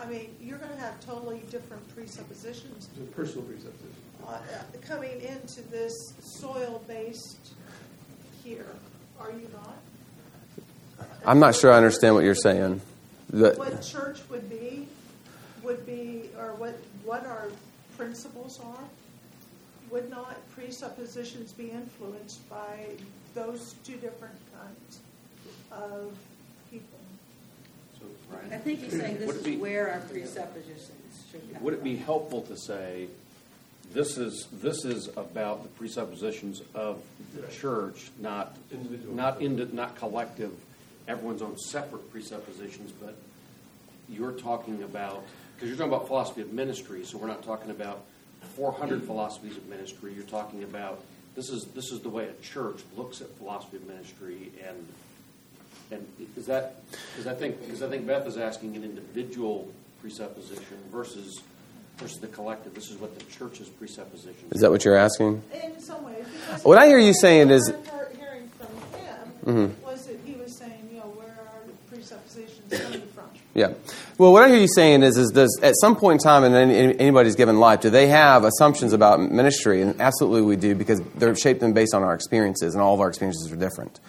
I 0.00 0.06
mean, 0.06 0.36
you're 0.40 0.58
going 0.58 0.70
to 0.70 0.76
have 0.76 1.00
totally 1.04 1.42
different 1.50 1.82
presuppositions 1.94 2.88
It's 2.90 2.98
a 2.98 3.12
personal 3.14 3.44
presuppositions. 3.44 3.96
uh, 4.28 4.38
coming 4.86 5.20
into 5.22 5.62
this 5.70 5.92
soil-based 6.20 7.52
here, 8.44 8.66
are 9.18 9.30
you 9.30 9.48
not? 9.52 11.08
I'm 11.24 11.38
not 11.38 11.54
sure 11.54 11.72
I 11.72 11.76
understand 11.76 12.14
what 12.14 12.24
you're 12.24 12.34
saying. 12.34 12.80
The- 13.30 13.54
What 13.54 13.80
church 13.82 14.20
would 14.28 14.50
be, 14.50 14.86
would 15.62 15.86
be, 15.86 16.28
or 16.38 16.54
what, 16.56 16.76
what 17.04 17.24
our 17.24 17.48
principles 17.96 18.60
are, 18.60 18.84
would 19.90 20.10
not 20.10 20.36
presuppositions 20.54 21.52
be 21.52 21.70
influenced 21.70 22.48
by 22.50 22.86
those 23.34 23.74
two 23.84 23.94
different 23.96 24.34
kinds 24.58 25.00
of 25.72 26.14
people? 26.70 26.98
I 28.50 28.56
think 28.56 28.80
he's 28.80 28.92
saying 28.92 29.18
this 29.18 29.26
Would 29.26 29.36
it 29.36 29.40
is 29.40 29.44
be- 29.44 29.56
where 29.56 29.92
our 29.92 30.00
presuppositions 30.00 31.24
should 31.30 31.52
come 31.52 31.62
Would 31.62 31.74
it 31.74 31.84
be 31.84 31.96
from. 31.96 32.04
helpful 32.04 32.42
to 32.42 32.56
say, 32.56 33.08
this 33.92 34.16
is, 34.16 34.48
this 34.52 34.84
is 34.84 35.08
about 35.16 35.62
the 35.62 35.68
presuppositions 35.70 36.62
of 36.74 37.02
the 37.34 37.46
church, 37.48 38.10
not, 38.18 38.56
Individual. 38.72 39.14
not 39.14 39.42
indi 39.42 39.68
not 39.72 39.96
collective, 39.96 40.52
everyone's 41.08 41.42
own 41.42 41.58
separate 41.58 42.10
presuppositions, 42.10 42.90
but 42.92 43.16
you're 44.08 44.32
talking 44.32 44.82
about, 44.82 45.24
because 45.54 45.68
you're 45.68 45.76
talking 45.76 45.92
about 45.92 46.06
philosophy 46.06 46.40
of 46.40 46.52
ministry, 46.52 47.04
so 47.04 47.18
we're 47.18 47.26
not 47.26 47.42
talking 47.42 47.70
about 47.70 48.02
four 48.56 48.72
hundred 48.72 49.04
philosophies 49.04 49.56
of 49.56 49.66
ministry, 49.68 50.12
you're 50.14 50.24
talking 50.24 50.62
about, 50.64 51.02
this 51.34 51.48
is, 51.50 51.66
this 51.74 51.90
is 51.92 52.00
the 52.00 52.08
way 52.08 52.28
a 52.28 52.42
church 52.42 52.80
looks 52.96 53.20
at 53.20 53.28
philosophy 53.36 53.76
of 53.76 53.86
ministry, 53.86 54.50
and, 54.66 54.86
and 55.92 56.06
is 56.36 56.46
that, 56.46 56.76
because 57.12 57.26
I 57.26 57.34
think, 57.34 57.60
because 57.64 57.82
I 57.82 57.88
think 57.88 58.06
Beth 58.06 58.26
is 58.26 58.36
asking 58.36 58.76
an 58.76 58.84
individual 58.84 59.68
presupposition 60.00 60.76
versus, 60.90 61.40
versus 61.98 62.18
the 62.20 62.26
collective, 62.28 62.74
this 62.74 62.90
is 62.90 62.96
what 62.98 63.16
the 63.18 63.24
church's 63.26 63.68
presupposition 63.68 64.48
Is 64.50 64.60
that 64.60 64.70
what 64.70 64.84
you're 64.84 64.96
asking? 64.96 65.42
In 65.52 65.80
some 65.80 66.04
ways. 66.04 66.24
because 66.46 66.64
What 66.64 66.78
I 66.78 66.86
hear 66.86 66.98
you 66.98 67.14
saying 67.14 67.50
is- 67.50 67.70
What 67.70 67.78
I'm 67.78 67.84
hear- 67.84 68.10
hearing 68.18 68.50
from 68.58 69.50
him 69.54 69.72
Mhm. 69.80 69.84
was 69.86 70.06
that 70.06 70.16
he 70.24 70.34
was 70.34 70.56
saying, 70.56 70.88
you 70.92 70.98
know, 70.98 71.06
where 71.14 71.26
are 71.28 71.66
the 71.66 71.94
presuppositions 71.94 72.82
coming 72.82 73.02
from? 73.14 73.24
Yeah. 73.54 73.72
Well, 74.16 74.32
what 74.32 74.42
I 74.44 74.48
hear 74.48 74.56
you 74.58 74.68
saying 74.74 75.02
is, 75.02 75.16
is 75.18 75.30
does 75.30 75.58
at 75.62 75.74
some 75.78 75.94
point 75.96 76.22
in 76.22 76.24
time 76.26 76.42
in 76.44 76.54
any, 76.54 76.98
anybody's 76.98 77.36
given 77.36 77.60
life, 77.60 77.80
do 77.80 77.90
they 77.90 78.06
have 78.08 78.44
assumptions 78.44 78.92
about 78.94 79.20
ministry? 79.20 79.82
And 79.82 80.00
absolutely 80.00 80.42
we 80.42 80.56
do 80.56 80.74
because 80.74 81.00
they're 81.16 81.34
shaped 81.36 81.62
and 81.62 81.74
based 81.74 81.94
on 81.94 82.02
our 82.02 82.14
experiences, 82.14 82.72
and 82.74 82.82
all 82.82 82.94
of 82.94 83.00
our 83.00 83.08
experiences 83.08 83.52
are 83.52 83.56
different. 83.56 84.00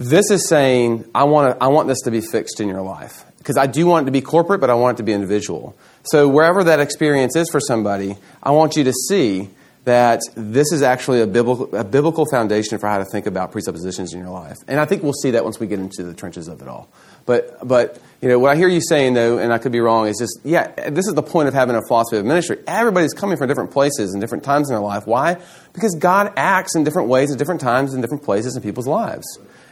This 0.00 0.30
is 0.30 0.48
saying, 0.48 1.04
I 1.14 1.24
want, 1.24 1.58
to, 1.58 1.62
I 1.62 1.68
want 1.68 1.86
this 1.86 2.00
to 2.04 2.10
be 2.10 2.22
fixed 2.22 2.58
in 2.58 2.68
your 2.68 2.80
life. 2.80 3.22
Because 3.36 3.58
I 3.58 3.66
do 3.66 3.84
want 3.84 4.04
it 4.04 4.06
to 4.06 4.12
be 4.12 4.22
corporate, 4.22 4.58
but 4.58 4.70
I 4.70 4.74
want 4.74 4.96
it 4.96 4.98
to 4.98 5.02
be 5.02 5.12
individual. 5.12 5.76
So 6.04 6.26
wherever 6.26 6.64
that 6.64 6.80
experience 6.80 7.36
is 7.36 7.50
for 7.50 7.60
somebody, 7.60 8.16
I 8.42 8.52
want 8.52 8.76
you 8.76 8.84
to 8.84 8.94
see 9.08 9.50
that 9.84 10.22
this 10.34 10.72
is 10.72 10.80
actually 10.80 11.20
a 11.20 11.26
biblical, 11.26 11.76
a 11.76 11.84
biblical 11.84 12.24
foundation 12.30 12.78
for 12.78 12.86
how 12.86 12.96
to 12.96 13.04
think 13.04 13.26
about 13.26 13.52
presuppositions 13.52 14.14
in 14.14 14.20
your 14.20 14.30
life. 14.30 14.56
And 14.66 14.80
I 14.80 14.86
think 14.86 15.02
we'll 15.02 15.12
see 15.12 15.32
that 15.32 15.44
once 15.44 15.60
we 15.60 15.66
get 15.66 15.78
into 15.78 16.02
the 16.02 16.14
trenches 16.14 16.48
of 16.48 16.62
it 16.62 16.68
all. 16.68 16.88
But, 17.26 17.66
but 17.68 17.98
you 18.22 18.28
know, 18.30 18.38
what 18.38 18.52
I 18.52 18.56
hear 18.56 18.68
you 18.68 18.80
saying, 18.80 19.12
though, 19.12 19.36
and 19.36 19.52
I 19.52 19.58
could 19.58 19.72
be 19.72 19.80
wrong, 19.80 20.06
is 20.06 20.16
just, 20.18 20.40
yeah, 20.44 20.90
this 20.90 21.06
is 21.08 21.12
the 21.12 21.22
point 21.22 21.48
of 21.48 21.54
having 21.54 21.76
a 21.76 21.82
philosophy 21.86 22.16
of 22.16 22.24
ministry. 22.24 22.56
Everybody's 22.66 23.12
coming 23.12 23.36
from 23.36 23.48
different 23.48 23.70
places 23.70 24.14
and 24.14 24.20
different 24.22 24.44
times 24.44 24.70
in 24.70 24.74
their 24.74 24.82
life. 24.82 25.06
Why? 25.06 25.36
Because 25.74 25.94
God 25.98 26.32
acts 26.36 26.74
in 26.74 26.84
different 26.84 27.08
ways 27.08 27.30
at 27.30 27.38
different 27.38 27.60
times 27.60 27.92
in 27.92 28.00
different 28.00 28.22
places 28.22 28.56
in 28.56 28.62
people's 28.62 28.86
lives. 28.86 29.26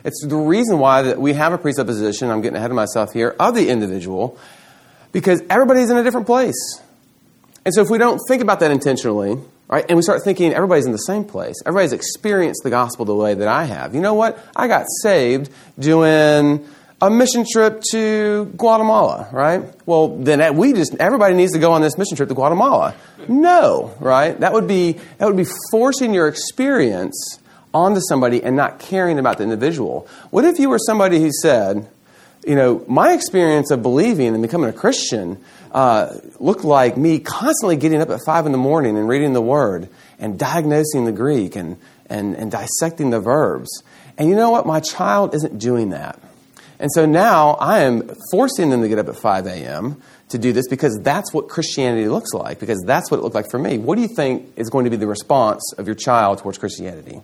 It's 0.05 0.25
the 0.25 0.37
reason 0.37 0.79
why 0.79 1.03
that 1.03 1.21
we 1.21 1.35
have 1.35 1.53
a 1.53 1.59
presupposition, 1.59 2.31
I'm 2.31 2.41
getting 2.41 2.57
ahead 2.57 2.71
of 2.71 2.77
myself 2.77 3.13
here, 3.13 3.35
of 3.39 3.55
the 3.55 3.69
individual, 3.69 4.39
because 5.13 5.43
everybody's 5.51 5.91
in 5.91 5.97
a 5.97 6.03
different 6.03 6.27
place. 6.27 6.81
And 7.65 7.75
so 7.75 7.83
if 7.83 7.91
we 7.91 7.99
don't 7.99 8.21
think 8.29 8.41
about 8.41 8.61
that 8.61 8.71
intentionally, 8.71 9.39
right, 9.67 9.85
and 9.89 9.97
we 9.97 10.03
start 10.03 10.23
thinking 10.23 10.55
everybody's 10.55 10.87
in 10.87 10.93
the 10.93 10.99
same 10.99 11.25
place, 11.25 11.57
everybody's 11.67 11.93
experienced 11.93 12.63
the 12.63 12.71
gospel 12.71 13.05
the 13.05 13.15
way 13.15 13.35
that 13.35 13.49
I 13.49 13.65
have. 13.65 13.95
You 13.95 14.01
know 14.01 14.15
what? 14.15 14.39
I 14.57 14.69
got 14.69 14.87
saved 15.03 15.51
doing 15.79 16.67
a 17.01 17.11
mission 17.11 17.45
trip 17.51 17.83
to 17.93 18.47
Guatemala, 18.57 19.29
right? 19.33 19.63
Well, 19.87 20.17
then 20.17 20.57
we 20.57 20.73
just 20.73 20.95
everybody 20.97 21.35
needs 21.35 21.53
to 21.53 21.59
go 21.59 21.73
on 21.73 21.83
this 21.83 21.97
mission 21.97 22.17
trip 22.17 22.29
to 22.29 22.35
Guatemala. 22.35 22.95
No, 23.29 23.95
right? 24.01 24.39
That 24.41 24.53
would 24.53 24.67
be 24.67 24.93
that 25.19 25.27
would 25.27 25.37
be 25.37 25.47
forcing 25.71 26.15
your 26.15 26.29
experience 26.29 27.39
onto 27.73 28.01
somebody 28.09 28.43
and 28.43 28.57
not 28.57 28.79
caring 28.79 29.19
about 29.19 29.39
the 29.39 29.45
individual. 29.45 30.09
What 30.31 30.45
if 30.45 30.59
you 30.59 30.69
were 30.69 30.79
somebody 30.79 31.21
who 31.21 31.31
said, 31.43 31.89
you 32.47 32.55
know, 32.55 32.85
my 32.89 33.13
experience 33.13 33.71
of 33.71 33.83
believing 33.83 34.29
and 34.29 34.43
becoming 34.43 34.71
a 34.71 34.73
Christian 34.73 35.43
uh, 35.73 36.15
looked 36.39 36.65
like 36.65 36.97
me 36.97 37.19
constantly 37.19 37.77
getting 37.77 38.01
up 38.01 38.11
at 38.11 38.21
five 38.25 38.47
in 38.47 38.53
the 38.53 38.59
morning 38.59 38.97
and 38.97 39.09
reading 39.09 39.33
the 39.33 39.43
Word 39.43 39.89
and 40.19 40.39
diagnosing 40.39 41.05
the 41.05 41.13
Greek 41.13 41.57
and, 41.57 41.77
and, 42.07 42.35
and 42.37 42.51
dissecting 42.51 43.11
the 43.11 43.21
verbs. 43.21 43.83
And 44.17 44.29
you 44.29 44.35
know 44.35 44.51
what? 44.51 44.67
My 44.67 44.81
child 44.81 45.35
isn't 45.35 45.59
doing 45.59 45.91
that. 45.91 46.19
And 46.81 46.91
so 46.93 47.07
now 47.07 47.51
I 47.55 47.81
am 47.81 48.11
forcing 48.31 48.71
them 48.71 48.83
to 48.83 48.89
get 48.89 48.99
up 48.99 49.09
at 49.09 49.17
5 49.17 49.47
a.m. 49.47 50.01
to 50.29 50.39
do 50.39 50.53
this 50.53 50.69
because 50.69 50.99
that's 51.03 51.33
what 51.35 51.49
Christianity 51.49 52.09
looks 52.09 52.33
like, 52.33 52.61
because 52.61 52.83
that's 52.87 53.11
what 53.11 53.19
it 53.19 53.23
looked 53.23 53.35
like 53.35 53.51
for 53.51 53.59
me. 53.59 53.79
What 53.79 53.97
do 53.97 54.03
you 54.03 54.09
think 54.09 54.53
is 54.57 54.71
going 54.71 54.85
to 54.85 54.91
be 54.91 54.97
the 54.97 55.07
response 55.07 55.73
of 55.77 55.87
your 55.87 55.97
child 55.97 56.39
towards 56.39 56.59
Christianity? 56.59 57.21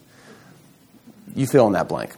You 1.35 1.47
fill 1.47 1.67
in 1.67 1.73
that 1.73 1.89
blank. 1.89 2.15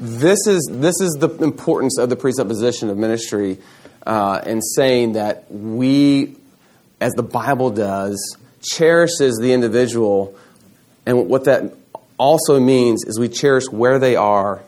This 0.00 0.46
is, 0.46 0.68
this 0.70 1.00
is 1.00 1.16
the 1.18 1.30
importance 1.42 1.98
of 1.98 2.10
the 2.10 2.16
presupposition 2.16 2.90
of 2.90 2.98
ministry 2.98 3.58
uh, 4.06 4.42
in 4.44 4.60
saying 4.60 5.12
that 5.12 5.50
we, 5.50 6.36
as 7.00 7.12
the 7.12 7.22
Bible 7.22 7.70
does, 7.70 8.36
cherishes 8.62 9.38
the 9.40 9.52
individual. 9.52 10.36
And 11.06 11.28
what 11.28 11.44
that 11.44 11.74
also 12.18 12.60
means 12.60 13.04
is 13.04 13.18
we 13.18 13.28
cherish 13.28 13.68
where 13.70 13.98
they 13.98 14.16
are 14.16 14.62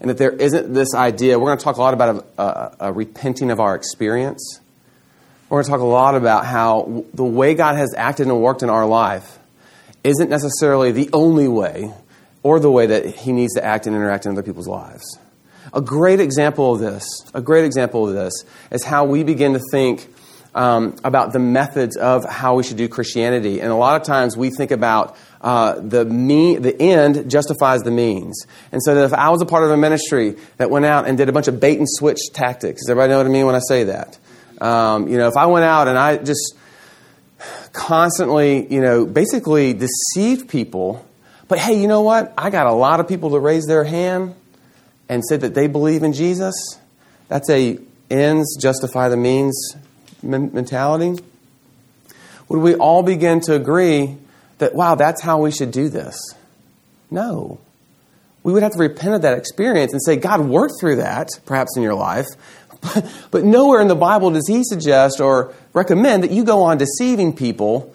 and 0.00 0.10
that 0.10 0.18
there 0.18 0.30
isn't 0.32 0.74
this 0.74 0.94
idea. 0.94 1.38
We're 1.38 1.46
going 1.46 1.58
to 1.58 1.64
talk 1.64 1.76
a 1.76 1.80
lot 1.80 1.94
about 1.94 2.24
a, 2.38 2.42
a, 2.42 2.76
a 2.80 2.92
repenting 2.92 3.50
of 3.50 3.60
our 3.60 3.74
experience. 3.74 4.60
We're 5.48 5.62
going 5.62 5.64
to 5.64 5.70
talk 5.70 5.80
a 5.80 5.84
lot 5.84 6.14
about 6.16 6.44
how 6.44 7.04
the 7.14 7.24
way 7.24 7.54
God 7.54 7.76
has 7.76 7.94
acted 7.96 8.26
and 8.26 8.40
worked 8.40 8.62
in 8.62 8.70
our 8.70 8.86
life 8.86 9.38
isn't 10.04 10.28
necessarily 10.28 10.92
the 10.92 11.08
only 11.12 11.48
way 11.48 11.92
or 12.46 12.60
the 12.60 12.70
way 12.70 12.86
that 12.86 13.06
He 13.06 13.32
needs 13.32 13.54
to 13.54 13.64
act 13.64 13.88
and 13.88 13.96
interact 13.96 14.24
in 14.24 14.30
other 14.30 14.44
people's 14.44 14.68
lives. 14.68 15.18
A 15.74 15.80
great 15.80 16.20
example 16.20 16.74
of 16.74 16.80
this, 16.80 17.04
a 17.34 17.40
great 17.40 17.64
example 17.64 18.08
of 18.08 18.14
this, 18.14 18.44
is 18.70 18.84
how 18.84 19.04
we 19.04 19.24
begin 19.24 19.54
to 19.54 19.60
think 19.72 20.08
um, 20.54 20.94
about 21.02 21.32
the 21.32 21.40
methods 21.40 21.96
of 21.96 22.24
how 22.24 22.54
we 22.54 22.62
should 22.62 22.76
do 22.76 22.88
Christianity. 22.88 23.60
And 23.60 23.72
a 23.72 23.74
lot 23.74 24.00
of 24.00 24.06
times 24.06 24.36
we 24.36 24.50
think 24.50 24.70
about 24.70 25.16
uh, 25.40 25.80
the 25.80 26.04
mean, 26.04 26.62
the 26.62 26.80
end 26.80 27.28
justifies 27.28 27.82
the 27.82 27.90
means. 27.90 28.46
And 28.70 28.80
so 28.80 28.94
that 28.94 29.06
if 29.06 29.12
I 29.12 29.30
was 29.30 29.42
a 29.42 29.46
part 29.46 29.64
of 29.64 29.72
a 29.72 29.76
ministry 29.76 30.36
that 30.58 30.70
went 30.70 30.84
out 30.84 31.08
and 31.08 31.18
did 31.18 31.28
a 31.28 31.32
bunch 31.32 31.48
of 31.48 31.58
bait 31.58 31.78
and 31.78 31.88
switch 31.90 32.20
tactics, 32.32 32.82
does 32.82 32.90
everybody 32.90 33.10
know 33.10 33.18
what 33.18 33.26
I 33.26 33.30
mean 33.30 33.46
when 33.46 33.56
I 33.56 33.60
say 33.66 33.84
that? 33.84 34.18
Um, 34.60 35.08
you 35.08 35.18
know, 35.18 35.26
if 35.26 35.36
I 35.36 35.46
went 35.46 35.64
out 35.64 35.88
and 35.88 35.98
I 35.98 36.16
just 36.16 36.54
constantly, 37.72 38.72
you 38.72 38.80
know, 38.80 39.04
basically 39.04 39.74
deceived 39.74 40.48
people, 40.48 41.04
but 41.48 41.58
hey, 41.58 41.80
you 41.80 41.88
know 41.88 42.02
what? 42.02 42.32
I 42.36 42.50
got 42.50 42.66
a 42.66 42.72
lot 42.72 43.00
of 43.00 43.08
people 43.08 43.30
to 43.30 43.38
raise 43.38 43.66
their 43.66 43.84
hand 43.84 44.34
and 45.08 45.22
say 45.26 45.36
that 45.36 45.54
they 45.54 45.66
believe 45.66 46.02
in 46.02 46.12
Jesus. 46.12 46.54
That's 47.28 47.48
a 47.50 47.78
ends 48.10 48.56
justify 48.60 49.08
the 49.08 49.16
means 49.16 49.76
mentality. 50.22 51.22
Would 52.48 52.60
we 52.60 52.74
all 52.74 53.02
begin 53.02 53.40
to 53.42 53.54
agree 53.54 54.16
that, 54.58 54.74
wow, 54.74 54.94
that's 54.94 55.22
how 55.22 55.42
we 55.42 55.50
should 55.50 55.70
do 55.70 55.88
this? 55.88 56.18
No. 57.10 57.58
We 58.42 58.52
would 58.52 58.62
have 58.62 58.72
to 58.72 58.78
repent 58.78 59.14
of 59.14 59.22
that 59.22 59.36
experience 59.36 59.92
and 59.92 60.02
say, 60.02 60.16
God 60.16 60.40
worked 60.46 60.74
through 60.80 60.96
that, 60.96 61.28
perhaps 61.46 61.76
in 61.76 61.82
your 61.82 61.94
life, 61.94 62.26
but 63.30 63.44
nowhere 63.44 63.80
in 63.80 63.88
the 63.88 63.96
Bible 63.96 64.30
does 64.30 64.46
He 64.46 64.62
suggest 64.62 65.20
or 65.20 65.52
recommend 65.72 66.22
that 66.22 66.30
you 66.30 66.44
go 66.44 66.62
on 66.62 66.78
deceiving 66.78 67.34
people 67.34 67.94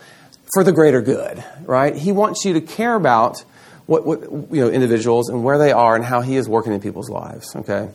for 0.54 0.64
the 0.64 0.72
greater 0.72 1.02
good, 1.02 1.44
right? 1.64 1.96
He 1.96 2.12
wants 2.12 2.44
you 2.46 2.54
to 2.54 2.62
care 2.62 2.96
about 2.96 3.44
what, 3.86 4.06
what 4.06 4.22
you 4.22 4.62
know 4.62 4.70
individuals 4.70 5.30
and 5.30 5.44
where 5.44 5.58
they 5.58 5.72
are 5.72 5.96
and 5.96 6.04
how 6.04 6.22
He 6.22 6.36
is 6.36 6.48
working 6.48 6.74
in 6.74 6.82
people's 6.82 7.10
lives. 7.10 7.56
Okay, 7.56 7.90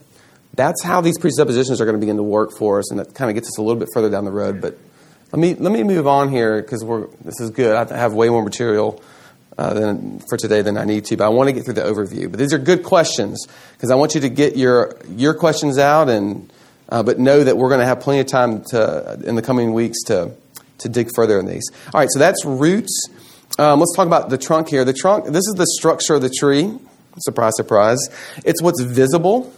that's 0.54 0.82
how 0.82 1.00
these 1.00 1.18
presuppositions 1.18 1.80
are 1.80 1.84
going 1.84 1.96
to 1.96 2.00
begin 2.00 2.16
to 2.16 2.22
work 2.22 2.50
for 2.59 2.78
us, 2.78 2.90
and 2.90 3.00
that 3.00 3.14
kind 3.14 3.30
of 3.30 3.34
gets 3.34 3.48
us 3.48 3.59
a 3.59 3.62
little 3.62 3.78
bit 3.78 3.88
further 3.92 4.11
down 4.11 4.24
the 4.24 4.32
road. 4.32 4.61
But 4.61 4.78
let 5.32 5.40
me 5.40 5.54
let 5.54 5.72
me 5.72 5.82
move 5.82 6.07
on 6.07 6.30
here 6.30 6.61
because 6.61 6.84
this 7.24 7.40
is 7.40 7.50
good. 7.50 7.74
I 7.74 7.96
have 7.96 8.14
way 8.14 8.28
more 8.28 8.42
material 8.42 9.02
uh, 9.59 9.74
than, 9.74 10.20
for 10.28 10.36
today 10.36 10.62
than 10.62 10.76
I 10.76 10.84
need 10.84 11.04
to, 11.07 11.16
but 11.16 11.24
I 11.24 11.28
want 11.28 11.48
to 11.48 11.52
get 11.52 11.64
through 11.64 11.74
the 11.74 11.82
overview. 11.82 12.30
But 12.30 12.38
these 12.38 12.52
are 12.52 12.59
good 12.59 12.82
questions 12.82 13.46
because 13.72 13.90
I 13.90 13.94
want 13.94 14.14
you 14.14 14.20
to 14.22 14.28
get 14.28 14.57
your 14.57 14.96
your 15.09 15.34
questions 15.34 15.78
out, 15.78 16.09
and 16.09 16.50
uh, 16.88 17.02
but 17.02 17.18
know 17.18 17.42
that 17.42 17.57
we're 17.57 17.68
going 17.68 17.80
to 17.80 17.86
have 17.86 18.00
plenty 18.00 18.20
of 18.20 18.26
time 18.26 18.64
to 18.70 19.20
in 19.24 19.34
the 19.34 19.42
coming 19.42 19.72
weeks 19.72 20.02
to 20.04 20.32
to 20.78 20.88
dig 20.88 21.10
further 21.14 21.38
in 21.38 21.46
these. 21.46 21.70
All 21.92 22.00
right, 22.00 22.08
so 22.10 22.18
that's 22.18 22.44
roots. 22.44 23.08
Um, 23.58 23.80
let's 23.80 23.94
talk 23.96 24.06
about 24.06 24.28
the 24.28 24.38
trunk 24.38 24.68
here. 24.68 24.84
The 24.84 24.92
trunk. 24.92 25.26
This 25.26 25.46
is 25.46 25.54
the 25.56 25.66
structure 25.78 26.14
of 26.14 26.22
the 26.22 26.30
tree. 26.30 26.72
Surprise, 27.18 27.52
surprise. 27.56 27.98
It's 28.44 28.60
what's 28.60 28.82
visible. 28.82 29.52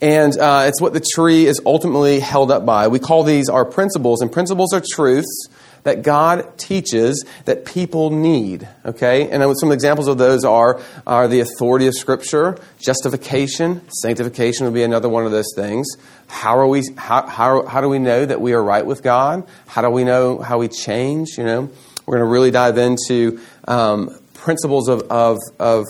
And 0.00 0.36
uh, 0.38 0.64
it's 0.66 0.80
what 0.80 0.92
the 0.92 1.04
tree 1.14 1.46
is 1.46 1.60
ultimately 1.66 2.20
held 2.20 2.50
up 2.50 2.64
by. 2.64 2.88
We 2.88 2.98
call 2.98 3.24
these 3.24 3.48
our 3.48 3.64
principles, 3.64 4.20
and 4.20 4.30
principles 4.30 4.72
are 4.72 4.82
truths 4.92 5.48
that 5.82 6.02
God 6.02 6.58
teaches 6.58 7.24
that 7.44 7.64
people 7.64 8.10
need. 8.10 8.68
Okay, 8.84 9.28
and 9.30 9.42
some 9.58 9.72
examples 9.72 10.08
of 10.08 10.18
those 10.18 10.44
are 10.44 10.80
are 11.06 11.28
the 11.28 11.40
authority 11.40 11.86
of 11.86 11.94
Scripture, 11.94 12.58
justification, 12.78 13.82
sanctification 14.02 14.64
would 14.66 14.74
be 14.74 14.82
another 14.82 15.08
one 15.08 15.24
of 15.24 15.32
those 15.32 15.52
things. 15.54 15.86
How 16.26 16.58
are 16.58 16.66
we? 16.66 16.82
How 16.96 17.26
how, 17.26 17.66
how 17.66 17.80
do 17.80 17.88
we 17.88 17.98
know 17.98 18.24
that 18.24 18.40
we 18.40 18.52
are 18.52 18.62
right 18.62 18.84
with 18.84 19.02
God? 19.02 19.46
How 19.66 19.82
do 19.82 19.90
we 19.90 20.04
know 20.04 20.38
how 20.38 20.58
we 20.58 20.68
change? 20.68 21.38
You 21.38 21.44
know, 21.44 21.70
we're 22.06 22.16
going 22.16 22.26
to 22.26 22.32
really 22.32 22.50
dive 22.50 22.78
into 22.78 23.40
um, 23.66 24.18
principles 24.34 24.88
of 24.88 25.02
of 25.10 25.38
of, 25.58 25.84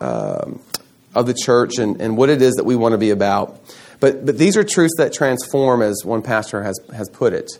um, 0.00 0.60
of 1.14 1.26
the 1.26 1.34
church 1.34 1.78
and, 1.78 2.00
and 2.00 2.16
what 2.16 2.30
it 2.30 2.42
is 2.42 2.54
that 2.54 2.64
we 2.64 2.76
want 2.76 2.92
to 2.92 2.98
be 2.98 3.10
about. 3.10 3.60
But 4.00 4.24
but 4.24 4.38
these 4.38 4.56
are 4.56 4.64
truths 4.64 4.94
that 4.98 5.12
transform, 5.12 5.82
as 5.82 6.02
one 6.04 6.22
pastor 6.22 6.62
has 6.62 6.78
has 6.94 7.08
put 7.10 7.32
it. 7.32 7.50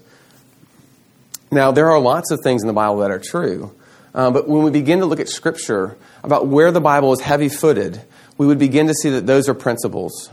Now, 1.50 1.72
there 1.72 1.90
are 1.90 1.98
lots 1.98 2.30
of 2.30 2.40
things 2.44 2.62
in 2.62 2.68
the 2.68 2.72
Bible 2.72 2.98
that 2.98 3.10
are 3.10 3.18
true, 3.18 3.74
uh, 4.14 4.30
but 4.30 4.48
when 4.48 4.62
we 4.62 4.70
begin 4.70 5.00
to 5.00 5.06
look 5.06 5.20
at 5.20 5.28
Scripture 5.28 5.96
about 6.22 6.46
where 6.46 6.70
the 6.70 6.80
Bible 6.80 7.12
is 7.12 7.20
heavy 7.20 7.48
footed, 7.48 8.00
we 8.38 8.46
would 8.46 8.58
begin 8.58 8.86
to 8.86 8.94
see 8.94 9.10
that 9.10 9.26
those 9.26 9.48
are 9.48 9.54
principles. 9.54 10.30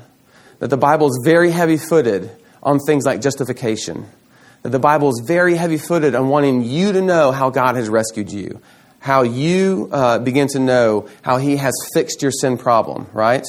That 0.60 0.70
the 0.70 0.78
Bible 0.78 1.08
is 1.08 1.22
very 1.24 1.52
heavy 1.52 1.78
footed 1.78 2.32
on 2.62 2.80
things 2.80 3.06
like 3.06 3.22
justification. 3.22 4.06
That 4.62 4.70
the 4.70 4.80
Bible 4.80 5.10
is 5.10 5.24
very 5.26 5.56
heavy 5.56 5.78
footed 5.78 6.16
on 6.16 6.30
wanting 6.30 6.64
you 6.64 6.92
to 6.92 7.02
know 7.02 7.32
how 7.32 7.50
God 7.50 7.76
has 7.76 7.90
rescued 7.90 8.32
you, 8.32 8.62
how 9.00 9.24
you 9.24 9.90
uh, 9.92 10.20
begin 10.20 10.48
to 10.50 10.60
know 10.60 11.08
how 11.22 11.38
He 11.38 11.58
has 11.58 11.74
fixed 11.94 12.22
your 12.22 12.32
sin 12.32 12.58
problem, 12.58 13.08
right? 13.14 13.46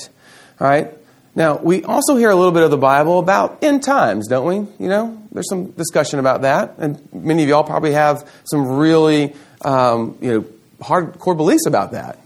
Right? 0.58 0.92
Now, 1.38 1.56
we 1.56 1.84
also 1.84 2.16
hear 2.16 2.30
a 2.30 2.34
little 2.34 2.50
bit 2.50 2.64
of 2.64 2.72
the 2.72 2.76
Bible 2.76 3.20
about 3.20 3.62
end 3.62 3.84
times, 3.84 4.26
don't 4.26 4.44
we? 4.44 4.56
You 4.84 4.88
know, 4.88 5.22
there's 5.30 5.48
some 5.48 5.70
discussion 5.70 6.18
about 6.18 6.42
that. 6.42 6.74
And 6.78 7.00
many 7.12 7.44
of 7.44 7.48
y'all 7.48 7.62
probably 7.62 7.92
have 7.92 8.28
some 8.42 8.66
really, 8.66 9.36
um, 9.64 10.18
you 10.20 10.32
know, 10.32 10.44
hardcore 10.80 11.36
beliefs 11.36 11.66
about 11.66 11.92
that. 11.92 12.18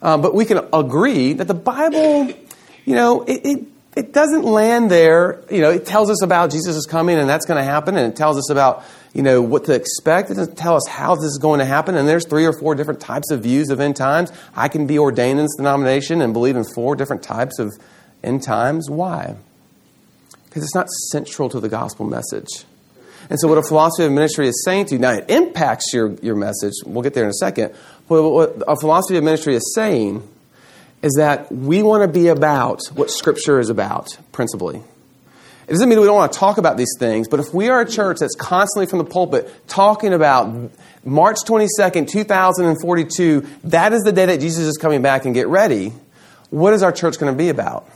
Um, 0.00 0.22
but 0.22 0.34
we 0.34 0.46
can 0.46 0.66
agree 0.72 1.34
that 1.34 1.46
the 1.46 1.52
Bible, 1.52 2.32
you 2.86 2.94
know, 2.94 3.20
it, 3.24 3.44
it, 3.44 3.64
it 3.96 4.12
doesn't 4.14 4.44
land 4.44 4.90
there. 4.90 5.44
You 5.50 5.60
know, 5.60 5.70
it 5.70 5.84
tells 5.84 6.08
us 6.08 6.22
about 6.22 6.50
Jesus 6.50 6.74
is 6.74 6.86
coming 6.86 7.18
and 7.18 7.28
that's 7.28 7.44
going 7.44 7.58
to 7.58 7.64
happen, 7.64 7.98
and 7.98 8.10
it 8.10 8.16
tells 8.16 8.38
us 8.38 8.48
about, 8.48 8.82
you 9.12 9.22
know, 9.22 9.42
what 9.42 9.66
to 9.66 9.74
expect. 9.74 10.30
It 10.30 10.36
doesn't 10.36 10.56
tell 10.56 10.76
us 10.76 10.88
how 10.88 11.16
this 11.16 11.26
is 11.26 11.38
going 11.38 11.58
to 11.58 11.66
happen. 11.66 11.96
And 11.96 12.08
there's 12.08 12.26
three 12.26 12.46
or 12.46 12.58
four 12.58 12.74
different 12.74 13.00
types 13.00 13.30
of 13.30 13.42
views 13.42 13.68
of 13.68 13.78
end 13.78 13.96
times. 13.96 14.32
I 14.56 14.68
can 14.68 14.86
be 14.86 14.98
ordained 14.98 15.38
in 15.38 15.44
this 15.44 15.56
denomination 15.56 16.22
and 16.22 16.32
believe 16.32 16.56
in 16.56 16.64
four 16.74 16.96
different 16.96 17.22
types 17.22 17.58
of 17.58 17.70
end 18.24 18.42
times. 18.42 18.88
Why? 18.90 19.36
Because 20.46 20.62
it's 20.62 20.74
not 20.74 20.88
central 21.10 21.48
to 21.50 21.60
the 21.60 21.68
gospel 21.68 22.06
message. 22.06 22.64
And 23.30 23.40
so, 23.40 23.48
what 23.48 23.58
a 23.58 23.62
philosophy 23.62 24.04
of 24.04 24.12
ministry 24.12 24.48
is 24.48 24.62
saying 24.64 24.86
to 24.86 24.94
you, 24.94 24.98
now 24.98 25.12
it 25.12 25.30
impacts 25.30 25.92
your, 25.94 26.14
your 26.22 26.36
message. 26.36 26.74
We'll 26.84 27.02
get 27.02 27.14
there 27.14 27.24
in 27.24 27.30
a 27.30 27.34
second. 27.34 27.74
But 28.08 28.22
what 28.22 28.62
a 28.68 28.76
philosophy 28.76 29.16
of 29.16 29.24
ministry 29.24 29.54
is 29.54 29.74
saying 29.74 30.22
is 31.02 31.14
that 31.18 31.50
we 31.52 31.82
want 31.82 32.02
to 32.02 32.08
be 32.08 32.28
about 32.28 32.80
what 32.94 33.10
Scripture 33.10 33.60
is 33.60 33.70
about, 33.70 34.16
principally. 34.32 34.82
It 35.66 35.72
doesn't 35.72 35.88
mean 35.88 35.98
we 35.98 36.06
don't 36.06 36.16
want 36.16 36.32
to 36.32 36.38
talk 36.38 36.58
about 36.58 36.76
these 36.76 36.94
things, 36.98 37.26
but 37.28 37.40
if 37.40 37.54
we 37.54 37.68
are 37.70 37.80
a 37.80 37.88
church 37.88 38.18
that's 38.20 38.34
constantly 38.34 38.86
from 38.86 38.98
the 38.98 39.04
pulpit 39.06 39.50
talking 39.66 40.12
about 40.12 40.70
March 41.04 41.38
22nd, 41.46 42.08
2042, 42.08 43.46
that 43.64 43.94
is 43.94 44.02
the 44.02 44.12
day 44.12 44.26
that 44.26 44.40
Jesus 44.40 44.66
is 44.66 44.76
coming 44.76 45.00
back 45.00 45.24
and 45.24 45.34
get 45.34 45.48
ready, 45.48 45.94
what 46.50 46.74
is 46.74 46.82
our 46.82 46.92
church 46.92 47.18
going 47.18 47.32
to 47.32 47.36
be 47.36 47.48
about? 47.48 47.88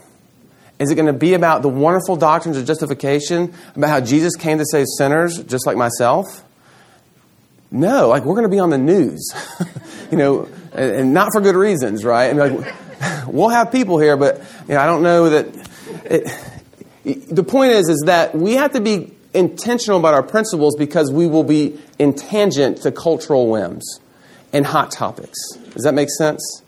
Is 0.79 0.89
it 0.89 0.95
going 0.95 1.07
to 1.07 1.13
be 1.13 1.33
about 1.33 1.61
the 1.61 1.69
wonderful 1.69 2.15
doctrines 2.15 2.57
of 2.57 2.65
justification, 2.65 3.53
about 3.75 3.89
how 3.89 3.99
Jesus 3.99 4.35
came 4.35 4.57
to 4.59 4.65
save 4.65 4.85
sinners 4.97 5.43
just 5.43 5.67
like 5.67 5.75
myself? 5.75 6.43
No, 7.69 8.07
like 8.07 8.23
we're 8.23 8.35
going 8.35 8.49
to 8.49 8.49
be 8.49 8.59
on 8.59 8.69
the 8.69 8.77
news, 8.77 9.31
you 10.11 10.17
know, 10.17 10.47
and, 10.73 10.91
and, 10.91 11.13
not 11.13 11.31
for 11.33 11.41
good 11.41 11.55
reasons, 11.55 12.03
right? 12.03 12.35
Mean, 12.35 12.57
like, 12.57 12.75
we'll 13.27 13.49
have 13.49 13.71
people 13.71 13.99
here, 13.99 14.17
but 14.17 14.37
you 14.67 14.73
know, 14.73 14.79
I 14.79 14.85
don't 14.85 15.03
know 15.03 15.29
that. 15.29 15.69
It, 16.05 16.31
the 17.03 17.43
point 17.43 17.71
is, 17.73 17.89
is 17.89 18.03
that 18.05 18.35
we 18.35 18.53
have 18.53 18.73
to 18.73 18.81
be 18.81 19.13
intentional 19.33 19.99
about 19.99 20.13
our 20.13 20.23
principles 20.23 20.75
because 20.75 21.11
we 21.11 21.27
will 21.27 21.43
be 21.43 21.79
in 21.97 22.13
tangent 22.13 22.81
to 22.81 22.91
cultural 22.91 23.49
whims 23.49 23.99
and 24.51 24.65
hot 24.65 24.91
topics. 24.91 25.37
Does 25.73 25.83
that 25.83 25.93
make 25.93 26.09
sense? 26.09 26.63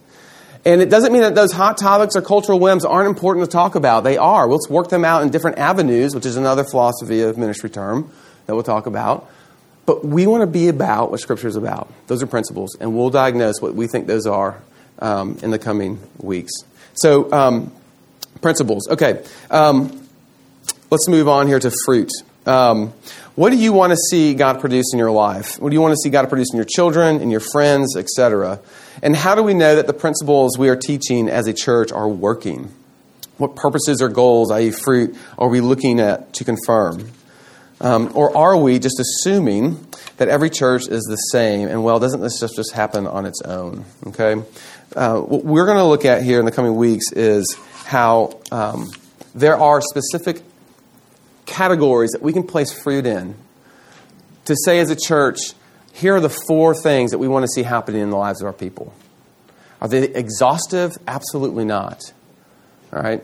And 0.63 0.81
it 0.81 0.89
doesn't 0.89 1.11
mean 1.11 1.23
that 1.23 1.33
those 1.33 1.51
hot 1.51 1.77
topics 1.77 2.15
or 2.15 2.21
cultural 2.21 2.59
whims 2.59 2.85
aren't 2.85 3.09
important 3.09 3.45
to 3.45 3.51
talk 3.51 3.75
about. 3.75 4.03
They 4.03 4.17
are. 4.17 4.47
Let's 4.47 4.69
work 4.69 4.89
them 4.89 5.03
out 5.03 5.23
in 5.23 5.29
different 5.29 5.57
avenues, 5.57 6.13
which 6.13 6.25
is 6.25 6.37
another 6.37 6.63
philosophy 6.63 7.21
of 7.21 7.37
ministry 7.37 7.69
term 7.69 8.11
that 8.45 8.53
we'll 8.53 8.63
talk 8.63 8.85
about. 8.85 9.27
But 9.87 10.05
we 10.05 10.27
want 10.27 10.41
to 10.41 10.47
be 10.47 10.67
about 10.67 11.09
what 11.09 11.19
Scripture 11.19 11.47
is 11.47 11.55
about. 11.55 11.91
Those 12.07 12.21
are 12.21 12.27
principles, 12.27 12.77
and 12.79 12.95
we'll 12.95 13.09
diagnose 13.09 13.59
what 13.59 13.73
we 13.73 13.87
think 13.87 14.05
those 14.05 14.27
are 14.27 14.61
um, 14.99 15.39
in 15.41 15.49
the 15.49 15.57
coming 15.57 15.99
weeks. 16.19 16.51
So, 16.93 17.31
um, 17.33 17.71
principles. 18.41 18.87
Okay, 18.87 19.23
um, 19.49 20.07
let's 20.91 21.07
move 21.07 21.27
on 21.27 21.47
here 21.47 21.59
to 21.59 21.71
fruit. 21.85 22.11
Um, 22.45 22.93
what 23.35 23.51
do 23.51 23.57
you 23.57 23.71
want 23.71 23.91
to 23.91 23.97
see 24.09 24.33
God 24.33 24.59
produce 24.59 24.93
in 24.93 24.99
your 24.99 25.11
life? 25.11 25.59
What 25.59 25.69
do 25.69 25.73
you 25.73 25.81
want 25.81 25.93
to 25.93 25.97
see 26.03 26.09
God 26.09 26.27
produce 26.27 26.51
in 26.51 26.57
your 26.57 26.65
children, 26.65 27.21
in 27.21 27.29
your 27.29 27.39
friends, 27.39 27.95
etc.? 27.95 28.59
And 29.01 29.15
how 29.15 29.35
do 29.35 29.43
we 29.43 29.53
know 29.53 29.75
that 29.75 29.87
the 29.87 29.93
principles 29.93 30.57
we 30.57 30.69
are 30.69 30.75
teaching 30.75 31.29
as 31.29 31.47
a 31.47 31.53
church 31.53 31.91
are 31.91 32.09
working? 32.09 32.71
What 33.37 33.55
purposes 33.55 34.01
or 34.01 34.09
goals, 34.09 34.51
i.e., 34.51 34.71
fruit, 34.71 35.15
are 35.37 35.49
we 35.49 35.61
looking 35.61 35.99
at 35.99 36.33
to 36.33 36.43
confirm? 36.43 37.11
Um, 37.79 38.11
or 38.13 38.35
are 38.37 38.55
we 38.57 38.77
just 38.77 38.99
assuming 38.99 39.87
that 40.17 40.27
every 40.27 40.51
church 40.51 40.87
is 40.87 41.03
the 41.03 41.15
same 41.15 41.67
and, 41.67 41.83
well, 41.83 41.99
doesn't 41.99 42.21
this 42.21 42.39
just, 42.39 42.55
just 42.55 42.73
happen 42.73 43.07
on 43.07 43.25
its 43.25 43.41
own? 43.41 43.85
Okay? 44.07 44.43
Uh, 44.95 45.19
what 45.19 45.43
we're 45.45 45.65
going 45.65 45.77
to 45.77 45.85
look 45.85 46.05
at 46.05 46.21
here 46.21 46.39
in 46.39 46.45
the 46.45 46.51
coming 46.51 46.75
weeks 46.75 47.11
is 47.13 47.57
how 47.85 48.39
um, 48.51 48.91
there 49.33 49.57
are 49.57 49.81
specific 49.81 50.43
categories 51.51 52.11
that 52.11 52.21
we 52.21 52.33
can 52.33 52.43
place 52.43 52.71
fruit 52.71 53.05
in 53.05 53.35
to 54.45 54.55
say 54.65 54.79
as 54.79 54.89
a 54.89 54.95
church, 54.95 55.37
here 55.93 56.15
are 56.15 56.19
the 56.19 56.29
four 56.47 56.73
things 56.73 57.11
that 57.11 57.19
we 57.19 57.27
want 57.27 57.43
to 57.43 57.47
see 57.47 57.63
happening 57.63 58.01
in 58.01 58.09
the 58.09 58.17
lives 58.17 58.41
of 58.41 58.47
our 58.47 58.53
people. 58.53 58.93
Are 59.81 59.87
they 59.87 60.03
exhaustive? 60.03 60.93
Absolutely 61.07 61.65
not. 61.65 62.01
All 62.93 63.01
right? 63.01 63.23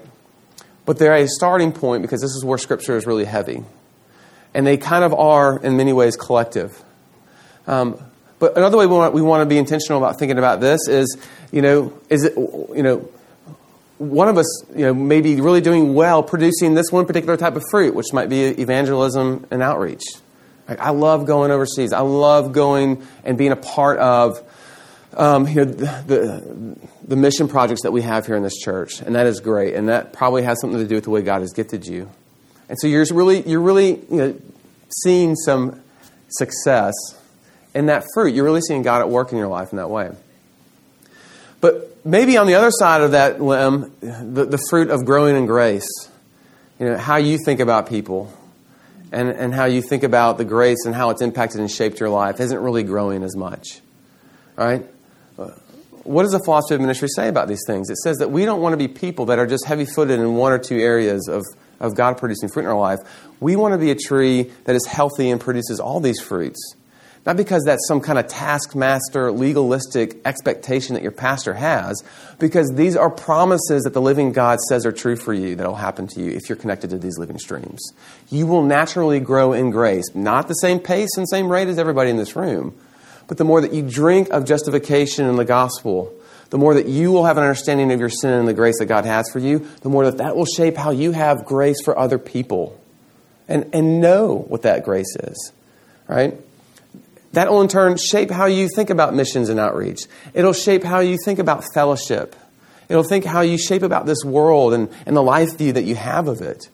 But 0.86 0.99
they're 0.99 1.15
a 1.15 1.28
starting 1.28 1.71
point 1.71 2.01
because 2.01 2.21
this 2.21 2.32
is 2.32 2.43
where 2.43 2.57
Scripture 2.57 2.97
is 2.97 3.05
really 3.05 3.25
heavy. 3.25 3.63
And 4.53 4.65
they 4.65 4.78
kind 4.78 5.03
of 5.03 5.13
are, 5.13 5.59
in 5.59 5.78
many 5.78 5.93
ways, 5.93 6.15
collective. 6.15 6.82
Um, 7.67 7.99
but 8.39 8.57
another 8.57 8.78
way 8.78 8.86
we 8.86 8.93
want, 8.93 9.13
we 9.13 9.21
want 9.21 9.41
to 9.41 9.45
be 9.45 9.57
intentional 9.57 10.03
about 10.03 10.19
thinking 10.19 10.38
about 10.38 10.61
this 10.61 10.88
is, 10.88 11.17
you 11.51 11.61
know, 11.61 11.93
is 12.09 12.23
it, 12.23 12.36
you 12.38 12.84
know, 12.84 13.09
one 13.98 14.28
of 14.28 14.38
us, 14.38 14.64
you 14.76 14.86
know, 14.86 14.93
may 14.93 15.22
be 15.22 15.41
really 15.41 15.62
doing 15.62 15.93
well 15.93 16.22
producing 16.22 16.76
this 16.76 16.91
one 16.91 17.06
particular 17.06 17.38
type 17.38 17.56
of 17.56 17.64
fruit, 17.72 17.95
which 17.95 18.14
might 18.14 18.30
be 18.30 18.43
evangelism 18.43 19.48
and 19.50 19.62
outreach. 19.62 20.04
Like, 20.68 20.80
I 20.80 20.89
love 20.89 21.26
going 21.26 21.52
overseas. 21.52 21.93
I 21.93 22.02
love 22.02 22.52
going 22.52 23.06
and 23.24 23.38
being 23.38 23.52
a 23.52 23.58
part 23.58 24.00
of 24.00 24.43
um, 25.16 25.48
you 25.48 25.56
know, 25.56 25.66
the, 25.66 26.04
the, 26.06 26.89
the, 27.08 27.16
mission 27.16 27.48
projects 27.48 27.82
that 27.84 27.91
we 27.91 28.04
have 28.04 28.28
here 28.28 28.36
in 28.36 28.43
this 28.43 28.58
church, 28.58 29.02
and 29.02 29.16
that 29.16 29.26
is 29.26 29.39
great. 29.39 29.74
And 29.74 29.89
that 29.89 30.14
probably 30.14 30.43
has 30.43 30.60
something 30.62 30.80
to 30.80 30.88
do 30.88 30.95
with 30.95 31.06
the 31.06 31.10
way 31.10 31.22
God 31.22 31.41
has 31.41 31.54
gifted 31.54 31.88
you. 31.88 32.12
And 32.70 32.78
so 32.80 32.88
you're 32.88 33.06
really, 33.12 33.41
you're 33.50 33.62
really 33.62 33.95
you 33.95 34.18
know, 34.18 34.41
seeing 35.04 35.36
some 35.36 35.82
success 36.28 36.93
in 37.74 37.88
that 37.88 38.06
fruit. 38.14 38.36
You're 38.36 38.43
really 38.43 38.62
seeing 38.62 38.84
God 38.84 39.02
at 39.02 39.10
work 39.10 39.32
in 39.32 39.38
your 39.38 39.48
life 39.48 39.72
in 39.72 39.78
that 39.78 39.89
way. 39.89 40.12
But 41.60 42.05
maybe 42.05 42.38
on 42.38 42.47
the 42.47 42.55
other 42.55 42.72
side 42.72 43.01
of 43.01 43.12
that 43.12 43.41
limb, 43.41 43.91
the, 44.01 44.45
the 44.45 44.60
fruit 44.70 44.89
of 44.89 45.05
growing 45.05 45.36
in 45.36 45.45
grace, 45.45 45.88
you 46.80 46.86
know, 46.86 46.97
how 46.97 47.16
you 47.16 47.38
think 47.43 47.60
about 47.60 47.89
people, 47.89 48.32
and, 49.12 49.30
and 49.30 49.53
how 49.53 49.66
you 49.66 49.82
think 49.82 50.03
about 50.03 50.38
the 50.38 50.45
grace 50.45 50.86
and 50.86 50.93
how 50.93 51.10
it's 51.10 51.22
impacted 51.22 51.60
and 51.60 51.72
shaped 51.72 51.99
your 51.99 52.10
life 52.10 52.39
isn't 52.39 52.60
really 52.60 52.84
growing 52.84 53.24
as 53.24 53.36
much. 53.36 53.82
Right? 54.55 54.86
What 56.03 56.24
does 56.24 56.32
the 56.32 56.39
philosophy 56.39 56.76
of 56.76 56.82
ministry 56.82 57.10
say 57.10 57.28
about 57.28 57.47
these 57.47 57.64
things? 57.68 57.89
It 57.89 57.97
says 57.97 58.18
that 58.18 58.32
we 58.32 58.45
don't 58.45 58.62
want 58.62 58.74
to 58.74 58.78
be 58.78 58.88
people 58.88 59.26
that 59.26 59.39
are 59.39 59.47
just 59.47 59.66
heavy 59.66 59.86
footed 59.86 60.20
in 60.20 60.36
one 60.36 60.51
or 60.51 60.58
two 60.58 60.78
areas 60.78 61.28
of, 61.28 61.43
of 61.80 61.95
God 61.95 62.18
producing 62.18 62.49
fruit 62.49 62.64
in 62.64 62.70
our 62.70 62.80
life. 62.80 62.99
We 63.39 63.55
want 63.55 63.74
to 63.74 63.78
be 63.78 63.91
a 63.91 63.95
tree 63.95 64.51
that 64.64 64.76
is 64.76 64.86
healthy 64.86 65.30
and 65.30 65.39
produces 65.39 65.80
all 65.80 65.99
these 65.99 66.20
fruits. 66.20 66.76
Not 67.28 67.36
because 67.36 67.61
that's 67.65 67.86
some 67.89 67.99
kind 67.99 68.17
of 68.17 68.28
taskmaster, 68.28 69.34
legalistic 69.34 70.15
expectation 70.23 70.93
that 70.93 71.03
your 71.03 71.11
pastor 71.11 71.53
has, 71.53 72.01
because 72.39 72.71
these 72.73 72.95
are 72.95 73.09
promises 73.09 73.84
that 73.84 73.93
the 73.93 74.01
living 74.01 74.32
God 74.32 74.59
says 74.69 74.86
are 74.86 74.93
true 74.93 75.17
for 75.17 75.34
you 75.34 75.57
that 75.57 75.67
will 75.67 75.75
happen 75.75 76.07
to 76.07 76.21
you 76.21 76.32
if 76.32 76.47
you're 76.47 76.55
connected 76.55 76.89
to 76.91 76.97
these 76.97 77.17
living 77.17 77.38
streams. 77.38 77.82
You 78.30 78.47
will 78.47 78.63
naturally 78.63 79.19
grow 79.19 79.51
in 79.51 79.71
grace, 79.71 80.05
not 80.15 80.47
the 80.47 80.53
same 80.53 80.80
pace 80.80 81.09
and 81.17 81.28
same 81.28 81.51
rate 81.51 81.67
as 81.67 81.78
everybody 81.78 82.11
in 82.11 82.15
this 82.15 82.38
room, 82.38 82.73
but 83.28 83.38
the 83.38 83.43
more 83.43 83.59
that 83.59 83.73
you 83.73 83.82
drink 83.82 84.30
of 84.30 84.45
justification 84.45 85.25
in 85.25 85.36
the 85.36 85.43
gospel, 85.43 86.13
the 86.49 86.57
more 86.57 86.75
that 86.75 86.86
you 86.86 87.11
will 87.11 87.25
have 87.25 87.36
an 87.36 87.43
understanding 87.43 87.91
of 87.91 87.99
your 87.99 88.09
sin 88.09 88.39
and 88.39 88.47
the 88.47 88.53
grace 88.53 88.80
that 88.80 88.86
God 88.86 89.03
has 89.03 89.30
for 89.34 89.39
you, 89.39 89.67
the 89.82 89.89
more 89.89 90.05
that 90.05 90.19
that 90.19 90.38
will 90.38 90.45
shape 90.45 90.78
how 90.78 90.91
you 90.91 91.11
have 91.11 91.43
grace 91.43 91.84
for 91.84 91.99
other 91.99 92.19
people 92.19 92.80
and, 93.49 93.69
and 93.73 93.99
know 93.99 94.45
what 94.47 94.61
that 94.61 94.86
grace 94.86 95.13
is, 95.17 95.51
right? 96.07 96.34
That 97.34 97.49
will 97.49 97.61
in 97.61 97.67
turn 97.67 97.97
shape 97.97 98.32
how 98.32 98.45
you 98.45 98.69
think 98.73 98.89
about 98.89 99.13
missions 99.13 99.49
and 99.49 99.59
outreach. 99.59 100.01
It'll 100.34 100.53
shape 100.53 100.84
how 100.84 100.99
you 100.99 101.17
think 101.23 101.39
about 101.39 101.63
fellowship. 101.73 102.36
It'll 102.89 103.03
think 103.03 103.25
how 103.25 103.41
you 103.41 103.57
shape 103.57 103.84
about 103.84 104.05
this 104.05 104.23
world 104.23 104.73
and, 104.73 104.89
and 105.05 105.15
the 105.15 105.23
life 105.23 105.57
view 105.57 105.73
that 105.73 105.84
you 105.84 105.95
have 105.95 106.28
of 106.28 106.41
it 106.41 106.69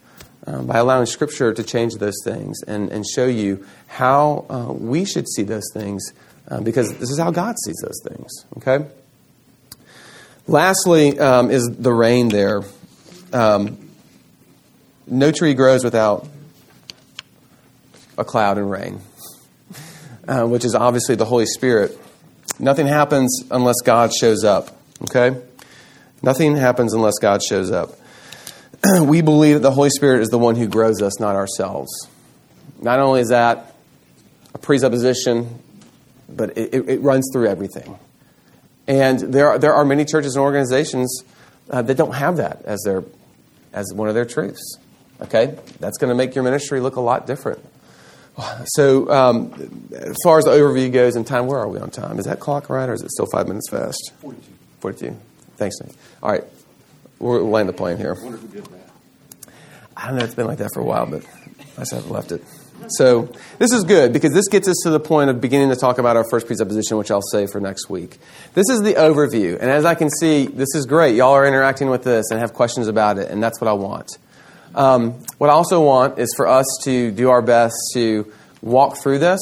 um, 0.46 0.68
by 0.68 0.78
allowing 0.78 1.06
Scripture 1.06 1.54
to 1.54 1.64
change 1.64 1.96
those 1.96 2.22
things 2.24 2.62
and, 2.68 2.92
and 2.92 3.06
show 3.06 3.26
you 3.26 3.66
how 3.88 4.46
uh, 4.50 4.72
we 4.72 5.06
should 5.06 5.28
see 5.28 5.44
those 5.44 5.70
things 5.74 6.14
uh, 6.50 6.62
because 6.62 6.94
this 6.98 7.10
is 7.10 7.20
how 7.20 7.32
God 7.32 7.56
sees 7.66 7.78
those 7.82 8.02
things. 8.08 8.46
Okay? 8.58 8.86
Lastly, 10.46 11.18
um, 11.20 11.50
is 11.50 11.64
the 11.66 11.94
rain 11.94 12.30
there. 12.30 12.64
Um, 13.32 13.90
no 15.08 15.32
tree 15.32 15.54
grows 15.54 15.84
without 15.84 16.28
a 18.18 18.24
cloud 18.24 18.58
and 18.58 18.70
rain, 18.70 19.00
uh, 20.28 20.46
which 20.46 20.66
is 20.66 20.76
obviously 20.76 21.16
the 21.16 21.26
Holy 21.26 21.46
Spirit. 21.46 21.98
Nothing 22.60 22.88
happens 22.88 23.44
unless 23.52 23.82
God 23.84 24.14
shows 24.14 24.44
up. 24.44 24.78
Okay? 25.04 25.40
Nothing 26.22 26.56
happens 26.56 26.94
unless 26.94 27.20
God 27.20 27.42
shows 27.44 27.72
up. 27.72 27.98
we 29.02 29.22
believe 29.22 29.56
that 29.56 29.62
the 29.62 29.72
Holy 29.72 29.90
Spirit 29.90 30.22
is 30.22 30.30
the 30.30 30.38
one 30.38 30.56
who 30.56 30.68
grows 30.68 31.02
us, 31.02 31.20
not 31.20 31.36
ourselves. 31.36 31.92
Not 32.82 33.00
only 33.00 33.22
is 33.22 33.30
that 33.30 33.76
a 34.54 34.58
presupposition, 34.58 35.60
but 36.30 36.58
it, 36.58 36.74
it, 36.74 36.90
it 36.90 37.02
runs 37.02 37.30
through 37.32 37.48
everything. 37.48 37.98
And 38.88 39.20
there 39.20 39.50
are, 39.50 39.60
there 39.60 39.74
are 39.74 39.86
many 39.86 40.06
churches 40.06 40.36
and 40.36 40.44
organizations 40.44 41.24
uh, 41.70 41.82
that 41.82 41.96
don't 41.96 42.16
have 42.16 42.38
that 42.38 42.64
as, 42.66 42.82
their, 42.84 43.04
as 43.72 43.94
one 43.94 44.10
of 44.10 44.16
their 44.16 44.26
truths. 44.26 44.78
Okay? 45.22 45.58
That's 45.80 45.98
going 45.98 46.10
to 46.10 46.16
make 46.16 46.36
your 46.36 46.44
ministry 46.44 46.80
look 46.80 46.98
a 46.98 47.02
lot 47.02 47.26
different. 47.26 47.64
So, 48.66 49.10
um, 49.10 49.54
as 49.94 50.18
far 50.24 50.40
as 50.40 50.46
the 50.46 50.52
overview 50.52 50.92
goes 50.92 51.16
in 51.16 51.24
time, 51.24 51.46
where 51.46 51.60
are 51.60 51.68
we 51.68 51.80
on 51.80 51.92
time? 51.92 52.18
Is 52.18 52.26
that 52.26 52.40
clock 52.40 52.70
right, 52.70 52.90
or 52.90 52.94
is 52.94 53.04
it 53.04 53.12
still 53.12 53.28
five 53.32 53.48
minutes 53.48 53.70
fast? 53.70 54.12
42. 54.22 54.44
42. 54.80 55.16
Thanks, 55.58 55.76
Nate. 55.82 55.96
All 56.22 56.32
right. 56.32 56.44
We'll 57.20 57.48
land 57.48 57.70
the 57.70 57.74
plane 57.74 57.98
here. 57.98 58.18
I 59.96 60.08
don't 60.08 60.18
know, 60.18 60.26
it's 60.26 60.36
been 60.36 60.48
like 60.48 60.58
that 60.58 60.72
for 60.74 60.80
a 60.80 60.84
while, 60.84 61.06
but 61.06 61.24
I 61.78 61.82
just 61.82 61.94
haven't 61.94 62.12
left 62.12 62.32
it. 62.32 62.44
So 62.90 63.30
this 63.60 63.72
is 63.72 63.84
good 63.86 64.12
because 64.12 64.34
this 64.34 64.48
gets 64.50 64.68
us 64.68 64.76
to 64.84 64.90
the 64.90 65.00
point 65.00 65.30
of 65.30 65.40
beginning 65.40 65.70
to 65.70 65.76
talk 65.76 66.00
about 66.00 66.18
our 66.18 66.26
first 66.30 66.48
presupposition, 66.48 66.98
which 66.98 67.12
I'll 67.12 67.22
say 67.22 67.48
for 67.48 67.62
next 67.62 67.90
week. 67.90 68.18
This 68.56 68.70
is 68.70 68.82
the 68.82 68.96
overview, 68.96 69.54
and 69.54 69.70
as 69.70 69.86
I 69.86 69.96
can 69.96 70.10
see, 70.10 70.48
this 70.48 70.76
is 70.76 70.86
great. 70.86 71.16
Y'all 71.16 71.32
are 71.32 71.46
interacting 71.46 71.90
with 71.90 72.04
this 72.04 72.30
and 72.32 72.40
have 72.40 72.54
questions 72.54 72.88
about 72.88 73.20
it, 73.20 73.32
and 73.32 73.42
that's 73.42 73.62
what 73.62 73.70
I 73.70 73.74
want. 73.74 74.18
Um, 74.76 75.12
what 75.38 75.50
I 75.50 75.54
also 75.54 75.84
want 75.84 76.18
is 76.18 76.34
for 76.36 76.48
us 76.48 76.66
to 76.84 77.12
do 77.12 77.30
our 77.30 77.42
best 77.42 77.76
to 77.94 78.32
walk 78.62 78.98
through 78.98 79.20
this 79.20 79.40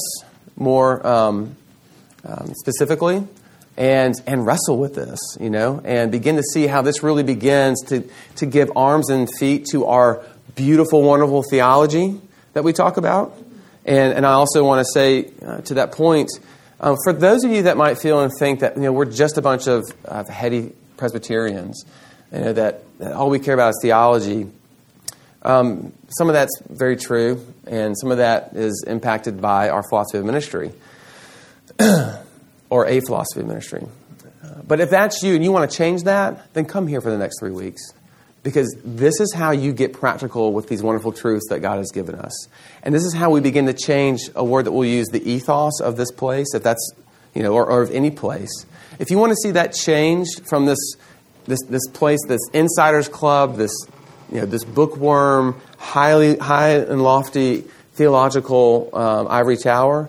more 0.56 1.04
um, 1.06 1.56
um, 2.24 2.52
specifically 2.54 3.26
and 3.76 4.14
and 4.26 4.44
wrestle 4.44 4.76
with 4.76 4.94
this, 4.94 5.18
you 5.40 5.48
know, 5.48 5.80
and 5.84 6.12
begin 6.12 6.36
to 6.36 6.42
see 6.42 6.66
how 6.66 6.82
this 6.82 7.02
really 7.02 7.22
begins 7.22 7.82
to 7.86 8.08
to 8.36 8.46
give 8.46 8.70
arms 8.76 9.08
and 9.08 9.28
feet 9.38 9.66
to 9.70 9.86
our 9.86 10.22
beautiful, 10.54 11.02
wonderful 11.02 11.42
theology 11.48 12.20
that 12.52 12.64
we 12.64 12.72
talk 12.72 12.96
about. 12.96 13.36
And 13.84 14.12
and 14.12 14.26
I 14.26 14.32
also 14.32 14.64
want 14.64 14.86
to 14.86 14.92
say 14.92 15.30
uh, 15.44 15.62
to 15.62 15.74
that 15.74 15.92
point, 15.92 16.30
um, 16.80 16.96
for 17.04 17.12
those 17.12 17.44
of 17.44 17.50
you 17.50 17.62
that 17.62 17.76
might 17.76 17.98
feel 17.98 18.20
and 18.20 18.30
think 18.38 18.60
that 18.60 18.76
you 18.76 18.82
know 18.82 18.92
we're 18.92 19.06
just 19.06 19.38
a 19.38 19.42
bunch 19.42 19.66
of 19.66 19.84
uh, 20.04 20.24
heady 20.24 20.72
Presbyterians, 20.98 21.84
you 22.32 22.40
know 22.40 22.52
that, 22.52 22.84
that 22.98 23.12
all 23.12 23.30
we 23.30 23.38
care 23.38 23.54
about 23.54 23.70
is 23.70 23.78
theology. 23.80 24.48
Um, 25.44 25.92
some 26.08 26.28
of 26.28 26.34
that's 26.34 26.60
very 26.68 26.96
true, 26.96 27.44
and 27.66 27.98
some 27.98 28.10
of 28.10 28.18
that 28.18 28.54
is 28.54 28.84
impacted 28.86 29.40
by 29.40 29.68
our 29.68 29.82
philosophy 29.82 30.18
of 30.18 30.24
ministry. 30.24 30.72
or 32.70 32.86
a 32.86 33.00
philosophy 33.00 33.40
of 33.40 33.46
ministry. 33.46 33.86
But 34.66 34.80
if 34.80 34.88
that's 34.88 35.22
you 35.22 35.34
and 35.34 35.44
you 35.44 35.52
want 35.52 35.70
to 35.70 35.76
change 35.76 36.04
that, 36.04 36.54
then 36.54 36.64
come 36.64 36.86
here 36.86 37.02
for 37.02 37.10
the 37.10 37.18
next 37.18 37.38
three 37.40 37.50
weeks. 37.50 37.82
Because 38.42 38.74
this 38.82 39.20
is 39.20 39.32
how 39.34 39.50
you 39.50 39.72
get 39.72 39.92
practical 39.92 40.54
with 40.54 40.68
these 40.68 40.82
wonderful 40.82 41.12
truths 41.12 41.44
that 41.50 41.60
God 41.60 41.76
has 41.76 41.90
given 41.92 42.14
us. 42.14 42.48
And 42.82 42.94
this 42.94 43.04
is 43.04 43.12
how 43.12 43.30
we 43.30 43.40
begin 43.40 43.66
to 43.66 43.74
change 43.74 44.22
a 44.34 44.42
word 44.42 44.64
that 44.64 44.72
we'll 44.72 44.88
use, 44.88 45.08
the 45.08 45.22
ethos 45.30 45.80
of 45.80 45.96
this 45.96 46.10
place, 46.10 46.54
if 46.54 46.62
that's, 46.62 46.92
you 47.34 47.42
know, 47.42 47.52
or, 47.52 47.66
or 47.66 47.82
of 47.82 47.90
any 47.90 48.10
place. 48.10 48.64
If 48.98 49.10
you 49.10 49.18
want 49.18 49.30
to 49.30 49.36
see 49.36 49.50
that 49.52 49.74
changed 49.74 50.48
from 50.48 50.64
this, 50.64 50.96
this, 51.44 51.62
this 51.68 51.86
place, 51.92 52.20
this 52.26 52.40
insiders 52.54 53.08
club, 53.08 53.56
this, 53.56 53.72
you 54.32 54.40
know, 54.40 54.46
this 54.46 54.64
bookworm, 54.64 55.60
highly, 55.76 56.38
high 56.38 56.70
and 56.70 57.02
lofty 57.02 57.64
theological 57.92 58.88
um, 58.94 59.28
ivory 59.28 59.58
tower, 59.58 60.08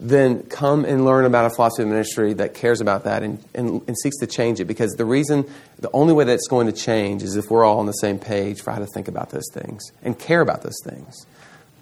then 0.00 0.42
come 0.42 0.84
and 0.84 1.04
learn 1.04 1.24
about 1.24 1.44
a 1.44 1.50
philosophy 1.50 1.84
of 1.84 1.88
ministry 1.88 2.32
that 2.34 2.54
cares 2.54 2.80
about 2.80 3.04
that 3.04 3.22
and, 3.22 3.42
and, 3.54 3.80
and, 3.86 3.96
seeks 3.96 4.18
to 4.18 4.26
change 4.26 4.58
it. 4.58 4.64
Because 4.64 4.92
the 4.94 5.04
reason, 5.04 5.48
the 5.78 5.90
only 5.92 6.12
way 6.12 6.24
that's 6.24 6.48
going 6.48 6.66
to 6.66 6.72
change 6.72 7.22
is 7.22 7.36
if 7.36 7.48
we're 7.48 7.64
all 7.64 7.78
on 7.78 7.86
the 7.86 7.92
same 7.92 8.18
page 8.18 8.60
for 8.60 8.72
how 8.72 8.80
to 8.80 8.86
think 8.86 9.06
about 9.06 9.30
those 9.30 9.48
things 9.52 9.92
and 10.02 10.18
care 10.18 10.40
about 10.40 10.62
those 10.62 10.78
things. 10.84 11.24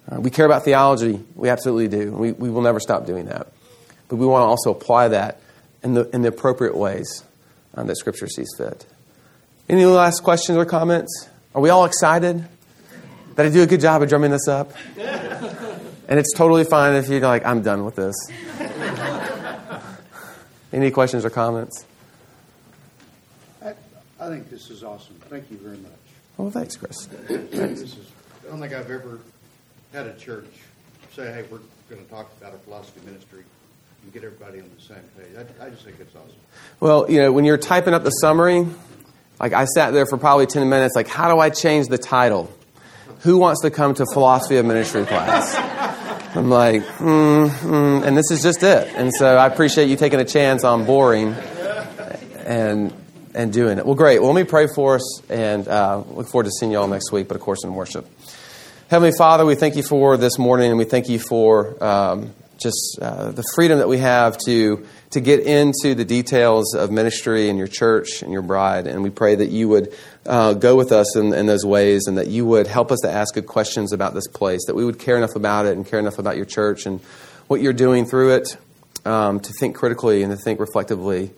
Uh, 0.07 0.21
we 0.21 0.29
care 0.29 0.45
about 0.45 0.63
theology, 0.63 1.19
we 1.35 1.49
absolutely 1.49 1.87
do. 1.87 2.11
We, 2.11 2.33
we 2.33 2.51
will 2.51 2.61
never 2.61 2.79
stop 2.79 3.07
doing 3.07 3.25
that. 3.25 3.47
But 4.09 4.17
we 4.17 4.27
want 4.27 4.43
to 4.43 4.47
also 4.47 4.69
apply 4.69 5.07
that 5.07 5.39
in 5.81 5.95
the, 5.95 6.07
in 6.11 6.21
the 6.21 6.27
appropriate 6.27 6.77
ways 6.77 7.23
um, 7.73 7.87
that 7.87 7.97
Scripture 7.97 8.27
sees 8.27 8.49
fit. 8.55 8.85
Any 9.67 9.85
last 9.85 10.21
questions 10.23 10.57
or 10.57 10.65
comments? 10.65 11.29
Are 11.55 11.61
we 11.61 11.69
all 11.69 11.85
excited? 11.85 12.43
Did 13.35 13.45
I 13.45 13.49
do 13.49 13.61
a 13.61 13.67
good 13.67 13.79
job 13.79 14.01
of 14.01 14.09
drumming 14.09 14.31
this 14.31 14.47
up? 14.47 14.73
And 14.97 16.19
it's 16.19 16.33
totally 16.33 16.63
fine 16.63 16.95
if 16.95 17.07
you're 17.07 17.19
like, 17.19 17.45
I'm 17.45 17.61
done 17.61 17.85
with 17.85 17.95
this. 17.95 18.15
Any 20.73 20.89
questions 20.89 21.23
or 21.23 21.29
comments? 21.29 21.85
I, 23.63 23.73
I 24.19 24.29
think 24.29 24.49
this 24.49 24.71
is 24.71 24.83
awesome. 24.83 25.15
Thank 25.29 25.51
you 25.51 25.57
very 25.57 25.77
much. 25.77 25.91
Well, 26.37 26.49
thanks, 26.49 26.75
Chris. 26.75 27.05
this 27.27 27.81
is, 27.81 27.97
I 28.43 28.49
don't 28.49 28.59
think 28.59 28.73
I've 28.73 28.89
ever 28.89 29.19
had 29.93 30.07
a 30.07 30.15
church 30.15 30.49
say, 31.15 31.31
hey, 31.31 31.45
we're 31.51 31.59
going 31.87 32.03
to 32.03 32.09
talk 32.09 32.31
about 32.41 32.55
a 32.55 32.57
philosophy 32.57 33.01
ministry 33.05 33.43
and 34.01 34.11
get 34.11 34.23
everybody 34.23 34.59
on 34.59 34.71
the 34.75 34.81
same 34.81 35.03
page. 35.15 35.37
I, 35.37 35.67
I 35.67 35.69
just 35.69 35.83
think 35.85 35.99
it's 35.99 36.15
awesome. 36.15 36.35
Well, 36.79 37.09
you 37.09 37.21
know, 37.21 37.31
when 37.31 37.45
you're 37.45 37.59
typing 37.59 37.93
up 37.93 38.03
the 38.03 38.09
summary, 38.09 38.65
like 39.39 39.53
I 39.53 39.65
sat 39.65 39.93
there 39.93 40.05
for 40.05 40.17
probably 40.17 40.45
10 40.45 40.69
minutes, 40.69 40.95
like, 40.95 41.07
how 41.07 41.33
do 41.33 41.39
I 41.39 41.49
change 41.49 41.87
the 41.87 41.97
title? 41.97 42.51
Who 43.21 43.37
wants 43.37 43.61
to 43.61 43.71
come 43.71 43.93
to 43.95 44.05
philosophy 44.13 44.57
of 44.57 44.65
ministry 44.65 45.05
class? 45.05 45.55
I'm 46.35 46.49
like, 46.49 46.81
mm, 46.97 47.47
mm, 47.47 48.03
and 48.03 48.17
this 48.17 48.31
is 48.31 48.41
just 48.41 48.63
it. 48.63 48.91
And 48.95 49.13
so 49.13 49.37
I 49.37 49.45
appreciate 49.47 49.87
you 49.87 49.95
taking 49.95 50.19
a 50.19 50.25
chance 50.25 50.63
on 50.63 50.85
boring 50.85 51.33
and 52.45 52.93
and 53.35 53.51
doing 53.51 53.77
it. 53.77 53.85
Well, 53.85 53.95
great. 53.95 54.19
Well, 54.19 54.31
let 54.31 54.41
me 54.41 54.47
pray 54.47 54.67
for 54.73 54.95
us 54.95 55.21
and 55.29 55.67
uh, 55.67 56.03
look 56.11 56.27
forward 56.27 56.45
to 56.45 56.51
seeing 56.51 56.71
you 56.71 56.77
all 56.77 56.87
next 56.87 57.11
week, 57.11 57.27
but 57.27 57.35
of 57.35 57.41
course 57.41 57.63
in 57.63 57.73
worship. 57.73 58.07
Heavenly 58.89 59.15
Father, 59.17 59.45
we 59.45 59.55
thank 59.55 59.75
you 59.75 59.83
for 59.83 60.17
this 60.17 60.37
morning 60.37 60.69
and 60.69 60.77
we 60.77 60.85
thank 60.85 61.09
you 61.09 61.17
for 61.17 61.83
um, 61.83 62.33
just 62.59 62.99
uh, 63.01 63.31
the 63.31 63.43
freedom 63.55 63.79
that 63.79 63.87
we 63.87 63.97
have 63.97 64.37
to 64.45 64.85
to 65.13 65.21
get 65.21 65.41
into 65.41 65.95
the 65.95 66.05
details 66.05 66.73
of 66.75 66.91
ministry 66.91 67.49
and 67.49 67.57
your 67.57 67.67
church 67.67 68.23
and 68.23 68.31
your 68.31 68.41
bride. 68.41 68.87
And 68.87 69.03
we 69.03 69.11
pray 69.11 69.35
that 69.35 69.49
you 69.49 69.69
would 69.69 69.93
uh, 70.25 70.53
go 70.53 70.75
with 70.75 70.91
us 70.91 71.15
in, 71.15 71.33
in, 71.33 71.45
those 71.45 71.63
ways 71.63 72.07
and 72.07 72.17
that 72.17 72.27
you 72.27 72.45
would 72.45 72.65
help 72.65 72.91
us 72.91 72.99
to 73.01 73.11
ask 73.11 73.35
good 73.35 73.45
questions 73.45 73.93
about 73.93 74.15
this 74.15 74.27
place, 74.27 74.61
that 74.65 74.75
we 74.75 74.83
would 74.83 74.97
care 74.97 75.15
enough 75.15 75.35
about 75.35 75.67
it 75.67 75.77
and 75.77 75.85
care 75.85 75.99
enough 75.99 76.17
about 76.17 76.35
your 76.35 76.45
church 76.45 76.87
and 76.87 76.99
what 77.47 77.61
you're 77.61 77.73
doing 77.73 78.05
through 78.05 78.35
it 78.35 78.57
um, 79.05 79.39
to 79.39 79.53
think 79.59 79.75
critically 79.75 80.23
and 80.23 80.31
to 80.31 80.37
think 80.37 80.59
reflectively 80.59 81.31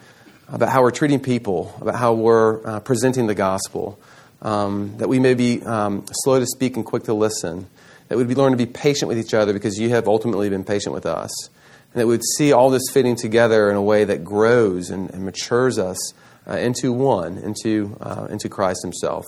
about 0.47 0.69
how 0.69 0.81
we're 0.81 0.91
treating 0.91 1.19
people, 1.19 1.75
about 1.81 1.95
how 1.95 2.13
we're 2.13 2.65
uh, 2.65 2.79
presenting 2.79 3.27
the 3.27 3.35
gospel, 3.35 3.99
um, 4.41 4.95
that 4.97 5.09
we 5.09 5.19
may 5.19 5.33
be 5.33 5.61
um, 5.63 6.05
slow 6.23 6.39
to 6.39 6.45
speak 6.45 6.77
and 6.77 6.85
quick 6.85 7.03
to 7.03 7.13
listen, 7.13 7.67
that 8.07 8.17
we'd 8.17 8.27
be 8.27 8.35
learn 8.35 8.51
to 8.51 8.57
be 8.57 8.67
patient 8.67 9.09
with 9.09 9.17
each 9.17 9.33
other 9.33 9.51
because 9.51 9.77
you 9.77 9.89
have 9.89 10.07
ultimately 10.07 10.49
been 10.49 10.63
patient 10.63 10.93
with 10.93 11.05
us 11.05 11.49
and 11.95 12.01
that 12.01 12.07
we 12.07 12.15
would 12.15 12.25
see 12.37 12.51
all 12.51 12.69
this 12.69 12.83
fitting 12.91 13.15
together 13.15 13.69
in 13.69 13.77
a 13.77 13.81
way 13.81 14.03
that 14.03 14.25
grows 14.25 14.89
and, 14.89 15.09
and 15.11 15.23
matures 15.23 15.79
us 15.79 16.13
uh, 16.45 16.57
into 16.57 16.91
one, 16.91 17.37
into, 17.37 17.95
uh, 18.01 18.27
into 18.29 18.49
Christ 18.49 18.81
Himself. 18.83 19.23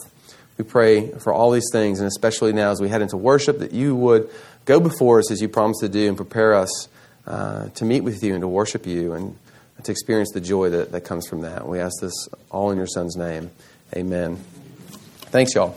We 0.58 0.66
pray 0.66 1.12
for 1.12 1.32
all 1.32 1.52
these 1.52 1.70
things, 1.72 2.00
and 2.00 2.08
especially 2.10 2.52
now 2.52 2.72
as 2.72 2.82
we 2.82 2.90
head 2.90 3.02
into 3.02 3.16
worship, 3.16 3.60
that 3.60 3.72
you 3.72 3.96
would 3.96 4.30
go 4.66 4.82
before 4.82 5.20
us 5.20 5.32
as 5.32 5.42
you 5.42 5.48
promised 5.48 5.80
to 5.80 5.88
do 5.88 6.10
and 6.10 6.18
prepare 6.18 6.56
us 6.56 6.90
uh, 7.26 7.70
to 7.70 7.86
meet 7.86 8.02
with 8.02 8.22
you 8.22 8.34
and 8.34 8.42
to 8.42 8.50
worship 8.50 8.86
you 8.86 9.14
and 9.14 9.38
to 9.84 9.92
experience 9.94 10.32
the 10.34 10.42
joy 10.42 10.70
that, 10.70 10.92
that 10.92 11.02
comes 11.06 11.26
from 11.26 11.44
that. 11.44 11.66
We 11.66 11.80
ask 11.80 11.94
this 12.02 12.28
all 12.52 12.72
in 12.72 12.78
your 12.78 12.88
Son's 12.88 13.16
name. 13.16 13.50
Amen. 13.96 14.36
Thanks, 15.30 15.56
y'all. 15.56 15.74